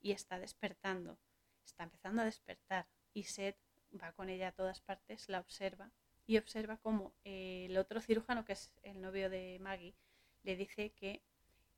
[0.01, 1.19] y está despertando,
[1.65, 3.57] está empezando a despertar y Seth
[4.01, 5.93] va con ella a todas partes, la observa
[6.27, 9.95] y observa cómo eh, el otro cirujano, que es el novio de Maggie,
[10.43, 11.23] le dice que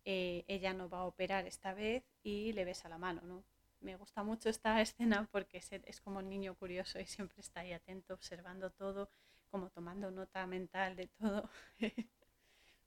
[0.04, 3.44] eh, ella no va a operar esta vez y le besa la mano, ¿no?
[3.80, 7.60] Me gusta mucho esta escena porque Seth es como un niño curioso y siempre está
[7.60, 9.10] ahí atento, observando todo,
[9.50, 11.50] como tomando nota mental de todo.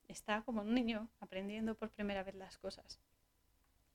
[0.09, 2.99] está como un niño aprendiendo por primera vez las cosas.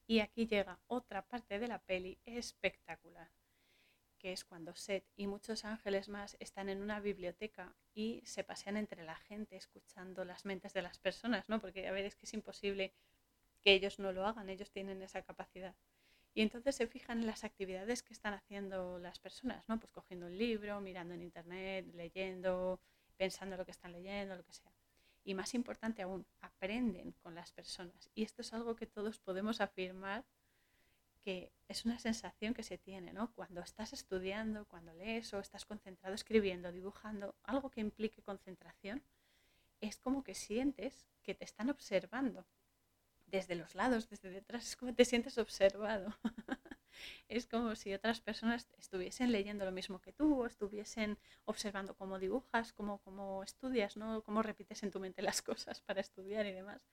[0.06, 3.30] Y aquí llega otra parte de la peli espectacular,
[4.18, 8.76] que es cuando Seth y muchos ángeles más están en una biblioteca y se pasean
[8.76, 11.60] entre la gente escuchando las mentes de las personas, ¿no?
[11.60, 12.92] Porque a ver, es que es imposible
[13.62, 15.74] que ellos no lo hagan, ellos tienen esa capacidad.
[16.34, 19.78] Y entonces se fijan en las actividades que están haciendo las personas, ¿no?
[19.78, 22.80] Pues cogiendo un libro, mirando en internet, leyendo,
[23.16, 24.73] pensando lo que están leyendo, lo que sea.
[25.24, 28.10] Y más importante aún, aprenden con las personas.
[28.14, 30.24] Y esto es algo que todos podemos afirmar
[31.24, 33.32] que es una sensación que se tiene, ¿no?
[33.32, 39.02] Cuando estás estudiando, cuando lees o estás concentrado escribiendo, dibujando, algo que implique concentración,
[39.80, 42.46] es como que sientes que te están observando
[43.26, 46.14] desde los lados, desde detrás, es como te sientes observado.
[47.28, 52.18] es como si otras personas estuviesen leyendo lo mismo que tú, o estuviesen observando cómo
[52.18, 54.22] dibujas, cómo, cómo estudias, ¿no?
[54.22, 56.86] cómo repites en tu mente las cosas para estudiar y demás.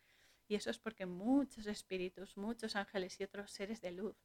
[0.48, 4.16] Y eso es porque muchos espíritus, muchos ángeles y otros seres de luz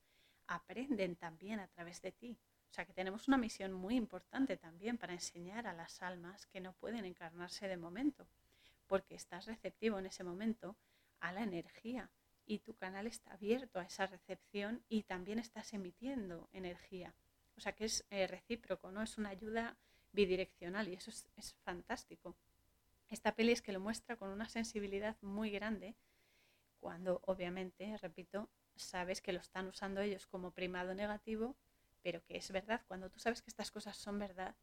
[0.47, 2.39] aprenden también a través de ti.
[2.71, 6.61] O sea que tenemos una misión muy importante también para enseñar a las almas que
[6.61, 8.27] no pueden encarnarse de momento,
[8.87, 10.77] porque estás receptivo en ese momento
[11.21, 12.11] a la energía
[12.47, 17.15] y tu canal está abierto a esa recepción y también estás emitiendo energía.
[17.57, 19.03] O sea que es eh, recíproco, ¿no?
[19.03, 19.77] Es una ayuda
[20.13, 22.37] bidireccional y eso es, es, fantástico.
[23.09, 25.97] Esta peli es que lo muestra con una sensibilidad muy grande
[26.81, 31.57] cuando obviamente, repito, sabes que lo están usando ellos como primado negativo,
[32.03, 32.83] pero que es verdad.
[32.87, 34.55] Cuando tú sabes que estas cosas son verdad,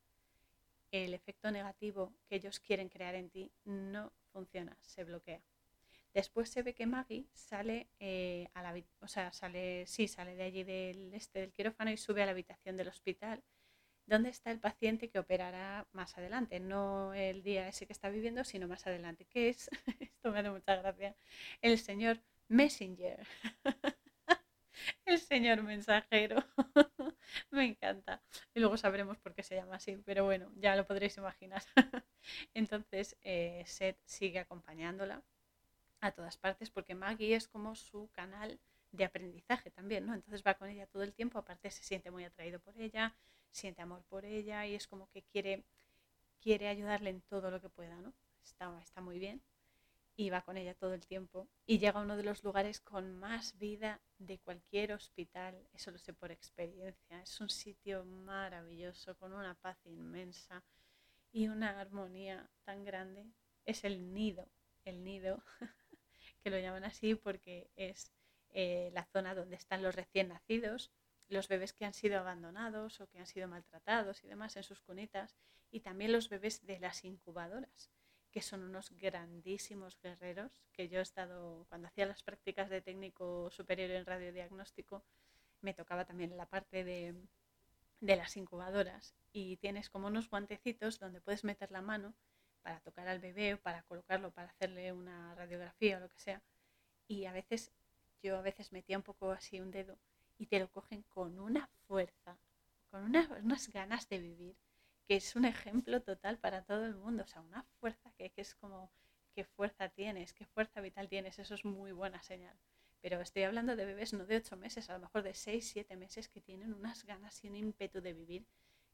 [0.91, 5.41] el efecto negativo que ellos quieren crear en ti no funciona, se bloquea.
[6.14, 10.44] Después se ve que Maggie sale eh, a la, o sea, sale, sí, sale de
[10.44, 13.44] allí del este del quirófano y sube a la habitación del hospital,
[14.06, 18.44] donde está el paciente que operará más adelante, no el día ese que está viviendo,
[18.44, 19.69] sino más adelante, que es,
[19.99, 21.15] esto me da mucha gracia,
[21.61, 23.26] el señor Messenger.
[25.06, 26.44] el señor mensajero.
[27.52, 28.22] me encanta.
[28.53, 31.64] Y luego sabremos por qué se llama así, pero bueno, ya lo podréis imaginar.
[32.53, 35.23] Entonces, eh, Seth sigue acompañándola
[36.04, 38.60] a todas partes porque Maggie es como su canal
[38.92, 40.14] de aprendizaje también, ¿no?
[40.14, 43.16] Entonces va con ella todo el tiempo, aparte se siente muy atraído por ella,
[43.52, 45.64] siente amor por ella y es como que quiere,
[46.42, 48.14] quiere ayudarle en todo lo que pueda, ¿no?
[48.44, 49.42] Está, está muy bien
[50.16, 53.18] y va con ella todo el tiempo y llega a uno de los lugares con
[53.18, 59.34] más vida de cualquier hospital, eso lo sé por experiencia, es un sitio maravilloso, con
[59.34, 60.64] una paz inmensa
[61.32, 63.26] y una armonía tan grande,
[63.66, 64.50] es el nido,
[64.84, 65.42] el nido
[66.44, 68.11] que lo llaman así porque es
[68.52, 70.91] eh, la zona donde están los recién nacidos,
[71.30, 74.82] los bebés que han sido abandonados o que han sido maltratados y demás en sus
[74.82, 75.36] cunitas,
[75.72, 77.90] y también los bebés de las incubadoras,
[78.30, 83.49] que son unos grandísimos guerreros, que yo he estado, cuando hacía las prácticas de técnico
[83.49, 85.03] superior en radiodiagnóstico,
[85.61, 87.15] me tocaba también la parte de,
[88.02, 92.14] de las incubadoras, y tienes como unos guantecitos donde puedes meter la mano
[92.64, 96.41] para tocar al bebé o para colocarlo, para hacerle una radiografía o lo que sea.
[97.07, 97.72] Y a veces,
[98.23, 99.99] yo a veces metía un poco así un dedo
[100.38, 102.40] y te lo cogen con una fuerza,
[102.90, 104.56] con unas ganas de vivir,
[105.07, 107.23] que es un ejemplo total para todo el mundo.
[107.23, 108.90] O sea, una fuerza que, es como,
[109.35, 112.57] qué fuerza tienes, qué fuerza vital tienes, eso es muy buena señal.
[113.02, 115.98] Pero estoy hablando de bebés no de ocho meses, a lo mejor de seis, siete
[115.98, 118.48] meses que tienen unas ganas y un ímpetu de vivir,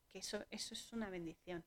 [0.07, 1.63] que eso, eso es una bendición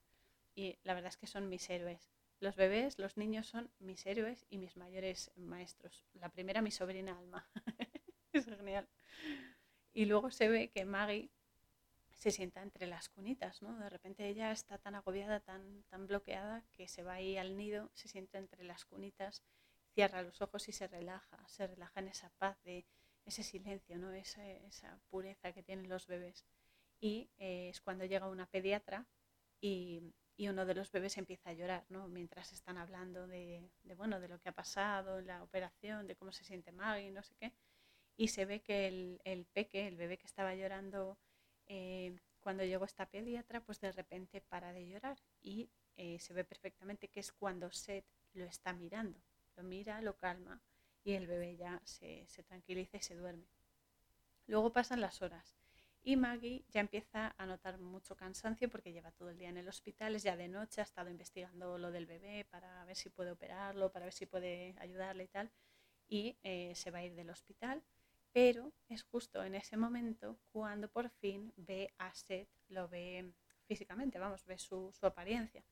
[0.55, 2.11] y la verdad es que son mis héroes.
[2.39, 6.05] Los bebés, los niños son mis héroes y mis mayores maestros.
[6.13, 7.47] La primera, mi sobrina Alma.
[8.33, 8.87] es genial.
[9.93, 11.31] Y luego se ve que Maggie
[12.11, 13.77] se sienta entre las cunitas, ¿no?
[13.77, 17.91] De repente ella está tan agobiada, tan, tan bloqueada, que se va ahí al nido,
[17.93, 19.43] se sienta entre las cunitas,
[19.93, 22.85] cierra los ojos y se relaja, se relaja en esa paz de
[23.25, 24.11] ese silencio, ¿no?
[24.11, 26.45] Esa, esa pureza que tienen los bebés.
[26.99, 29.05] Y eh, es cuando llega una pediatra
[29.59, 32.07] y y uno de los bebés empieza a llorar, ¿no?
[32.07, 36.43] Mientras están hablando de, bueno, de lo que ha pasado, la operación, de cómo se
[36.43, 37.53] siente Maggie, no sé qué.
[38.17, 41.17] Y se ve que el, peque, el bebé que estaba llorando,
[41.67, 46.43] eh, cuando llegó esta pediatra, pues de repente para de llorar y eh, se ve
[46.43, 49.19] perfectamente que es cuando Seth lo está mirando.
[49.55, 50.61] Lo mira, lo calma
[51.03, 53.45] y el bebé ya se tranquiliza y se duerme.
[54.47, 55.62] Luego pasan las horas
[56.03, 59.69] y Maggie ya empieza a notar mucho cansancio porque lleva todo el día en el
[59.69, 63.31] hospital, es ya de noche, ha estado investigando lo del bebé para ver si puede
[63.31, 65.51] operarlo, para ver si puede ayudarle y tal,
[66.09, 67.81] y eh, se va a ir del hospital,
[68.33, 73.31] pero es justo en ese momento cuando por fin ve a Seth, lo ve
[73.65, 75.63] físicamente, vamos, ve su, su apariencia,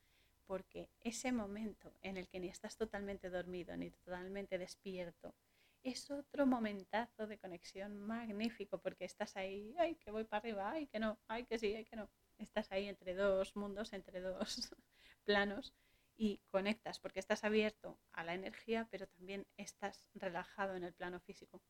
[0.46, 5.36] porque ese momento en el que ni estás totalmente dormido ni totalmente despierto,
[5.84, 10.88] es otro momentazo de conexión magnífico porque estás ahí, ay, que voy para arriba, ay,
[10.88, 12.10] que no, ay, que sí, ay, que no.
[12.38, 14.72] Estás ahí entre dos mundos, entre dos
[15.26, 15.74] planos
[16.18, 21.20] y conectas porque estás abierto a la energía, pero también estás relajado en el plano
[21.20, 21.62] físico.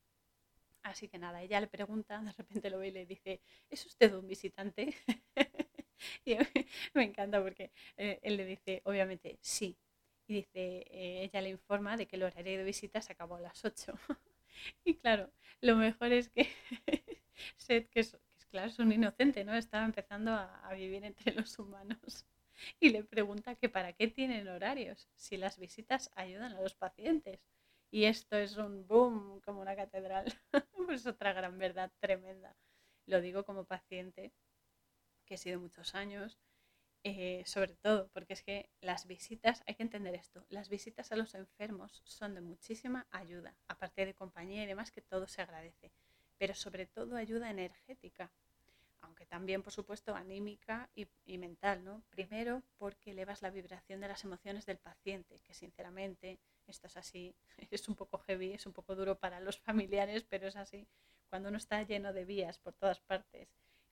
[0.84, 4.14] Así que nada, ella le pregunta, de repente lo ve y le dice, ¿es usted
[4.14, 4.96] un visitante?
[6.26, 6.36] y
[6.94, 9.78] me encanta porque eh, él le dice, obviamente, sí.
[10.32, 13.42] Y dice, eh, ella le informa de que el horario de visita se acabó a
[13.42, 13.94] las 8.
[14.86, 15.30] y claro,
[15.60, 16.48] lo mejor es que
[17.58, 18.18] Seth, que es,
[18.50, 19.54] claro, es un inocente, ¿no?
[19.54, 22.26] Estaba empezando a, a vivir entre los humanos.
[22.80, 27.42] Y le pregunta que para qué tienen horarios, si las visitas ayudan a los pacientes.
[27.92, 30.34] Y esto es un boom como una catedral.
[30.94, 32.56] es otra gran verdad tremenda.
[33.06, 34.32] Lo digo como paciente,
[35.26, 36.40] que he sido muchos años,
[37.04, 41.16] eh, sobre todo porque es que las visitas, hay que entender esto, las visitas a
[41.16, 45.92] los enfermos son de muchísima ayuda, aparte de compañía y demás, que todo se agradece,
[46.38, 48.32] pero sobre todo ayuda energética,
[49.02, 52.04] aunque también, por supuesto, anímica y, mental, ¿no?
[52.10, 57.36] Primero porque elevas la vibración de las emociones del paciente, que sinceramente esto es así,
[57.72, 60.88] es un poco heavy, es un poco duro para los familiares, pero es así.
[61.30, 63.50] Cuando uno está lleno de vías por todas partes,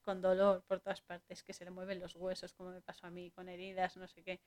[0.10, 3.12] con dolor por todas partes, que se le mueven los huesos, como me pasó a
[3.12, 4.40] mí, con heridas, no sé qué,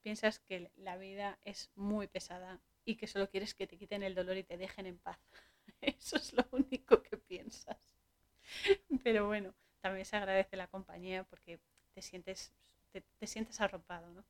[0.00, 4.14] piensas que la vida es muy pesada y que solo quieres que te quiten el
[4.14, 5.18] dolor y te dejen en paz.
[5.80, 7.98] Eso es lo único que piensas.
[9.02, 11.58] Pero bueno, también se agradece la compañía porque
[11.94, 12.52] te sientes,
[12.92, 14.24] te, te sientes arropado, ¿no?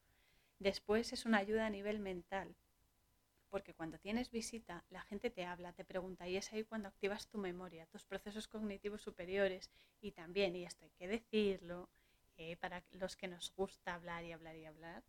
[0.58, 2.56] Después es una ayuda a nivel mental,
[3.48, 7.28] porque cuando tienes visita, la gente te habla, te pregunta y es ahí cuando activas
[7.28, 9.70] tu memoria, tus procesos cognitivos superiores
[10.00, 11.88] y también, y esto hay que decirlo,
[12.36, 15.02] eh, para los que nos gusta hablar y hablar y hablar,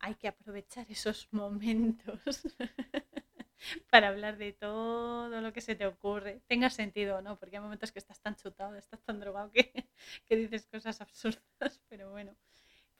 [0.00, 2.20] hay que aprovechar esos momentos
[3.90, 7.62] para hablar de todo lo que se te ocurre, tenga sentido o no, porque hay
[7.62, 9.72] momentos que estás tan chutado, estás tan drogado que,
[10.26, 12.36] que dices cosas absurdas, pero bueno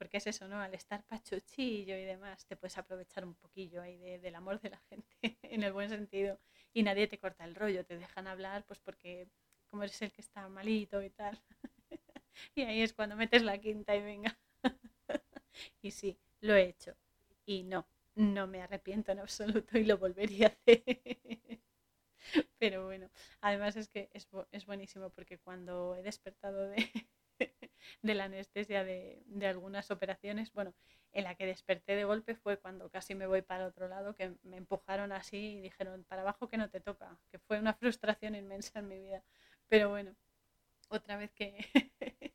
[0.04, 0.60] porque es eso, ¿no?
[0.60, 4.78] Al estar pachuchillo y demás, te puedes aprovechar un poquillo ahí del amor de la
[4.90, 5.08] gente,
[5.42, 6.38] en el buen sentido,
[6.74, 9.30] y nadie te corta el rollo, te dejan hablar, pues porque
[9.66, 11.40] como eres el que está malito y tal.
[12.54, 14.38] y ahí es cuando metes la quinta y venga.
[15.80, 16.94] y sí, lo he hecho.
[17.46, 21.62] Y no, no me arrepiento en absoluto y lo volvería a hacer.
[22.58, 23.08] Pero bueno,
[23.40, 26.76] además es que es, es buenísimo porque cuando he despertado de,
[28.02, 30.52] de la anestesia de, de, algunas operaciones.
[30.52, 30.74] Bueno,
[31.12, 34.34] en la que desperté de golpe fue cuando casi me voy para otro lado, que
[34.42, 38.34] me empujaron así y dijeron, para abajo que no te toca, que fue una frustración
[38.34, 39.22] inmensa en mi vida.
[39.68, 40.14] Pero bueno,
[40.88, 41.56] otra vez que,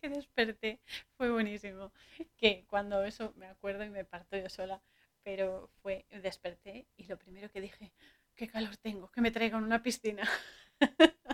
[0.00, 0.80] que desperté
[1.16, 1.92] fue buenísimo,
[2.36, 4.82] que cuando eso me acuerdo y me parto yo sola,
[5.22, 7.92] pero fue, desperté y lo primero que dije,
[8.34, 10.28] qué calor tengo, que me traigan una piscina.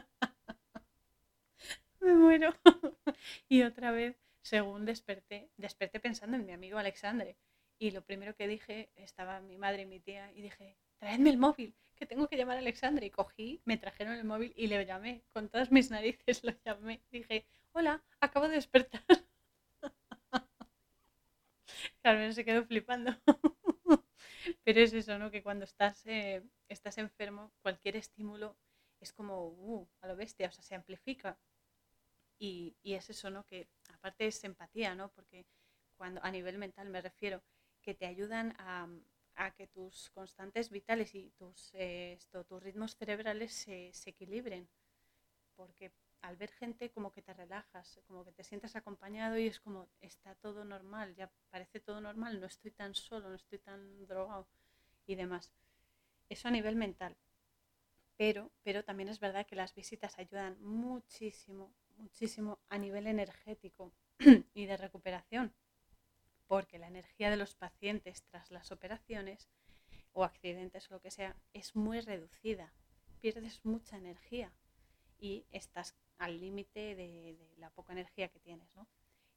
[2.01, 2.55] me muero.
[3.49, 7.37] y otra vez, según desperté, desperté pensando en mi amigo Alexandre.
[7.79, 11.39] Y lo primero que dije, estaba mi madre y mi tía, y dije, traedme el
[11.39, 13.07] móvil, que tengo que llamar a Alexandre.
[13.07, 17.03] Y cogí, me trajeron el móvil y le llamé, con todas mis narices lo llamé.
[17.11, 19.03] Dije, hola, acabo de despertar.
[22.03, 23.15] Carmen se quedó flipando.
[24.65, 25.31] Pero es eso, ¿no?
[25.31, 28.57] Que cuando estás, eh, estás enfermo, cualquier estímulo
[29.01, 31.39] es como, uh, a lo bestia, o sea, se amplifica.
[32.43, 33.45] Y, es eso, ¿no?
[33.45, 35.11] Que aparte es empatía, ¿no?
[35.11, 35.45] Porque
[35.97, 37.43] cuando a nivel mental me refiero,
[37.83, 38.89] que te ayudan a,
[39.57, 42.19] que tus constantes vitales y tus, eh,
[42.49, 44.69] tus ritmos cerebrales se, se, equilibren.
[45.55, 45.93] Porque
[46.23, 49.89] al ver gente como que te relajas, como que te sientes acompañado y es como,
[50.01, 54.47] está todo normal, ya parece todo normal, no estoy tan solo, no estoy tan drogado
[55.07, 55.53] y demás.
[56.31, 57.17] Eso a nivel mental.
[58.17, 63.93] Pero, pero también es verdad que las visitas ayudan muchísimo muchísimo a nivel energético
[64.55, 65.55] y de recuperación,
[66.47, 69.49] porque la energía de los pacientes tras las operaciones
[70.13, 72.73] o accidentes o lo que sea es muy reducida,
[73.21, 74.53] pierdes mucha energía
[75.19, 78.87] y estás al límite de, la poca energía que tienes, ¿no?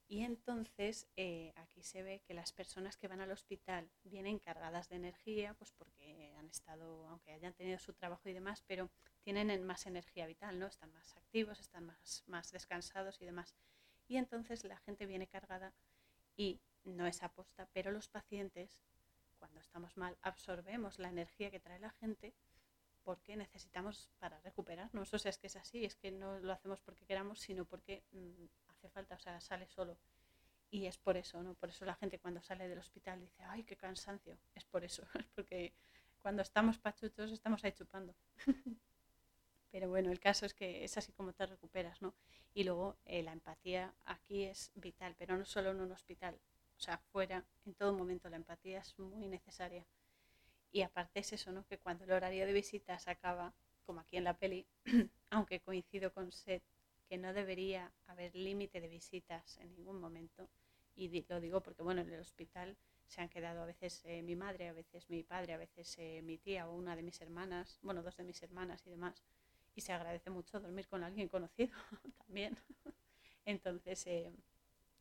[0.08, 4.90] Y entonces eh, aquí se ve que las personas que van al hospital vienen cargadas
[4.90, 8.92] de energía, pues porque han estado, aunque hayan tenido su trabajo y demás, pero
[9.24, 10.68] tienen más energía vital, ¿no?
[10.68, 13.56] Están más activos, están más, más descansados y demás.
[14.08, 15.74] Y entonces la gente viene cargada
[16.36, 18.84] y no es aposta, pero los pacientes,
[19.40, 22.34] cuando estamos mal, absorbemos la energía que trae la gente
[23.04, 25.14] porque necesitamos para recuperarnos.
[25.14, 28.04] O sea, es que es así, es que no lo hacemos porque queramos, sino porque
[28.12, 28.46] mmm,
[28.84, 29.98] hace falta, o sea, sale solo.
[30.70, 31.54] Y es por eso, ¿no?
[31.54, 34.38] Por eso la gente cuando sale del hospital dice, ay, qué cansancio.
[34.56, 35.74] Es por eso, es porque
[36.22, 38.14] cuando estamos pachuchos estamos ahí chupando.
[39.72, 42.14] Pero bueno, el caso es que es así como te recuperas, ¿no?
[42.54, 46.40] Y luego eh, la empatía aquí es vital, pero no solo en un hospital,
[46.78, 49.84] o sea, fuera, en todo momento la empatía es muy necesaria.
[50.72, 51.66] Y aparte es eso, ¿no?
[51.66, 54.68] Que cuando el horario de visitas acaba, como aquí en la peli,
[55.32, 56.64] aunque coincido con Seth,
[57.14, 60.50] que no debería haber límite de visitas en ningún momento.
[60.96, 62.76] Y lo digo porque, bueno, en el hospital
[63.06, 66.24] se han quedado a veces eh, mi madre, a veces mi padre, a veces eh,
[66.24, 69.24] mi tía o una de mis hermanas, bueno, dos de mis hermanas y demás.
[69.76, 71.78] Y se agradece mucho dormir con alguien conocido
[72.26, 72.58] también.
[73.46, 74.34] Entonces, eh,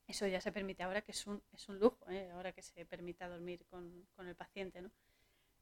[0.07, 3.27] eso ya se permite ahora, que es un, es un lujo, ahora que se permita
[3.27, 4.91] dormir con, con el paciente, ¿no?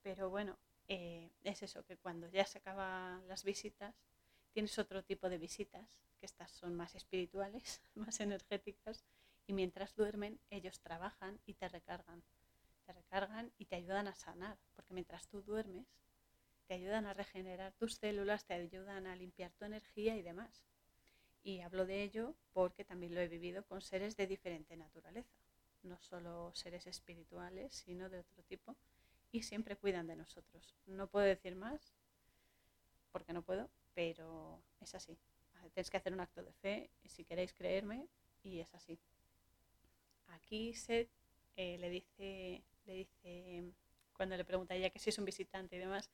[0.02, 0.59] Pero bueno,
[0.89, 3.94] es eso, que cuando ya se acaban las visitas,
[4.52, 9.05] tienes otro tipo de visitas, que estas son más espirituales, más energéticas,
[9.47, 12.22] y mientras duermen ellos trabajan y te recargan
[12.90, 15.86] te recargan y te ayudan a sanar, porque mientras tú duermes,
[16.66, 20.64] te ayudan a regenerar tus células, te ayudan a limpiar tu energía y demás.
[21.43, 25.36] Y hablo de ello porque también lo he vivido con seres de diferente naturaleza,
[25.82, 28.77] no solo seres espirituales, sino de otro tipo,
[29.31, 30.77] y siempre cuidan de nosotros.
[30.86, 31.94] No puedo decir más,
[33.12, 35.16] porque no puedo, pero es así.
[35.74, 38.08] Tenéis que hacer un acto de fe, si queréis creerme,
[38.42, 38.98] y es así.
[40.28, 41.08] Aquí se
[41.56, 43.72] eh, le dice le dice,
[44.12, 46.10] cuando le pregunta a ella que si es un visitante y demás,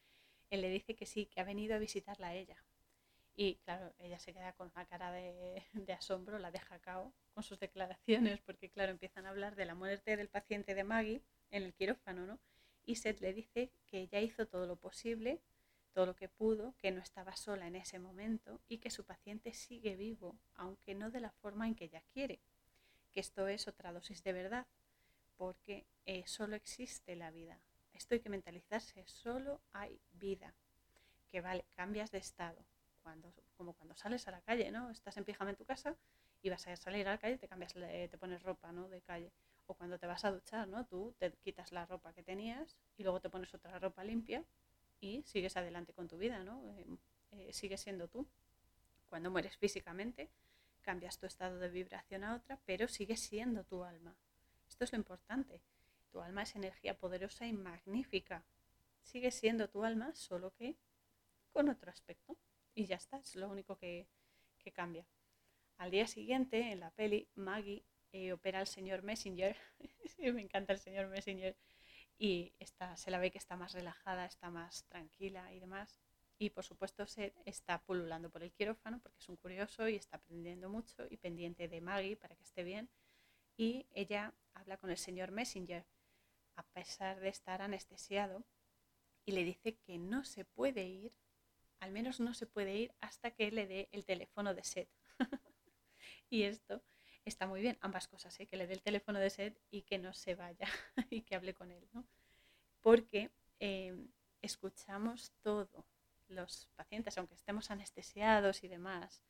[0.51, 2.63] él le dice que sí, que ha venido a visitarla a ella.
[3.35, 5.63] Y claro, ella se queda con una cara de,
[5.93, 10.17] asombro, la deja cao con sus declaraciones, porque claro, empiezan a hablar de la muerte
[10.17, 12.39] del paciente de Maggie en el quirófano, ¿no?
[12.85, 15.41] Y Seth le dice que ella hizo todo lo posible,
[15.97, 19.55] todo lo que pudo, que no estaba sola en ese momento y que su paciente
[19.55, 22.39] sigue vivo, aunque no de la forma en que ella quiere.
[23.13, 24.67] Que esto es otra dosis de verdad,
[25.39, 27.59] porque eh, solo existe la vida.
[27.95, 30.55] Esto hay que mentalizarse, solo hay vida.
[31.31, 32.63] Que vale, cambias de estado.
[33.03, 34.91] Cuando, como cuando sales a la calle, ¿no?
[34.91, 35.97] Estás en pijama en tu casa
[36.43, 38.91] y vas a salir a la calle, te cambias, te pones ropa, ¿no?
[38.91, 39.33] De calle.
[39.65, 40.85] O cuando te vas a duchar, ¿no?
[40.85, 44.45] Tú te quitas la ropa que tenías y luego te pones otra ropa limpia
[45.01, 46.63] y sigues adelante con tu vida, ¿no?
[46.71, 46.87] Eh,
[47.33, 48.27] eh, sigues siendo tú.
[49.09, 50.31] Cuando mueres físicamente,
[50.83, 54.17] cambias tu estado de vibración a otra, pero sigues siendo tu alma.
[54.69, 55.61] Esto es lo importante.
[56.11, 58.45] Tu alma es energía poderosa y magnífica.
[59.03, 60.77] Sigue siendo tu alma, solo que
[61.53, 62.37] con otro aspecto.
[62.75, 64.07] Y ya está, es lo único que,
[64.75, 65.07] cambia.
[65.79, 69.57] Al día siguiente, en la peli, Maggie eh, opera al señor Messenger.
[70.19, 71.57] me encanta el señor Messenger.
[72.19, 76.01] Y está, se la ve que está más relajada, está más tranquila y demás.
[76.39, 80.17] Y por supuesto se está pululando por el quirófano porque es un curioso y está
[80.17, 82.91] aprendiendo mucho y pendiente de Maggie para que esté bien
[83.57, 85.87] y ella habla con el señor Messenger,
[86.57, 88.45] a pesar de estar anestesiado,
[89.25, 91.13] y le dice que no se puede ir,
[91.81, 94.91] al menos no se puede ir hasta que le dé el teléfono de Seth.
[96.31, 96.83] y esto
[97.31, 98.47] está muy bien, ambas cosas, ¿eh?
[98.47, 100.69] que le dé el teléfono de Seth y que no se vaya
[101.11, 102.07] y que hable con él, ¿no?
[102.81, 103.95] Porque eh,
[104.43, 105.85] escuchamos todo,
[106.29, 109.23] los pacientes, aunque estemos anestesiados y demás,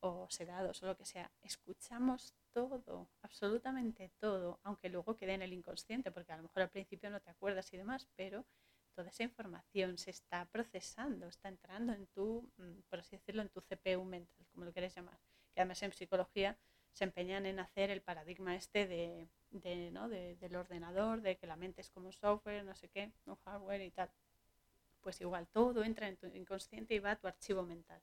[0.00, 5.52] o sedados o lo que sea, escuchamos todo, absolutamente todo, aunque luego quede en el
[5.52, 8.44] inconsciente, porque a lo mejor al principio no te acuerdas y demás, pero
[8.94, 13.48] toda esa información se está procesando, está entrando en tu, mm, por así decirlo, en
[13.48, 15.18] tu CPU mental, como lo quieres llamar,
[15.54, 16.58] que además en psicología
[16.92, 20.08] se empeñan en hacer el paradigma este de, de, ¿no?
[20.08, 23.90] del ordenador, de que la mente es como software, no sé qué, un hardware y
[23.90, 24.10] tal.
[25.00, 28.00] Pues igual, todo entra en tu inconsciente y va a tu archivo mental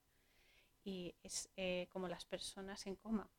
[0.86, 3.30] y es eh, como las personas en coma,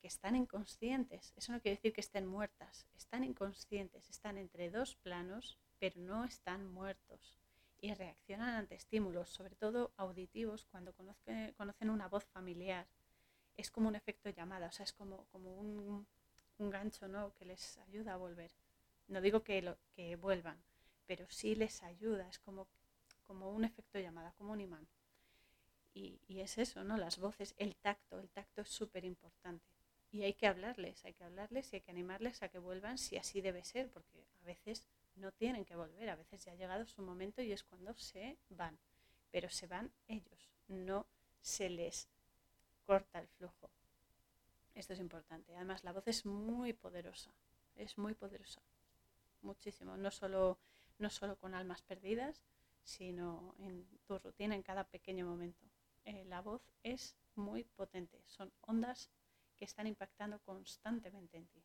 [0.00, 1.32] que están inconscientes.
[1.36, 6.24] Eso no quiere decir que estén muertas, están inconscientes, están entre dos planos, pero no
[6.24, 7.38] están muertos
[7.80, 12.86] y reaccionan ante estímulos, sobre todo auditivos, cuando conocen una voz familiar.
[13.56, 16.06] Es como un efecto llamada, o sea, es como, como un,
[16.58, 17.34] un gancho ¿no?
[17.34, 18.50] que les ayuda a volver.
[19.08, 20.62] No digo que, lo, que vuelvan,
[21.06, 22.68] pero sí les ayuda, es como,
[23.24, 24.88] como un efecto llamada, como un imán.
[25.94, 26.96] Y, es eso, ¿no?
[26.96, 29.66] Las voces, el tacto, el tacto es súper importante.
[30.10, 33.16] Y hay que hablarles, hay que hablarles y hay que animarles a que vuelvan si
[33.16, 36.86] así debe ser, porque a veces no tienen que volver, a veces ya ha llegado
[36.86, 38.78] su momento y es cuando se van.
[39.30, 41.06] Pero se van ellos, no
[41.42, 42.08] se les
[42.84, 43.70] corta el flujo.
[44.74, 45.54] Esto es importante.
[45.54, 47.32] Además, la voz es muy poderosa,
[47.76, 48.62] es muy poderosa,
[49.42, 49.96] muchísimo.
[49.96, 50.58] No solo,
[50.98, 52.42] no solo con almas perdidas,
[52.82, 55.66] sino en tu rutina, en cada pequeño momento.
[56.04, 59.10] Eh, la voz es muy potente, son ondas
[59.56, 61.62] que están impactando constantemente en ti.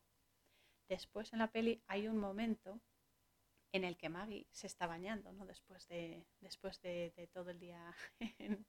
[0.88, 2.80] Después en la peli hay un momento
[3.72, 5.44] en el que Maggie se está bañando, ¿no?
[5.44, 7.94] después, de, después de, todo el día
[8.38, 8.64] en,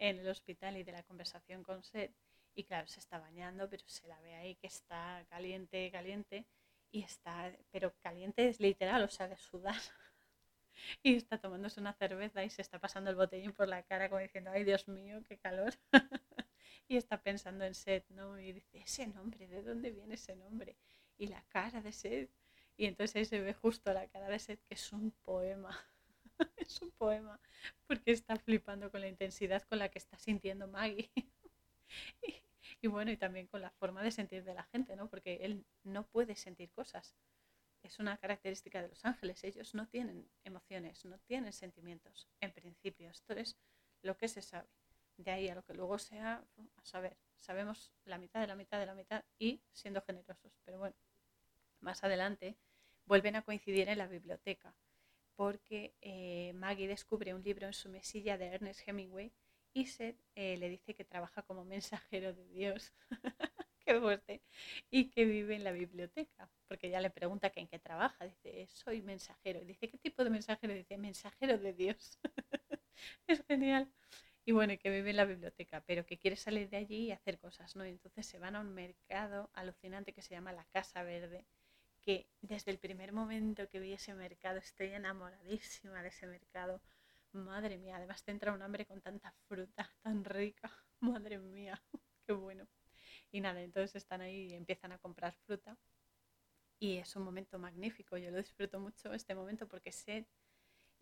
[0.00, 2.12] el hospital y de la conversación con Seth.
[2.54, 6.46] Y claro, se está bañando, pero se la ve ahí que está caliente, caliente,
[6.90, 9.76] y está, pero caliente es literal, o sea, de sudar.
[11.02, 14.20] y está tomándose una cerveza y se está pasando el botellín por la cara como
[14.20, 15.74] diciendo, ay Dios mío, qué calor.
[16.88, 18.40] y está pensando en Seth, ¿no?
[18.40, 20.76] Y dice, ese nombre, ¿de dónde viene ese nombre?
[21.16, 22.30] Y la cara de Seth.
[22.76, 25.78] Y entonces ahí se ve justo la cara de Seth, que es un poema.
[26.56, 27.40] es un poema,
[27.86, 31.10] porque está flipando con la intensidad con la que está sintiendo Maggie.
[32.82, 35.08] y, bueno, y también con la forma de sentir de la gente, ¿no?
[35.08, 37.14] Porque él no puede sentir cosas.
[37.82, 39.42] Es una característica de los ángeles.
[39.44, 43.10] Ellos no tienen emociones, no tienen sentimientos, en principio.
[43.10, 43.56] Esto es
[44.02, 44.68] lo que se sabe.
[45.16, 46.44] De ahí a lo que luego sea,
[46.76, 50.52] a saber, sabemos la mitad de la mitad de la mitad y siendo generosos.
[50.64, 50.96] Pero bueno,
[51.80, 52.56] más adelante
[53.06, 54.74] vuelven a coincidir en la biblioteca
[55.40, 59.32] porque eh, Maggie descubre un libro en su mesilla de Ernest Hemingway
[59.72, 61.64] y Seth eh, le dice que trabaja como
[62.12, 62.92] mensajero de Dios.
[63.86, 64.42] qué fuerte.
[64.90, 68.26] Y que vive en la biblioteca, porque ella le pregunta que en qué trabaja.
[68.26, 69.64] Dice, soy mensajero.
[69.64, 70.74] Dice, ¿qué tipo de mensajero?
[70.74, 72.18] Dice, mensajero de Dios.
[73.26, 73.90] es genial.
[74.44, 77.38] Y bueno, que vive en la biblioteca, pero que quiere salir de allí y hacer
[77.38, 77.86] cosas, ¿no?
[77.86, 81.46] Y entonces se van a un mercado alucinante que se llama la Casa Verde
[82.00, 86.80] que desde el primer momento que vi ese mercado estoy enamoradísima de ese mercado.
[87.32, 90.70] Madre mía, además te entra un hambre con tanta fruta tan rica.
[91.00, 91.80] Madre mía,
[92.26, 92.66] qué bueno.
[93.30, 95.76] Y nada, entonces están ahí y empiezan a comprar fruta.
[96.78, 98.16] Y es un momento magnífico.
[98.16, 100.26] Yo lo disfruto mucho este momento porque Seth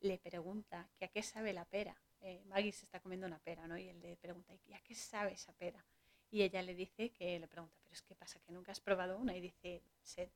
[0.00, 1.96] le pregunta que a qué sabe la pera.
[2.20, 3.78] Eh, Maggie se está comiendo una pera, ¿no?
[3.78, 5.84] Y él le pregunta, ¿y a qué sabe esa pera?
[6.30, 8.40] Y ella le dice que le pregunta, ¿pero es qué pasa?
[8.40, 9.36] ¿Que nunca has probado una?
[9.36, 10.32] Y dice, Seth,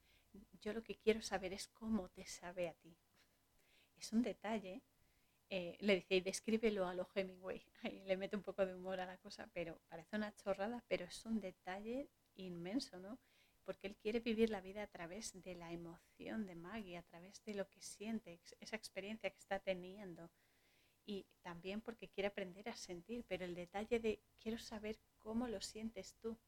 [0.61, 2.97] yo lo que quiero saber es cómo te sabe a ti.
[3.97, 4.83] Es un detalle.
[5.51, 7.63] Eh, le dice, y descríbelo a lo Hemingway.
[7.83, 11.05] Ahí le mete un poco de humor a la cosa, pero parece una chorrada, pero
[11.05, 13.19] es un detalle inmenso, ¿no?
[13.65, 17.45] Porque él quiere vivir la vida a través de la emoción de Maggie, a través
[17.45, 20.31] de lo que siente, esa experiencia que está teniendo.
[21.05, 25.61] Y también porque quiere aprender a sentir, pero el detalle de quiero saber cómo lo
[25.61, 26.39] sientes tú.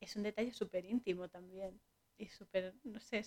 [0.00, 1.80] Es un detalle súper íntimo también
[2.18, 3.24] y súper, no sé,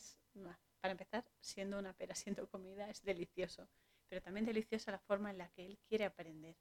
[0.79, 3.67] para empezar, siendo una pera, siendo comida, es delicioso,
[4.07, 6.55] pero también deliciosa la forma en la que él quiere aprender,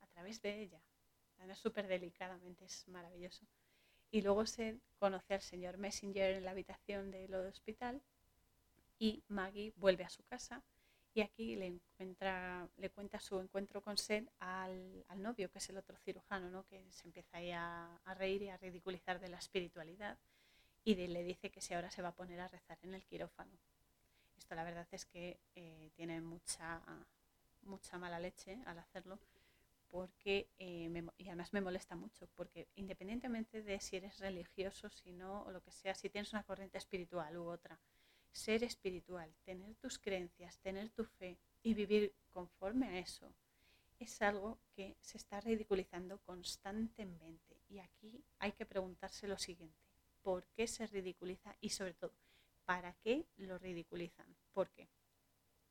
[0.00, 0.82] a través de ella.
[1.38, 3.46] Además, súper delicadamente, es maravilloso.
[4.10, 8.02] Y luego se conoce al señor Messenger en la habitación del hospital
[8.98, 10.62] y Maggie vuelve a su casa
[11.14, 15.68] y aquí le, encuentra, le cuenta su encuentro con Seth al, al novio, que es
[15.70, 16.66] el otro cirujano, ¿no?
[16.66, 20.18] que se empieza ahí a reír y a ridiculizar de la espiritualidad
[20.84, 23.52] y le dice que si ahora se va a poner a rezar en el quirófano.
[24.36, 26.82] Esto la verdad es que eh, tiene mucha,
[27.62, 29.18] mucha mala leche al hacerlo
[29.88, 35.42] porque eh, y además me molesta mucho porque independientemente de si eres religioso, si no,
[35.42, 37.78] o lo que sea, si tienes una corriente espiritual u otra,
[38.32, 43.32] ser espiritual, tener tus creencias, tener tu fe y vivir conforme a eso,
[43.98, 47.60] es algo que se está ridiculizando constantemente.
[47.68, 49.81] Y aquí hay que preguntarse lo siguiente
[50.22, 52.14] por qué se ridiculiza y sobre todo,
[52.64, 54.36] ¿para qué lo ridiculizan?
[54.52, 54.88] Porque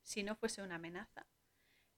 [0.02, 1.26] si no fuese una amenaza,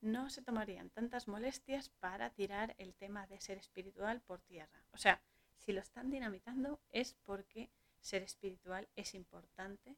[0.01, 4.85] no se tomarían tantas molestias para tirar el tema de ser espiritual por tierra.
[4.91, 5.21] O sea,
[5.57, 7.69] si lo están dinamitando es porque
[8.01, 9.95] ser espiritual es importante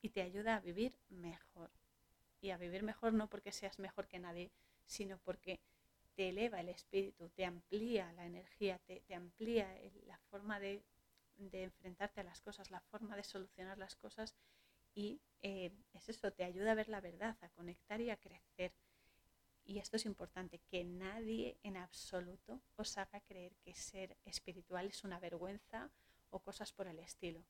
[0.00, 1.70] y te ayuda a vivir mejor.
[2.40, 4.50] Y a vivir mejor no porque seas mejor que nadie,
[4.86, 5.60] sino porque
[6.14, 9.68] te eleva el espíritu, te amplía la energía, te, te amplía
[10.06, 10.82] la forma de
[11.36, 14.34] de enfrentarte a las cosas, la forma de solucionar las cosas
[14.94, 18.72] y eh, es eso, te ayuda a ver la verdad, a conectar y a crecer.
[19.64, 25.04] Y esto es importante, que nadie en absoluto os haga creer que ser espiritual es
[25.04, 25.90] una vergüenza
[26.30, 27.40] o cosas por el estilo.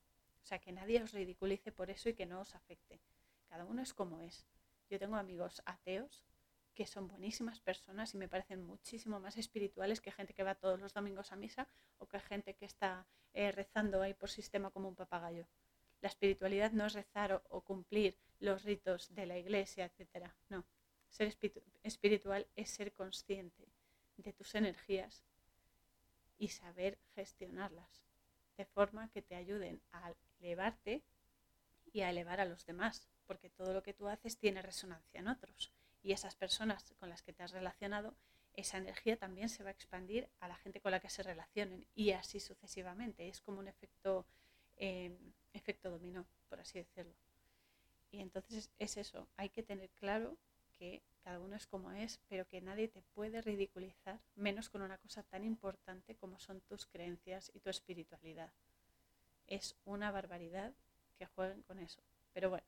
[0.43, 3.01] O sea, que nadie os ridiculice por eso y que no os afecte.
[3.49, 4.47] Cada uno es como es.
[4.91, 6.25] Yo tengo amigos ateos
[6.75, 10.81] que son buenísimas personas y me parecen muchísimo más espirituales que gente que va todos
[10.81, 11.69] los domingos a misa
[11.99, 15.47] o que gente que está eh, rezando ahí por sistema como un papagayo.
[16.01, 20.31] La espiritualidad no es rezar o, cumplir los ritos de la iglesia, etc.
[20.49, 20.65] No,
[21.09, 21.33] ser
[21.83, 23.69] espiritual es ser consciente
[24.17, 25.23] de tus energías
[26.39, 28.05] y saber gestionarlas
[28.57, 31.03] de forma que te ayuden a elevarte
[31.93, 35.29] y a elevar a los demás, porque todo lo que tú haces tiene resonancia en
[35.29, 35.73] otros
[36.03, 38.15] y esas personas con las que te has relacionado,
[38.55, 41.87] esa energía también se va a expandir a la gente con la que se relacionen
[41.95, 43.29] y así sucesivamente.
[43.29, 44.27] Es como un efecto,
[44.77, 45.17] em,
[45.53, 47.15] efecto dominó, por así decirlo.
[48.11, 50.37] Y entonces es eso, hay que tener claro
[50.79, 54.99] que cada uno es como es, pero que nadie te puede ridiculizar, menos con una
[54.99, 58.53] cosa tan importante como son tus creencias y tu espiritualidad.
[59.47, 60.75] Es una barbaridad
[61.17, 62.03] que jueguen con eso.
[62.33, 62.67] Pero bueno,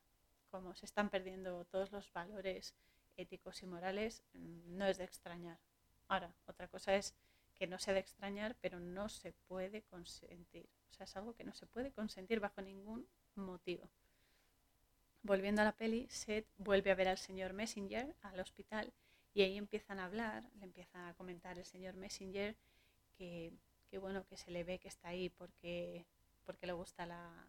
[0.49, 2.73] como se están perdiendo todos los valores
[3.17, 5.59] éticos y morales mm, no es de extrañar.
[6.07, 7.15] Ahora, otra cosa es
[7.55, 10.67] que no sea de extrañar, pero no se puede consentir.
[10.89, 13.89] O sea, es algo que no se puede consentir bajo ningún motivo.
[15.23, 18.93] Volviendo a la peli, Seth vuelve a ver al señor Messenger al hospital
[19.33, 22.55] y ahí empiezan a hablar, le empieza a comentar el señor Messenger
[23.17, 23.51] que,
[23.99, 26.05] bueno, que se le ve que está ahí porque,
[26.45, 27.47] porque le gusta la,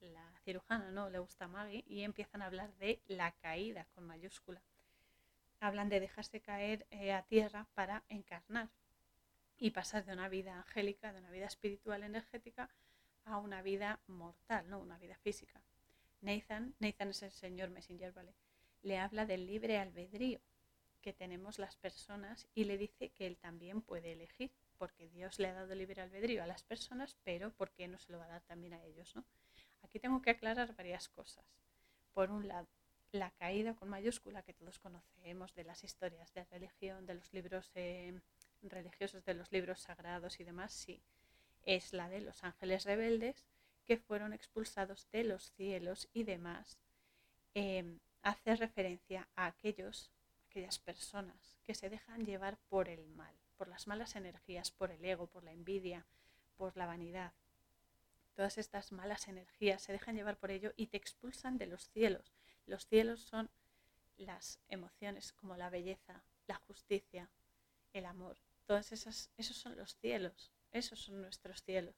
[0.00, 1.08] la cirujana, ¿no?
[1.08, 4.60] Le gusta Maggie y empiezan a hablar de la caída con mayúscula.
[5.64, 8.68] Hablan de dejarse caer eh, a tierra para encarnar
[9.56, 12.68] y pasar de una vida angélica, de una vida espiritual energética,
[13.24, 14.78] a una vida mortal, ¿no?
[14.78, 15.62] Una vida física.
[16.20, 18.34] Nathan, Nathan es el señor Messenger, ¿vale?
[18.82, 20.38] Le habla del libre albedrío
[21.00, 25.48] que tenemos las personas y le dice que él también puede elegir, porque Dios le
[25.48, 28.36] ha dado libre albedrío a las personas, pero ¿por qué no se lo va a
[28.36, 29.24] dar también a ellos, ¿no?
[29.80, 31.46] Aquí tengo que aclarar varias cosas.
[32.12, 32.68] Por un lado,
[33.14, 37.70] la caída con mayúscula que todos conocemos de las historias de religión, de los libros
[37.74, 38.20] eh,
[38.62, 41.00] religiosos, de los libros sagrados y demás, sí,
[41.62, 43.46] es la de los ángeles rebeldes
[43.84, 46.78] que fueron expulsados de los cielos y demás.
[47.54, 50.10] Em, hace referencia a aquellos,
[50.48, 55.04] aquellas personas que se dejan llevar por el mal, por las malas energías, por el
[55.04, 56.04] ego, por la envidia,
[56.56, 57.32] por la vanidad,
[58.34, 62.34] todas estas malas energías se dejan llevar por ello y te expulsan de los cielos.
[62.66, 63.50] Los cielos son
[64.16, 67.30] las emociones como la belleza, la justicia,
[67.92, 68.38] el amor.
[68.66, 71.94] Todas esas, esos son los cielos, esos son nuestros cielos.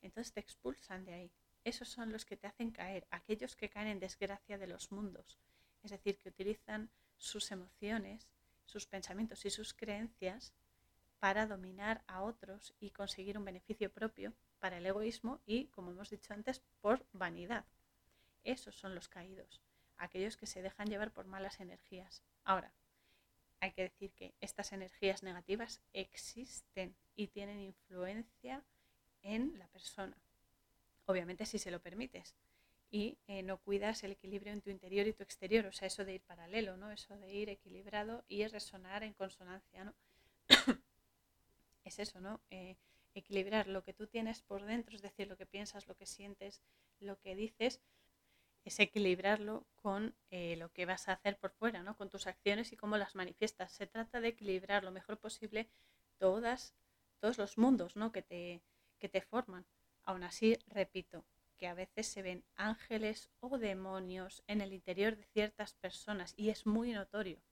[0.00, 1.32] Entonces te expulsan de ahí.
[1.64, 5.38] Esos son los que te hacen caer, aquellos que caen en desgracia de los mundos.
[5.82, 8.28] Es decir, que utilizan sus emociones,
[8.64, 10.52] sus pensamientos y sus creencias
[11.18, 16.10] para dominar a otros y conseguir un beneficio propio para el egoísmo y, como hemos
[16.10, 17.64] dicho antes, por vanidad.
[18.42, 19.62] Esos son los caídos,
[19.96, 22.22] aquellos que se dejan llevar por malas energías.
[22.44, 22.72] Ahora,
[23.60, 28.64] hay que decir que estas energías negativas existen y tienen influencia
[29.22, 30.16] en la persona.
[31.06, 32.34] Obviamente si se lo permites
[32.90, 36.04] y eh, no cuidas el equilibrio en tu interior y tu exterior, o sea, eso
[36.04, 36.90] de ir paralelo, ¿no?
[36.90, 39.94] Eso de ir equilibrado y resonar en consonancia, ¿no?
[41.84, 42.40] es eso, ¿no?
[42.50, 42.76] Eh,
[43.14, 46.62] equilibrar lo que tú tienes por dentro, es decir, lo que piensas, lo que sientes,
[47.00, 47.80] lo que dices,
[48.64, 51.96] es equilibrarlo con eh, lo que vas a hacer por fuera, ¿no?
[51.96, 53.72] con tus acciones y cómo las manifiestas.
[53.72, 55.68] Se trata de equilibrar lo mejor posible
[56.16, 56.74] todas,
[57.18, 58.10] todos los mundos ¿no?
[58.10, 58.62] que, te,
[58.98, 59.66] que te forman.
[60.02, 61.24] Aún así, repito,
[61.56, 66.48] que a veces se ven ángeles o demonios en el interior de ciertas personas y
[66.48, 67.42] es muy notorio.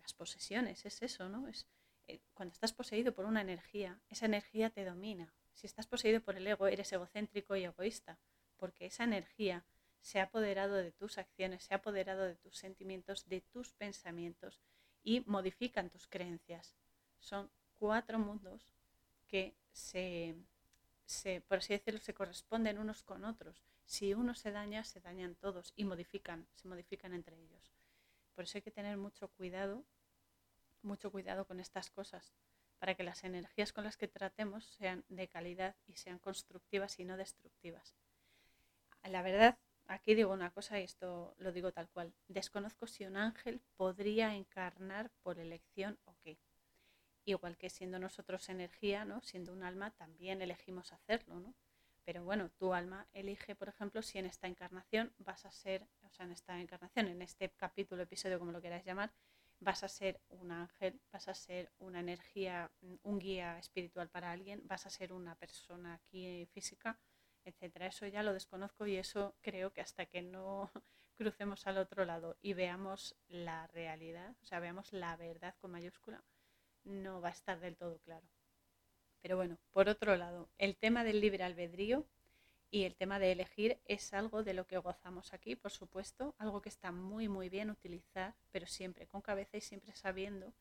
[0.00, 1.48] Las posesiones, es eso, ¿no?
[1.48, 1.66] Es,
[2.06, 5.34] eh, cuando estás poseído por una energía, esa energía te domina.
[5.54, 8.18] Si estás poseído por el ego, eres egocéntrico y egoísta,
[8.56, 9.66] porque esa energía
[10.00, 14.60] se ha apoderado de tus acciones, se ha apoderado de tus sentimientos, de tus pensamientos
[15.02, 16.74] y modifican tus creencias.
[17.18, 18.74] Son cuatro mundos
[19.26, 20.34] que se,
[21.06, 23.62] se, por así decirlo, se corresponden unos con otros.
[23.84, 27.72] Si uno se daña, se dañan todos y modifican, se modifican entre ellos.
[28.34, 29.84] Por eso hay que tener mucho cuidado
[30.82, 32.32] mucho cuidado con estas cosas
[32.78, 37.04] para que las energías con las que tratemos sean de calidad y sean constructivas y
[37.04, 37.94] no destructivas.
[39.04, 39.58] La verdad,
[39.90, 42.14] aquí digo una cosa y esto lo digo tal cual.
[42.28, 46.38] Desconozco si un ángel podría encarnar por elección o qué.
[47.24, 49.20] Igual que siendo nosotros energía, ¿no?
[49.22, 51.54] siendo un alma, también elegimos hacerlo, ¿no?
[52.04, 56.10] Pero bueno, tu alma elige, por ejemplo, si en esta encarnación vas a ser, o
[56.10, 59.12] sea, en esta encarnación, en este capítulo, episodio, como lo queráis llamar,
[59.58, 62.70] vas a ser un ángel, vas a ser una energía,
[63.02, 66.98] un guía espiritual para alguien, vas a ser una persona aquí física,
[67.44, 67.86] etcétera.
[67.86, 70.70] Eso ya lo desconozco y eso creo que hasta que no
[71.16, 76.24] crucemos al otro lado y veamos la realidad, o sea, veamos la verdad con mayúscula,
[76.84, 78.26] no va a estar del todo claro.
[79.20, 82.06] Pero bueno, por otro lado, el tema del libre albedrío
[82.70, 86.62] y el tema de elegir es algo de lo que gozamos aquí, por supuesto, algo
[86.62, 90.54] que está muy, muy bien utilizar, pero siempre con cabeza y siempre sabiendo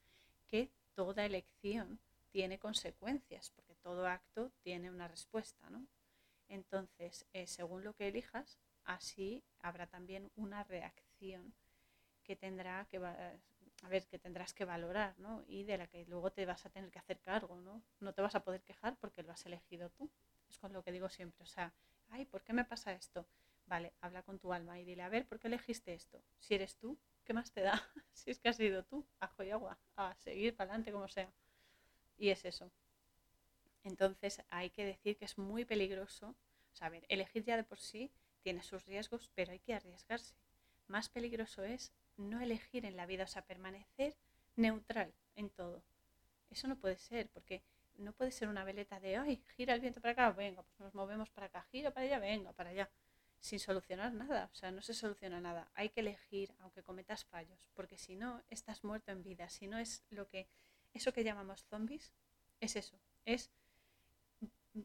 [0.48, 2.00] que toda elección
[2.32, 5.86] tiene consecuencias, porque todo acto tiene una respuesta, ¿no?
[6.50, 11.54] Entonces, eh, según lo que elijas, así habrá también una reacción
[12.24, 13.00] que tendrá que
[14.20, 15.44] tendrás que valorar, ¿no?
[15.48, 17.82] Y de la que luego te vas a tener que hacer cargo, ¿no?
[18.00, 20.12] No te vas a poder quejar porque lo has elegido tú.
[20.50, 21.74] Es con lo que digo siempre, o sea,
[22.10, 23.28] ay, ¿por qué me pasa esto?
[23.68, 26.22] Vale, habla con tu alma y dile, a ver, ¿por qué elegiste esto?
[26.40, 27.74] Si eres tú, ¿qué más te da?
[28.14, 31.32] si es que has sido tú, ajo y agua, a seguir para adelante como sea.
[32.18, 32.72] Y es eso.
[33.84, 36.36] Entonces hay que decir que es muy peligroso.
[36.74, 38.12] O sea, a ver, elegir ya de por sí
[38.42, 40.36] tiene sus riesgos, pero hay que arriesgarse.
[40.88, 44.16] Más peligroso es no elegir en la vida, o sea, permanecer
[44.56, 45.84] neutral en todo.
[46.50, 47.64] Eso no puede ser, porque
[47.96, 50.94] no puede ser una veleta de, ay, gira el viento para acá, venga, pues nos
[50.94, 52.90] movemos para acá, gira para allá, venga, para allá,
[53.40, 55.70] sin solucionar nada, o sea, no se soluciona nada.
[55.76, 59.78] Hay que elegir, aunque cometas fallos, porque si no, estás muerto en vida, si no
[59.78, 60.48] es lo que,
[60.94, 62.14] eso que llamamos zombies,
[62.60, 63.52] es eso, es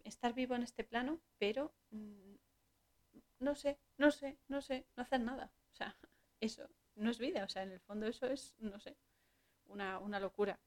[0.05, 2.35] estar vivo en este plano, pero mm,
[3.41, 5.53] no sé, no sé, no sé, no hacer nada.
[5.73, 5.97] O sea,
[6.41, 8.97] eso no es vida, o sea, en el fondo eso es, no sé,
[9.67, 10.59] una, una locura.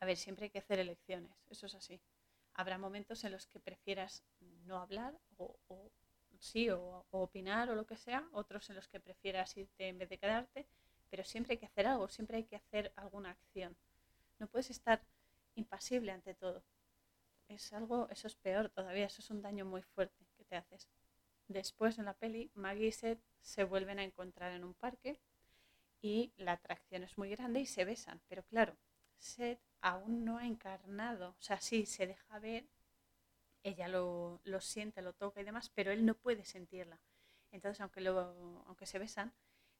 [0.00, 2.00] A ver, siempre hay que hacer elecciones, eso es así.
[2.54, 4.24] Habrá momentos en los que prefieras
[4.64, 5.58] no hablar o,
[6.38, 10.08] sí, o, opinar o lo que sea, otros en los que prefieras irte en vez
[10.08, 10.66] de quedarte,
[11.10, 13.76] pero siempre hay que hacer algo, siempre hay que hacer alguna acción.
[14.38, 15.02] No puedes estar
[15.54, 16.64] impasible ante todo.
[17.48, 20.88] Es algo, eso es peor todavía, eso es un daño muy fuerte que te haces.
[21.48, 25.20] Después en la peli, Maggie y Seth se vuelven a encontrar en un parque
[26.00, 28.20] y la atracción es muy grande y se besan.
[28.28, 28.76] Pero claro,
[29.18, 32.66] Seth aún no ha encarnado, o sea, sí, se deja ver,
[33.62, 37.00] ella lo, siente, lo toca y demás, pero él no puede sentirla.
[37.50, 39.32] Entonces, aunque, lo, aunque se besan,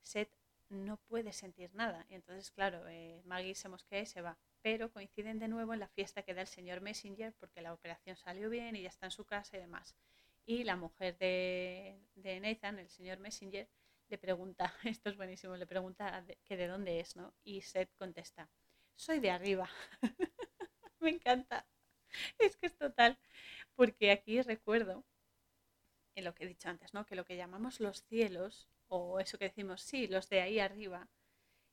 [0.03, 0.35] Seth
[0.69, 2.07] no puede sentir nada.
[2.09, 4.39] Y entonces, claro, eh, Maggie se mosquea y se va.
[4.63, 8.17] Pero coinciden de nuevo en la fiesta que da el señor Messenger porque la operación
[8.17, 9.95] salió bien y ya está en su casa y demás.
[10.47, 13.69] Y la mujer de, de Nathan, el señor Messenger,
[14.09, 17.35] le pregunta, esto es buenísimo, le pregunta que de dónde es, ¿no?
[17.43, 18.51] Y Seth contesta,
[18.95, 19.69] soy de arriba.
[21.01, 21.67] Me encanta.
[22.39, 23.19] Es que es total.
[23.75, 25.05] Porque aquí recuerdo,
[26.15, 27.05] en lo que he dicho antes, ¿no?
[27.07, 31.09] Que lo que llamamos los cielos, o eso que decimos, sí, los de ahí arriba,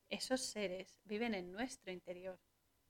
[0.09, 2.39] esos seres viven en nuestro interior.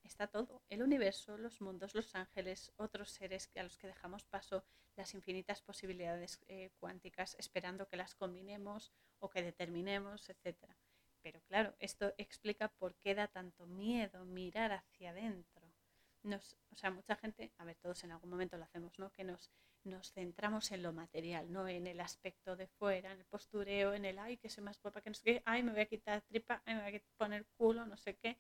[0.04, 4.64] Está todo, el universo, los mundos, los ángeles, otros seres a los que dejamos paso,
[4.96, 10.76] las infinitas posibilidades eh, cuánticas, esperando que las combinemos o que determinemos, etcétera.
[11.22, 15.61] Pero claro, esto explica por qué da tanto miedo mirar hacia adentro.
[16.24, 19.12] Nos, o sea, mucha gente, a ver, todos en algún momento lo hacemos, ¿no?
[19.12, 19.52] Que nos,
[19.84, 24.06] nos centramos en lo material, no en el aspecto de fuera, en el postureo, en
[24.06, 26.22] el ay, que soy más guapa, que no sé qué, ay, me voy a quitar
[26.22, 28.40] tripa, ay, me voy a poner culo, no sé qué,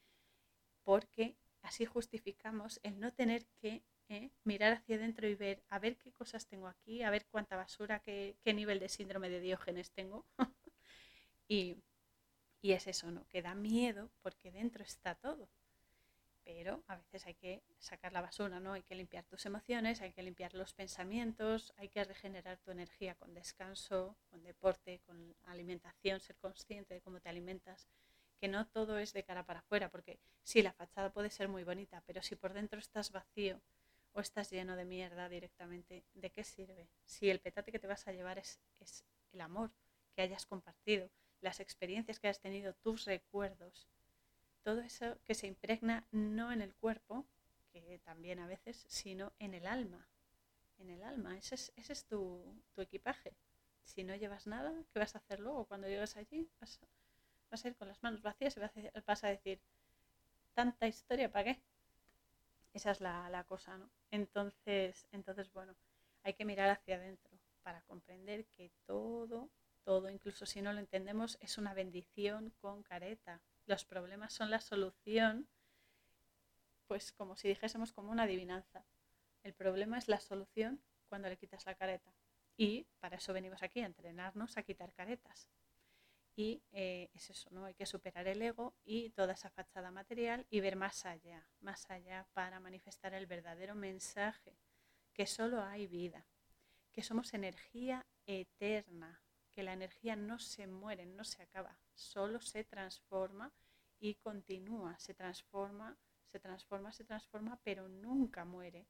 [0.83, 4.31] porque así justificamos el no tener que ¿eh?
[4.43, 7.99] mirar hacia adentro y ver, a ver qué cosas tengo aquí, a ver cuánta basura,
[7.99, 10.25] qué, qué nivel de síndrome de Diógenes tengo.
[11.47, 11.77] y,
[12.61, 13.27] y es eso, ¿no?
[13.27, 15.49] Que da miedo porque dentro está todo.
[16.43, 18.73] Pero a veces hay que sacar la basura, ¿no?
[18.73, 23.15] Hay que limpiar tus emociones, hay que limpiar los pensamientos, hay que regenerar tu energía
[23.15, 27.87] con descanso, con deporte, con alimentación, ser consciente de cómo te alimentas,
[28.39, 31.63] que no todo es de cara para afuera, porque sí, la fachada puede ser muy
[31.63, 33.61] bonita, pero si por dentro estás vacío
[34.13, 36.89] o estás lleno de mierda directamente, ¿de qué sirve?
[37.05, 39.71] Si el petate que te vas a llevar es, es el amor
[40.15, 41.09] que hayas compartido,
[41.39, 43.87] las experiencias que has tenido, tus recuerdos,
[44.63, 47.25] todo eso que se impregna no en el cuerpo,
[47.71, 50.07] que también a veces, sino en el alma.
[50.77, 52.43] En el alma, ese es, ese es tu,
[52.77, 53.33] equipaje.
[53.83, 55.65] Si no llevas nada, ¿qué vas a hacer luego?
[55.65, 56.79] Cuando llegas allí, vas,
[57.63, 59.59] a ir con las manos vacías y vas a, decir,
[60.53, 61.61] tanta historia, ¿para qué?
[62.73, 63.89] Esa es la, la, cosa, ¿no?
[64.11, 65.75] Entonces, entonces, bueno,
[66.23, 69.49] hay que mirar hacia adentro para comprender que todo
[69.83, 73.41] todo, incluso si no lo entendemos, es una bendición con careta.
[73.65, 75.47] Los problemas son la solución,
[76.87, 78.85] pues como si dijésemos como una adivinanza.
[79.43, 82.13] El problema es la solución cuando le quitas la careta.
[82.57, 85.49] Y para eso venimos aquí, a entrenarnos a quitar caretas.
[86.35, 87.65] Y eh, es eso, ¿no?
[87.65, 91.89] Hay que superar el ego y toda esa fachada material y ver más allá, más
[91.89, 94.57] allá para manifestar el verdadero mensaje,
[95.13, 96.25] que solo hay vida,
[96.91, 99.21] que somos energía eterna,
[99.51, 103.53] que la energía no se muere, no se acaba, solo se transforma
[103.99, 108.87] y continúa, se transforma, se transforma, se transforma, pero nunca muere,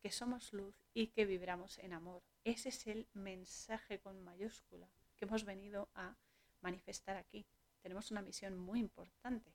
[0.00, 2.22] que somos luz y que vibramos en amor.
[2.44, 6.16] Ese es el mensaje con mayúscula que hemos venido a
[6.60, 7.46] manifestar aquí.
[7.80, 9.54] Tenemos una misión muy importante,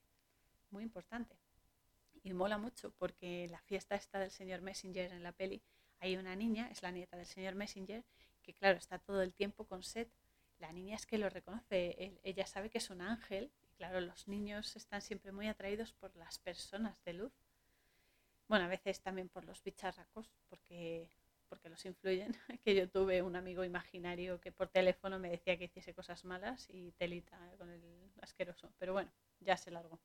[0.69, 1.37] muy importante.
[2.23, 5.61] Y mola mucho porque la fiesta está del señor Messenger en la peli,
[5.99, 8.03] hay una niña, es la nieta del señor Messenger,
[8.41, 10.11] que claro, está todo el tiempo con Seth
[10.59, 14.27] la niña es que lo reconoce, ella sabe que es un ángel y claro, los
[14.27, 17.31] niños están siempre muy atraídos por las personas de luz.
[18.47, 21.09] Bueno, a veces también por los bicharracos, porque,
[21.47, 22.35] porque los influyen.
[22.63, 26.67] que yo tuve un amigo imaginario que por teléfono me decía que hiciese cosas malas
[26.69, 28.73] y telita con el asqueroso.
[28.77, 29.99] Pero bueno, ya se largó.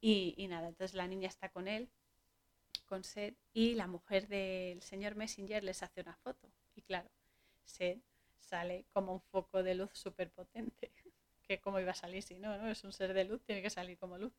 [0.00, 1.90] Y, y nada, entonces la niña está con él,
[2.86, 6.50] con Seth, y la mujer del señor Messenger les hace una foto.
[6.74, 7.10] Y claro,
[7.64, 8.02] Seth
[8.40, 10.90] sale como un foco de luz súper potente,
[11.42, 12.68] que cómo iba a salir si no, ¿no?
[12.68, 14.32] Es un ser de luz, tiene que salir como luz.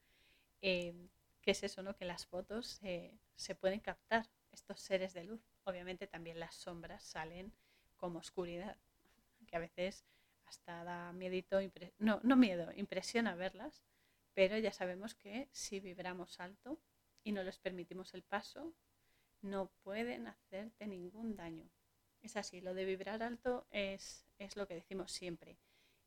[0.61, 0.93] Eh,
[1.41, 1.95] ¿Qué es eso, no?
[1.95, 2.79] Que las fotos
[3.35, 5.41] se pueden captar, estos seres de luz.
[5.63, 7.53] Obviamente también las sombras salen
[7.97, 8.77] como oscuridad,
[9.47, 10.05] que a veces
[10.45, 11.59] hasta da miedito,
[11.97, 13.83] no, no miedo, impresiona verlas,
[14.33, 16.79] pero ya sabemos que si vibramos alto
[17.23, 18.73] y no les permitimos el paso,
[19.41, 21.69] no pueden hacerte ningún daño.
[22.21, 25.57] Es así, lo de vibrar alto es, es lo que decimos siempre,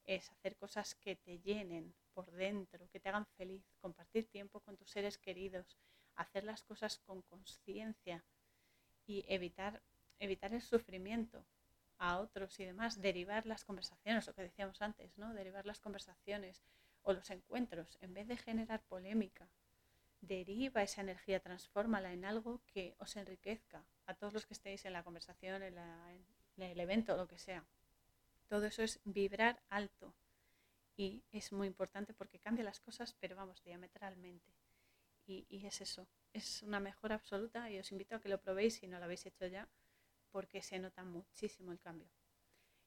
[0.04, 4.76] es hacer cosas que te llenen por dentro, que te hagan feliz, compartir tiempo con
[4.76, 5.76] tus seres queridos,
[6.14, 8.24] hacer las cosas con conciencia
[9.06, 9.82] y evitar,
[10.20, 11.44] evitar el sufrimiento
[11.98, 15.34] a otros y demás, derivar las conversaciones, lo que decíamos antes, ¿no?
[15.34, 16.62] Derivar las conversaciones
[17.02, 19.48] o los encuentros, en vez de generar polémica,
[20.26, 24.92] deriva esa energía, transfórmala en algo que os enriquezca a todos los que estéis en
[24.92, 25.76] la conversación, en,
[26.56, 27.64] el evento, lo que sea.
[28.48, 30.14] Todo eso es vibrar alto
[30.96, 34.52] y es muy importante porque cambia las cosas, pero vamos, diametralmente.
[35.26, 38.74] Y, y, es eso, es una mejora absoluta y os invito a que lo probéis
[38.74, 39.68] si no lo habéis hecho ya,
[40.30, 42.08] porque se nota muchísimo el cambio.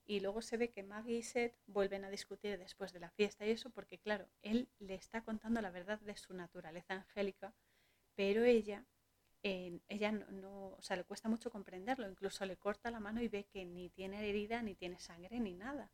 [0.07, 3.45] Y luego se ve que Maggie y Seth vuelven a discutir después de la fiesta
[3.45, 7.53] y eso porque, claro, él le está contando la verdad de su naturaleza angélica,
[8.15, 8.85] pero ella,
[9.43, 13.45] ella no, o sea, le cuesta mucho comprenderlo, incluso le corta la mano y ve
[13.45, 15.91] que ni tiene herida, ni tiene sangre, ni nada.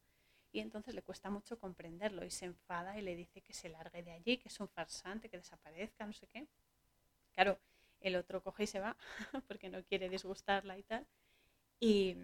[0.51, 4.03] Y entonces le cuesta mucho comprenderlo y se enfada y le dice que se largue
[4.03, 6.47] de allí, que es un farsante, que desaparezca, no sé qué.
[7.33, 7.59] Claro,
[8.01, 8.97] el otro coge y se va
[9.47, 11.07] porque no quiere disgustarla y tal,
[11.79, 12.17] y,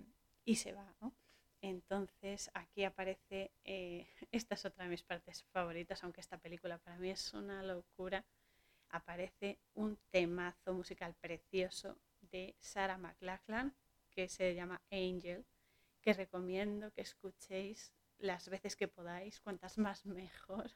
[0.46, 1.14] y se va, ¿no?
[1.62, 6.98] Entonces aquí aparece, eh, esta es otra de mis partes favoritas, aunque esta película para
[6.98, 8.26] mí es una locura,
[8.90, 13.76] aparece un temazo musical precioso de Sarah McLachlan
[14.10, 15.46] que se llama Angel,
[16.02, 20.72] que recomiendo que escuchéis las veces que podáis, cuantas más mejor,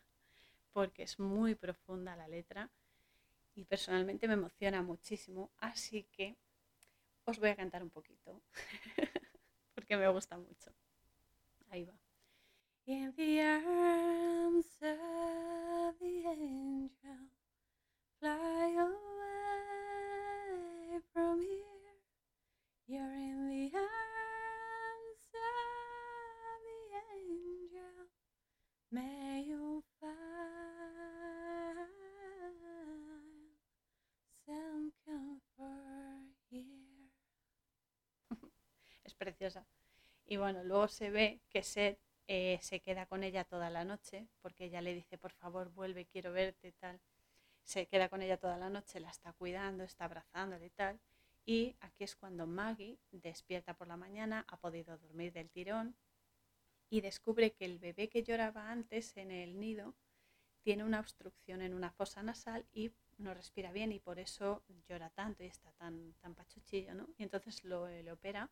[0.72, 2.70] porque es muy profunda la letra
[3.56, 6.38] y personalmente me emociona muchísimo, así que
[7.26, 8.42] os voy a cantar un poquito.
[9.84, 10.72] porque me gusta mucho.
[11.70, 11.94] Ahí va.
[12.86, 17.28] In the arms of the angel,
[18.18, 19.02] fly away
[21.12, 21.98] from here.
[22.88, 26.80] You're in the arms of the
[27.20, 28.08] angel.
[28.90, 30.14] May you find
[34.46, 36.93] some comfort here.
[39.24, 39.66] Preciosa.
[40.26, 44.28] Y bueno, luego se ve que Seth eh, se queda con ella toda la noche,
[44.42, 47.00] porque ella le dice, por favor, vuelve, quiero verte, tal.
[47.64, 51.00] Se queda con ella toda la noche, la está cuidando, está abrazándole y tal.
[51.46, 55.96] Y aquí es cuando Maggie despierta por la mañana, ha podido dormir del tirón
[56.90, 59.96] y descubre que el bebé que lloraba antes en el nido
[60.62, 65.10] tiene una obstrucción en una fosa nasal y no respira bien y por eso llora
[65.10, 67.10] tanto y está tan, tan pachuchillo, ¿no?
[67.18, 68.50] Y entonces lo, le opera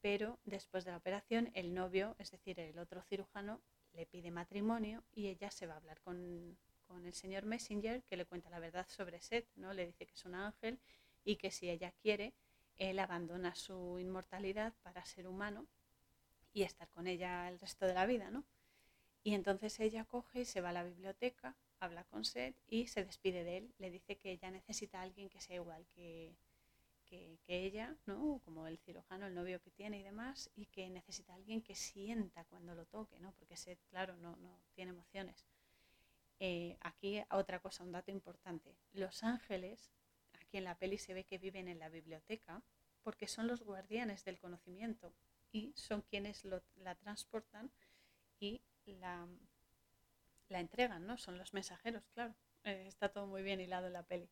[0.00, 3.60] pero después de la operación el novio, es decir, el otro cirujano,
[3.92, 6.58] le pide matrimonio y ella se va a hablar con,
[7.04, 9.72] el señor Messenger que le cuenta la verdad sobre Seth, ¿no?
[9.72, 10.78] Le dice que es un ángel
[11.24, 12.34] y que si ella quiere,
[12.76, 15.66] él abandona su inmortalidad para ser humano
[16.52, 18.44] y estar con ella el resto de la vida, ¿no?
[19.24, 23.04] Y entonces ella coge y se va a la biblioteca, habla con Seth y se
[23.04, 23.74] despide de él.
[23.78, 26.36] Le dice que ella necesita a alguien que sea igual que,
[27.46, 28.40] que, ella, ¿no?
[28.44, 32.44] como el cirujano, el novio que tiene y demás, y que necesita alguien que sienta
[32.44, 33.32] cuando lo toque, ¿no?
[33.32, 35.46] porque Seth, claro, no, no tiene emociones.
[36.38, 38.76] Eh, aquí otra cosa, un dato importante.
[38.92, 39.90] Los ángeles,
[40.40, 42.62] aquí en la peli se ve que viven en la biblioteca
[43.02, 45.14] porque son los guardianes del conocimiento
[45.52, 47.70] y son quienes la transportan
[48.40, 49.26] y la,
[50.48, 51.16] la entregan, ¿no?
[51.18, 52.34] Son los mensajeros, claro.
[52.64, 54.28] Eh, está todo muy bien hilado en la peli.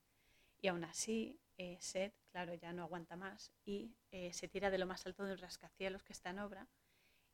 [0.65, 4.79] Y aún así, eh, Seth, claro, ya no aguanta más y eh, se tira de
[4.79, 6.67] lo más alto de un rascacielos que está en obra.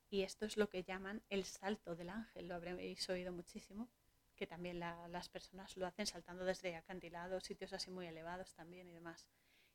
[0.09, 3.89] Y esto es lo que llaman el salto del ángel, lo habréis oído muchísimo,
[4.35, 8.94] que también las personas lo hacen saltando desde acantilados, sitios así muy elevados también y
[8.94, 9.28] demás.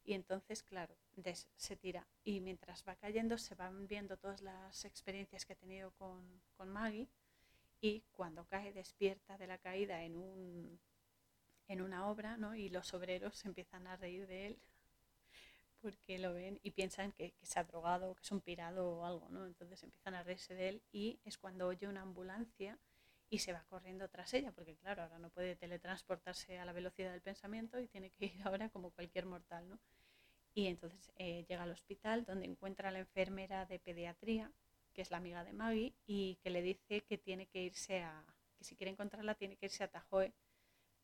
[0.03, 0.97] Y entonces, claro,
[1.55, 2.05] se tira.
[2.25, 6.67] Y mientras va cayendo, se van viendo todas las experiencias que ha tenido con, con
[6.67, 7.07] Maggie.
[7.79, 10.77] Y cuando cae, despierta de la caída en un,
[11.67, 12.55] en una obra, ¿no?
[12.55, 14.59] Y los obreros se empiezan a reír de él
[15.85, 19.29] porque lo ven y piensan que, se ha drogado, que es un pirado o algo,
[19.29, 19.45] ¿no?
[19.45, 22.79] Entonces empiezan a reírse de él y es cuando oye una ambulancia
[23.29, 27.11] y se va corriendo tras ella, porque claro, ahora no puede teletransportarse a la velocidad
[27.11, 29.79] del pensamiento y tiene que ir ahora como cualquier mortal, ¿no?
[30.55, 34.51] Y entonces eh, llega al hospital donde encuentra a la enfermera de pediatría,
[34.91, 38.25] que es la amiga de Maggie, y que le dice que tiene que irse a,
[38.59, 40.33] si quiere encontrarla tiene que irse a Tajoe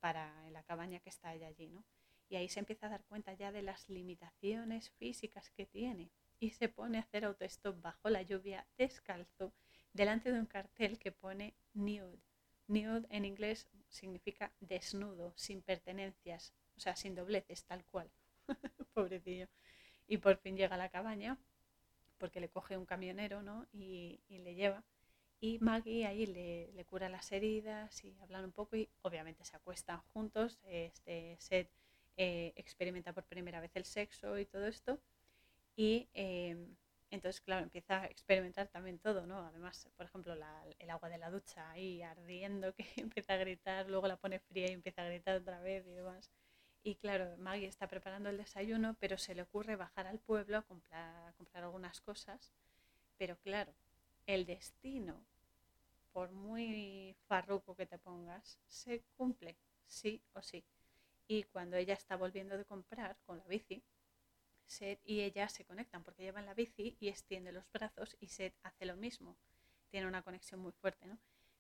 [0.02, 1.86] para la cabaña que está ella allí, ¿no?
[2.28, 6.50] Y ahí se empieza a dar cuenta ya de las limitaciones físicas que tiene y
[6.50, 9.54] se pone a hacer autostop bajo la lluvia descalzo
[9.94, 12.20] delante de un cartel que pone nude.
[12.68, 18.10] Nude en inglés significa desnudo, sin pertenencias, o sea, sin dobleces, tal cual.
[18.94, 19.48] Pobrecillo.
[20.08, 21.38] Y por fin llega a la cabaña
[22.18, 23.68] porque le coge un camionero ¿no?
[23.74, 24.84] y, le lleva.
[25.44, 30.00] Y Maggie ahí le, cura las heridas y hablan un poco y obviamente se acuestan
[30.14, 30.60] juntos.
[30.68, 31.68] Este set
[32.16, 35.00] eh, experimenta por primera vez el sexo y todo esto.
[35.76, 36.76] Y em,
[37.10, 39.40] entonces, claro, empieza a experimentar también todo, ¿no?
[39.40, 44.08] Además, por ejemplo, el agua de la ducha ahí ardiendo, que empieza a gritar, luego
[44.08, 46.32] la pone fría y empieza a gritar otra vez y demás.
[46.84, 50.62] Y claro, Maggie está preparando el desayuno, pero se le ocurre bajar al pueblo a
[50.62, 52.54] comprar, comprar algunas cosas.
[53.18, 53.74] Pero claro,
[54.26, 55.26] el destino,
[56.12, 60.64] por muy farruco que te pongas, se cumple, sí o sí.
[61.28, 63.84] Y cuando ella está volviendo de comprar con la bici,
[64.66, 68.56] Seth y ella se conectan porque llevan la bici y extiende los brazos y Seth
[68.64, 69.38] hace lo mismo.
[69.90, 71.20] Tiene una conexión muy fuerte, ¿no?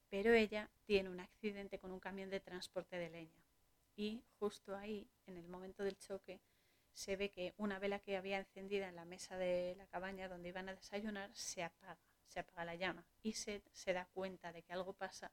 [0.09, 3.43] Pero ella tiene un accidente con un camión de transporte de leña
[3.95, 6.41] y justo ahí, en el momento del choque,
[6.93, 10.49] se ve que una vela que había encendida en la mesa de la cabaña donde
[10.49, 14.63] iban a desayunar se apaga, se apaga la llama y Seth se da cuenta de
[14.63, 15.31] que algo pasa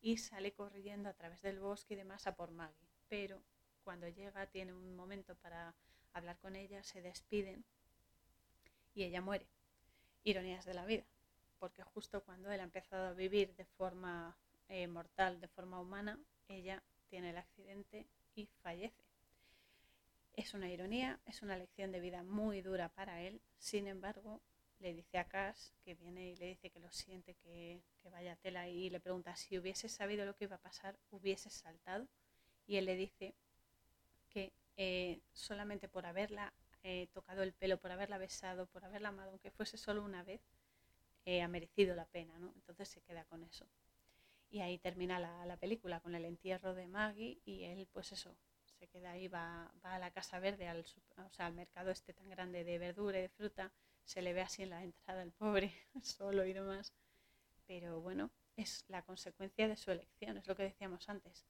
[0.00, 2.88] y sale corriendo a través del bosque y demás a por Maggie.
[3.08, 3.42] Pero
[3.84, 5.74] cuando llega tiene un momento para
[6.14, 7.64] hablar con ella, se despiden
[8.94, 9.46] y ella muere.
[10.24, 11.04] Ironías de la vida,
[11.58, 14.36] porque justo cuando él ha empezado a vivir de forma
[14.68, 16.18] eh, mortal, de forma humana,
[16.48, 19.04] ella tiene el accidente y fallece.
[20.32, 24.40] Es una ironía, es una lección de vida muy dura para él, sin embargo,
[24.80, 28.66] le dice a Cass que viene y le dice que lo siente, que, vaya tela
[28.68, 32.08] y le pregunta si hubiese sabido lo que iba a pasar, hubiese saltado.
[32.66, 33.34] Y él le dice
[34.30, 39.30] que eh, solamente por haberla eh, tocado el pelo, por haberla besado, por haberla amado,
[39.30, 40.40] aunque fuese solo una vez,
[41.26, 42.52] eh, ha merecido la pena, ¿no?
[42.54, 43.66] Entonces se queda con eso.
[44.50, 48.34] Y ahí termina la, película con el entierro de Maggie y él, pues eso,
[48.78, 50.86] se queda ahí, va, a la Casa Verde, al,
[51.16, 53.70] o sea, al mercado este tan grande de verdura y de fruta,
[54.08, 55.70] se le ve así en la entrada el pobre,
[56.02, 56.94] solo y demás.
[57.66, 61.44] Pero bueno, es la consecuencia de su elección, es lo que decíamos antes.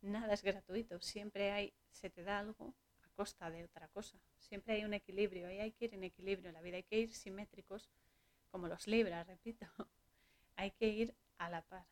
[0.00, 4.16] Nada es gratuito, siempre hay, se te da algo a costa de otra cosa.
[4.38, 7.00] Siempre hay un equilibrio, ahí hay que ir en equilibrio en la vida, hay que
[7.00, 7.90] ir simétricos,
[8.52, 9.66] como los libras, repito.
[10.56, 11.86] hay que ir a la par.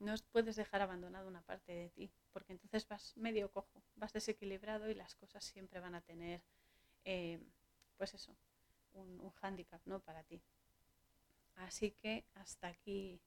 [0.00, 4.90] No puedes dejar abandonado una parte de ti, porque entonces vas medio cojo, vas desequilibrado
[4.90, 6.42] y las cosas siempre van a tener,
[7.04, 7.38] eh,
[7.96, 8.36] pues eso,
[8.92, 10.00] un, un hándicap ¿no?
[10.00, 10.42] para ti.
[11.56, 13.20] Así que hasta aquí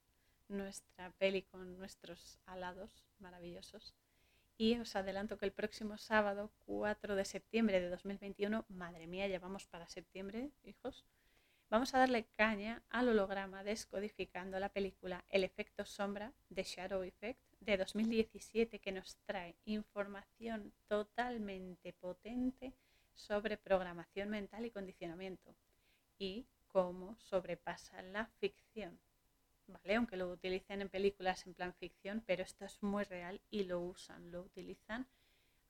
[0.48, 3.94] nuestra peli con nuestros alados maravillosos.
[4.57, 9.40] Y os adelanto que el próximo sábado, 4 de septiembre de 2021, madre mía, ya
[9.40, 11.06] vamos para septiembre, hijos,
[11.73, 17.41] Vamos a darle caña al holograma descodificando la película El efecto sombra de Shadow Effect
[17.61, 22.76] de 2017 que nos trae información totalmente potente
[23.15, 25.56] sobre programación mental y condicionamiento
[26.18, 28.99] y cómo sobrepasa la ficción.
[29.68, 29.95] ¿Vale?
[29.95, 33.80] Aunque lo utilicen en películas en plan ficción, pero esto es muy real y lo
[33.80, 35.07] usan, lo utilizan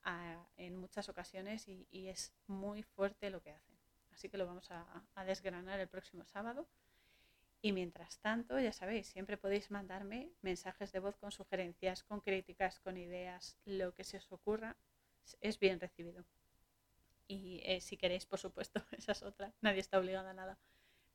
[0.04, 3.74] ah, en muchas ocasiones y es muy fuerte lo que hacen
[4.14, 6.68] así que lo vamos a, desgranar el próximo sábado.
[7.62, 12.80] Y mientras tanto, ya sabéis, siempre podéis mandarme mensajes de voz con sugerencias, con críticas,
[12.80, 14.76] con ideas, lo que se os ocurra,
[15.40, 16.26] es bien recibido.
[17.28, 20.58] Y eh, si queréis, por supuesto, esa es otra, nadie está obligado a nada.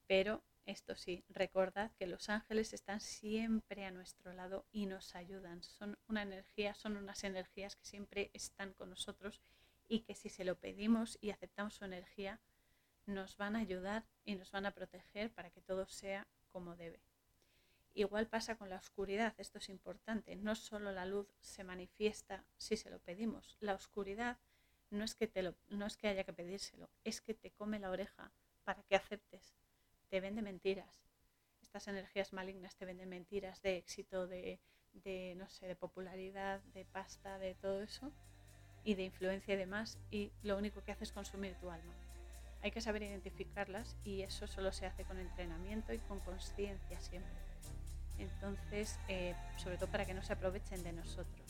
[0.07, 5.63] Pero esto sí, recordad que los ángeles están siempre a nuestro lado y nos ayudan.
[5.63, 9.41] Son una energía, son unas energías que siempre están con nosotros
[9.89, 12.41] y que si se lo pedimos y aceptamos su energía,
[13.07, 17.01] nos van a ayudar y nos van a proteger para que todo sea como debe.
[17.95, 22.77] Igual pasa con la oscuridad, esto es importante, no solo la luz se manifiesta si
[22.77, 24.39] se lo pedimos, la oscuridad
[24.91, 27.79] no es que, te lo, no es que haya que pedírselo, es que te come
[27.79, 28.33] la oreja
[28.65, 29.55] para que aceptes,
[30.09, 31.03] te vende mentiras.
[31.63, 34.61] Estas energías malignas te venden mentiras de éxito, de,
[34.93, 38.13] de no sé, de popularidad, de pasta, de todo eso,
[38.85, 41.95] y de influencia y demás, y lo único que hace es consumir tu alma.
[42.63, 47.33] Hay que saber identificarlas y eso solo se hace con entrenamiento y con conciencia siempre.
[48.19, 51.48] Entonces, eh, sobre todo para que no se aprovechen de nosotros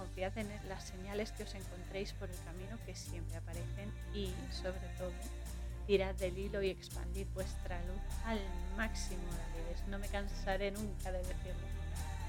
[0.00, 4.88] confiad en las señales que os encontréis por el camino que siempre aparecen y, sobre
[4.96, 5.12] todo,
[5.86, 8.40] tirad del hilo y expandid vuestra luz al
[8.78, 9.86] máximo, de Davides.
[9.88, 11.68] No me cansaré nunca de decirlo.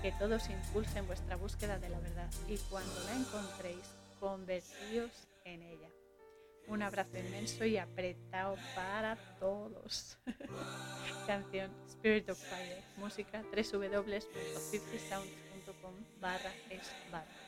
[0.01, 3.85] Que todos impulsen vuestra búsqueda de la verdad y cuando la encontréis,
[4.19, 5.11] convertíos
[5.45, 5.87] en ella.
[6.67, 10.17] Un abrazo inmenso y apretado para todos.
[11.27, 12.83] Canción Spirit of Fire.
[12.97, 17.40] Música www.fiftysounds.com barra es barra.